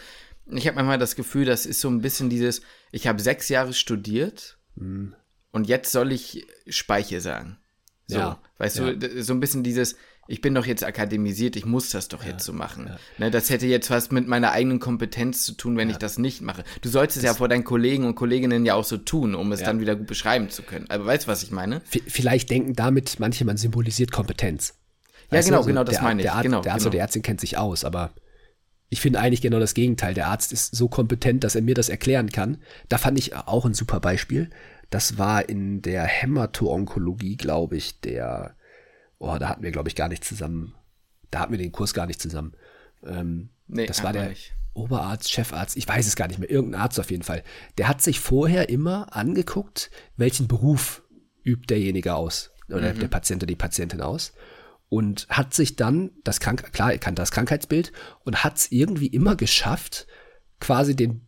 [0.46, 3.72] Ich habe manchmal das Gefühl, das ist so ein bisschen dieses, ich habe sechs Jahre
[3.72, 5.14] studiert hm.
[5.52, 7.58] und jetzt soll ich Speiche sagen.
[8.06, 8.92] So, ja, weißt ja.
[8.92, 9.96] du, so ein bisschen dieses,
[10.31, 12.87] ich bin doch jetzt akademisiert, ich muss das doch ja, jetzt so machen.
[12.87, 12.99] Ja.
[13.18, 15.95] Ne, das hätte jetzt was mit meiner eigenen Kompetenz zu tun, wenn ja.
[15.95, 16.62] ich das nicht mache.
[16.83, 19.61] Du sollst es ja vor deinen Kollegen und Kolleginnen ja auch so tun, um es
[19.61, 20.87] dann wieder gut beschreiben zu können.
[20.89, 21.81] Aber weißt du, was ich meine?
[21.81, 24.74] V vielleicht denken damit manche, man symbolisiert Kompetenz.
[25.31, 26.26] Ja, weißt genau, also genau, das der, meine ich.
[26.26, 26.89] Der Arzt, genau, der Arzt genau.
[26.89, 28.12] oder die Ärztin kennt sich aus, aber
[28.89, 30.14] ich finde eigentlich genau das Gegenteil.
[30.14, 32.59] Der Arzt ist so kompetent, dass er mir das erklären kann.
[32.89, 34.49] Da fand ich auch ein super Beispiel.
[34.91, 38.55] Das war in der Hämato-Onkologie, glaube ich, der
[39.20, 40.74] oh, da hatten wir, glaube ich, gar nicht zusammen,
[41.30, 42.54] da hatten wir den Kurs gar nicht zusammen.
[43.06, 44.54] Ähm, nee, das war der nicht.
[44.72, 47.44] Oberarzt, Chefarzt, ich weiß es gar nicht mehr, irgendein Arzt auf jeden Fall.
[47.78, 51.02] Der hat sich vorher immer angeguckt, welchen Beruf
[51.44, 53.00] übt derjenige aus oder mhm.
[53.00, 54.32] der Patient oder die Patientin aus
[54.88, 57.92] und hat sich dann das Krank klar, er kannte das Krankheitsbild
[58.24, 60.06] und hat es irgendwie immer geschafft,
[60.60, 61.26] quasi den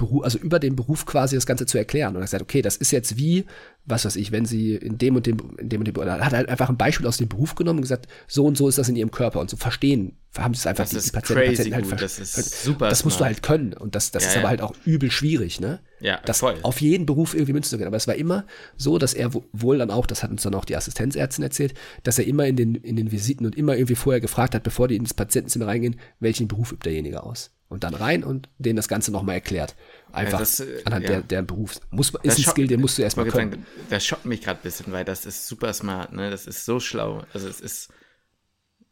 [0.00, 2.10] Beruf, also über den Beruf quasi das Ganze zu erklären.
[2.10, 3.44] Und er hat gesagt, okay, das ist jetzt wie,
[3.84, 6.32] was weiß ich, wenn sie in dem und dem, in dem und dem, oder hat
[6.32, 8.88] halt einfach ein Beispiel aus dem Beruf genommen und gesagt, so und so ist das
[8.88, 11.42] in ihrem Körper und so verstehen haben sie es einfach das die, ist die Patienten,
[11.42, 12.88] crazy Patienten halt Das ist super.
[12.88, 13.32] Das musst smart.
[13.32, 13.72] du halt können.
[13.72, 14.40] Und das, das ja, ist ja.
[14.42, 15.80] aber halt auch übel schwierig, ne?
[15.98, 16.56] Ja, das voll.
[16.62, 17.88] auf jeden Beruf irgendwie münzen zu können.
[17.88, 18.46] Aber es war immer
[18.76, 21.74] so, dass er wohl dann auch, das hat uns dann auch die Assistenzärztin erzählt,
[22.04, 24.86] dass er immer in den, in den Visiten und immer irgendwie vorher gefragt hat, bevor
[24.86, 27.50] die ins Patientenzimmer reingehen, welchen Beruf übt derjenige aus.
[27.70, 29.76] Und dann rein und denen das Ganze nochmal erklärt.
[30.12, 31.10] Einfach ja, das, äh, anhand ja.
[31.10, 31.80] der, der Berufs.
[31.90, 33.52] Muss, ist das ein Skill, den musst du erstmal können.
[33.52, 36.30] Sagen, das schockt mich gerade ein bisschen, weil das ist super smart, ne?
[36.30, 37.22] Das ist so schlau.
[37.32, 37.90] Also es ist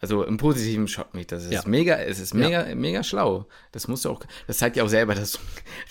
[0.01, 1.45] also im Positiven schockt mich das.
[1.45, 1.59] Es ja.
[1.59, 3.47] ist mega, es ist mega, mega schlau.
[3.73, 5.39] Das musst du auch, das zeigt ja auch selber, dass du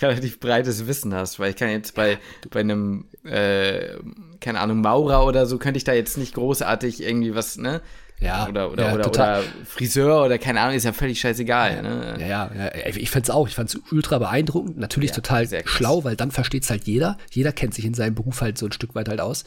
[0.00, 2.18] relativ breites Wissen hast, weil ich kann jetzt bei,
[2.50, 3.98] bei einem, äh,
[4.40, 7.82] keine Ahnung, Maurer oder so, könnte ich da jetzt nicht großartig irgendwie was, ne?
[8.20, 8.48] Ja.
[8.48, 11.76] Oder, oder, ja, oder, oder, Friseur oder keine Ahnung, ist ja völlig scheißegal.
[11.76, 12.16] Ja, ne?
[12.20, 12.86] ja, ja, ja.
[12.86, 17.16] Ich fand's auch, ich fand's ultra beeindruckend, natürlich total schlau, weil dann versteht's halt jeder.
[17.30, 19.44] Jeder kennt sich in seinem Beruf halt so ein Stück weit halt aus.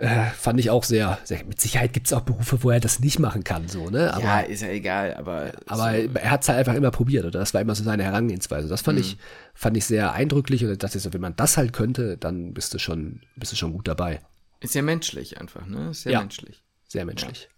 [0.00, 3.00] Äh, fand ich auch sehr, sehr mit Sicherheit gibt es auch Berufe, wo er das
[3.00, 4.14] nicht machen kann, so, ne?
[4.14, 5.50] Aber, ja, ist ja egal, aber.
[5.66, 6.08] Aber so.
[6.14, 7.40] er hat es halt einfach immer probiert, oder?
[7.40, 8.68] Das war immer so seine Herangehensweise.
[8.68, 9.04] Das fand mhm.
[9.04, 9.18] ich,
[9.54, 12.74] fand ich sehr eindrücklich und das ist so, wenn man das halt könnte, dann bist
[12.74, 14.20] du schon, bist du schon gut dabei.
[14.60, 15.90] Ist ja menschlich einfach, ne?
[15.90, 16.62] Ist sehr ja, menschlich.
[16.88, 17.42] Sehr menschlich.
[17.42, 17.48] Ja.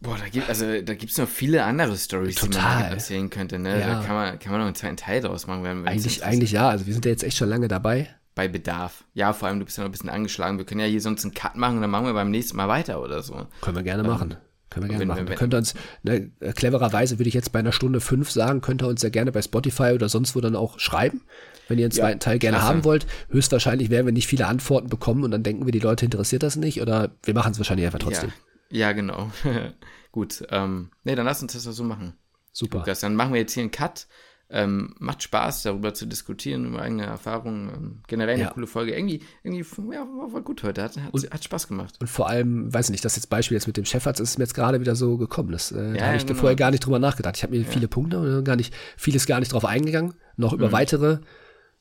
[0.00, 3.80] Boah, da gibt also da gibt's noch viele andere Stories, die man erzählen könnte, ne?
[3.80, 3.94] Ja.
[3.94, 6.68] Da kann man, kann man noch einen zweiten Teil draus machen, wenn Eigentlich, eigentlich ja,
[6.68, 9.02] also wir sind ja jetzt echt schon lange dabei bei Bedarf.
[9.14, 10.58] Ja, vor allem, du bist ja noch ein bisschen angeschlagen.
[10.58, 12.68] Wir können ja hier sonst einen Cut machen und dann machen wir beim nächsten Mal
[12.68, 13.48] weiter oder so.
[13.60, 14.36] Können wir gerne ähm, machen.
[14.70, 15.28] Können wir gerne wenn, machen.
[15.28, 15.74] Wenn, könnt uns,
[16.04, 19.32] ne, clevererweise würde ich jetzt bei einer Stunde fünf sagen, könnt ihr uns ja gerne
[19.32, 21.22] bei Spotify oder sonst wo dann auch schreiben,
[21.68, 22.68] wenn ihr einen zweiten ja, Teil gerne klasse.
[22.68, 23.06] haben wollt.
[23.30, 26.56] Höchstwahrscheinlich werden wir nicht viele Antworten bekommen und dann denken wir, die Leute interessiert das
[26.56, 28.32] nicht oder wir machen es wahrscheinlich einfach trotzdem.
[28.70, 29.30] Ja, ja genau.
[30.12, 30.44] Gut.
[30.50, 32.14] Ähm, nee, dann lass uns das so machen.
[32.52, 32.78] Super.
[32.78, 34.06] Lukas, dann machen wir jetzt hier einen Cut.
[34.50, 37.68] Ähm, macht Spaß, darüber zu diskutieren, über eigene Erfahrungen.
[37.68, 38.50] Ähm, generell eine ja.
[38.50, 38.96] coole Folge.
[38.96, 39.62] Irgendwie, irgendwie
[39.92, 40.82] ja, war, gut heute.
[40.82, 41.96] Hat, hat, und, hat, Spaß gemacht.
[42.00, 44.44] Und vor allem, weiß ich nicht, das jetzt Beispiel jetzt mit dem Chefarzt ist mir
[44.44, 45.52] jetzt gerade wieder so gekommen.
[45.52, 46.38] Das, äh, ja, da habe ich genau.
[46.38, 47.36] vorher gar nicht drüber nachgedacht.
[47.36, 50.14] Ich habe mir viele Punkte und gar nicht, vieles gar nicht drauf eingegangen.
[50.36, 50.72] Noch über mhm.
[50.72, 51.18] weitere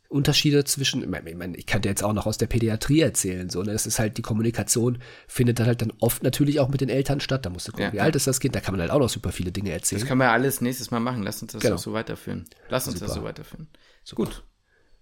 [0.10, 3.62] Unterschiede zwischen, ich meine, ich kann dir jetzt auch noch aus der Pädiatrie erzählen, so,
[3.62, 3.72] ne?
[3.72, 7.20] Es ist halt, die Kommunikation findet dann halt dann oft natürlich auch mit den Eltern
[7.20, 7.46] statt.
[7.46, 9.00] Da musst du gucken, ja, wie alt ist das Kind, da kann man halt auch
[9.00, 10.00] noch super viele Dinge erzählen.
[10.00, 11.24] Das können wir alles nächstes Mal machen.
[11.24, 11.78] Lass uns das genau.
[11.78, 12.46] so weiterführen.
[12.70, 13.08] Lass uns super.
[13.08, 13.68] das so weiterführen.
[14.04, 14.24] Super.
[14.24, 14.44] Gut.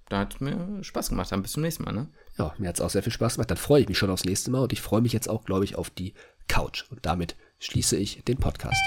[0.09, 1.31] Da hat mir Spaß gemacht.
[1.31, 2.09] Dann bis zum nächsten Mal, ne?
[2.37, 3.49] Ja, mir hat es auch sehr viel Spaß gemacht.
[3.49, 5.65] Dann freue ich mich schon aufs nächste Mal und ich freue mich jetzt auch, glaube
[5.65, 6.13] ich, auf die
[6.47, 6.85] Couch.
[6.91, 8.81] Und damit schließe ich den Podcast.